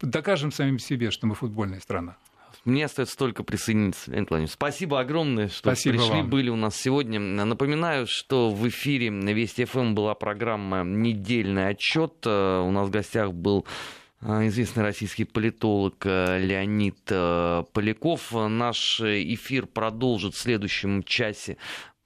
докажем 0.00 0.52
самим 0.52 0.78
себе, 0.78 1.10
что 1.10 1.26
мы 1.26 1.34
футбольная 1.34 1.80
страна. 1.80 2.16
Мне 2.64 2.84
остается 2.84 3.16
только 3.16 3.42
присоединиться, 3.42 4.10
Леонид 4.10 4.30
Владимирович. 4.30 4.54
Спасибо 4.54 5.00
огромное, 5.00 5.48
что 5.48 5.58
Спасибо 5.58 5.96
пришли, 5.96 6.20
вам. 6.20 6.30
были 6.30 6.48
у 6.48 6.56
нас 6.56 6.76
сегодня. 6.76 7.18
Напоминаю, 7.18 8.06
что 8.08 8.50
в 8.50 8.68
эфире 8.68 9.08
Вести 9.08 9.64
ФМ 9.64 9.94
была 9.94 10.14
программа 10.14 10.84
«Недельный 10.84 11.68
отчет». 11.68 12.24
У 12.24 12.70
нас 12.70 12.86
в 12.86 12.90
гостях 12.90 13.32
был 13.32 13.66
а, 13.66 14.01
известный 14.22 14.84
российский 14.84 15.24
политолог 15.24 16.06
э, 16.06 16.38
Леонид 16.38 17.00
э, 17.10 17.64
Поляков. 17.72 18.32
Наш 18.32 19.00
эфир 19.00 19.66
продолжит 19.66 20.34
в 20.34 20.38
следующем 20.38 21.02
часе 21.02 21.56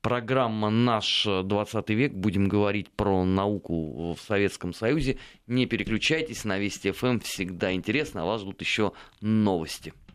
программа 0.01 0.71
«Наш 0.71 1.27
20 1.27 1.91
век». 1.91 2.12
Будем 2.12 2.49
говорить 2.49 2.91
про 2.91 3.25
науку 3.25 4.14
в 4.14 4.21
Советском 4.21 4.73
Союзе. 4.73 5.19
Не 5.47 5.67
переключайтесь, 5.67 6.45
на 6.45 6.59
Вести 6.59 6.91
ФМ 6.93 7.19
всегда 7.21 7.73
интересно, 7.73 8.23
а 8.23 8.27
вас 8.27 8.41
ждут 8.41 8.61
еще 8.62 8.93
новости. 9.21 9.93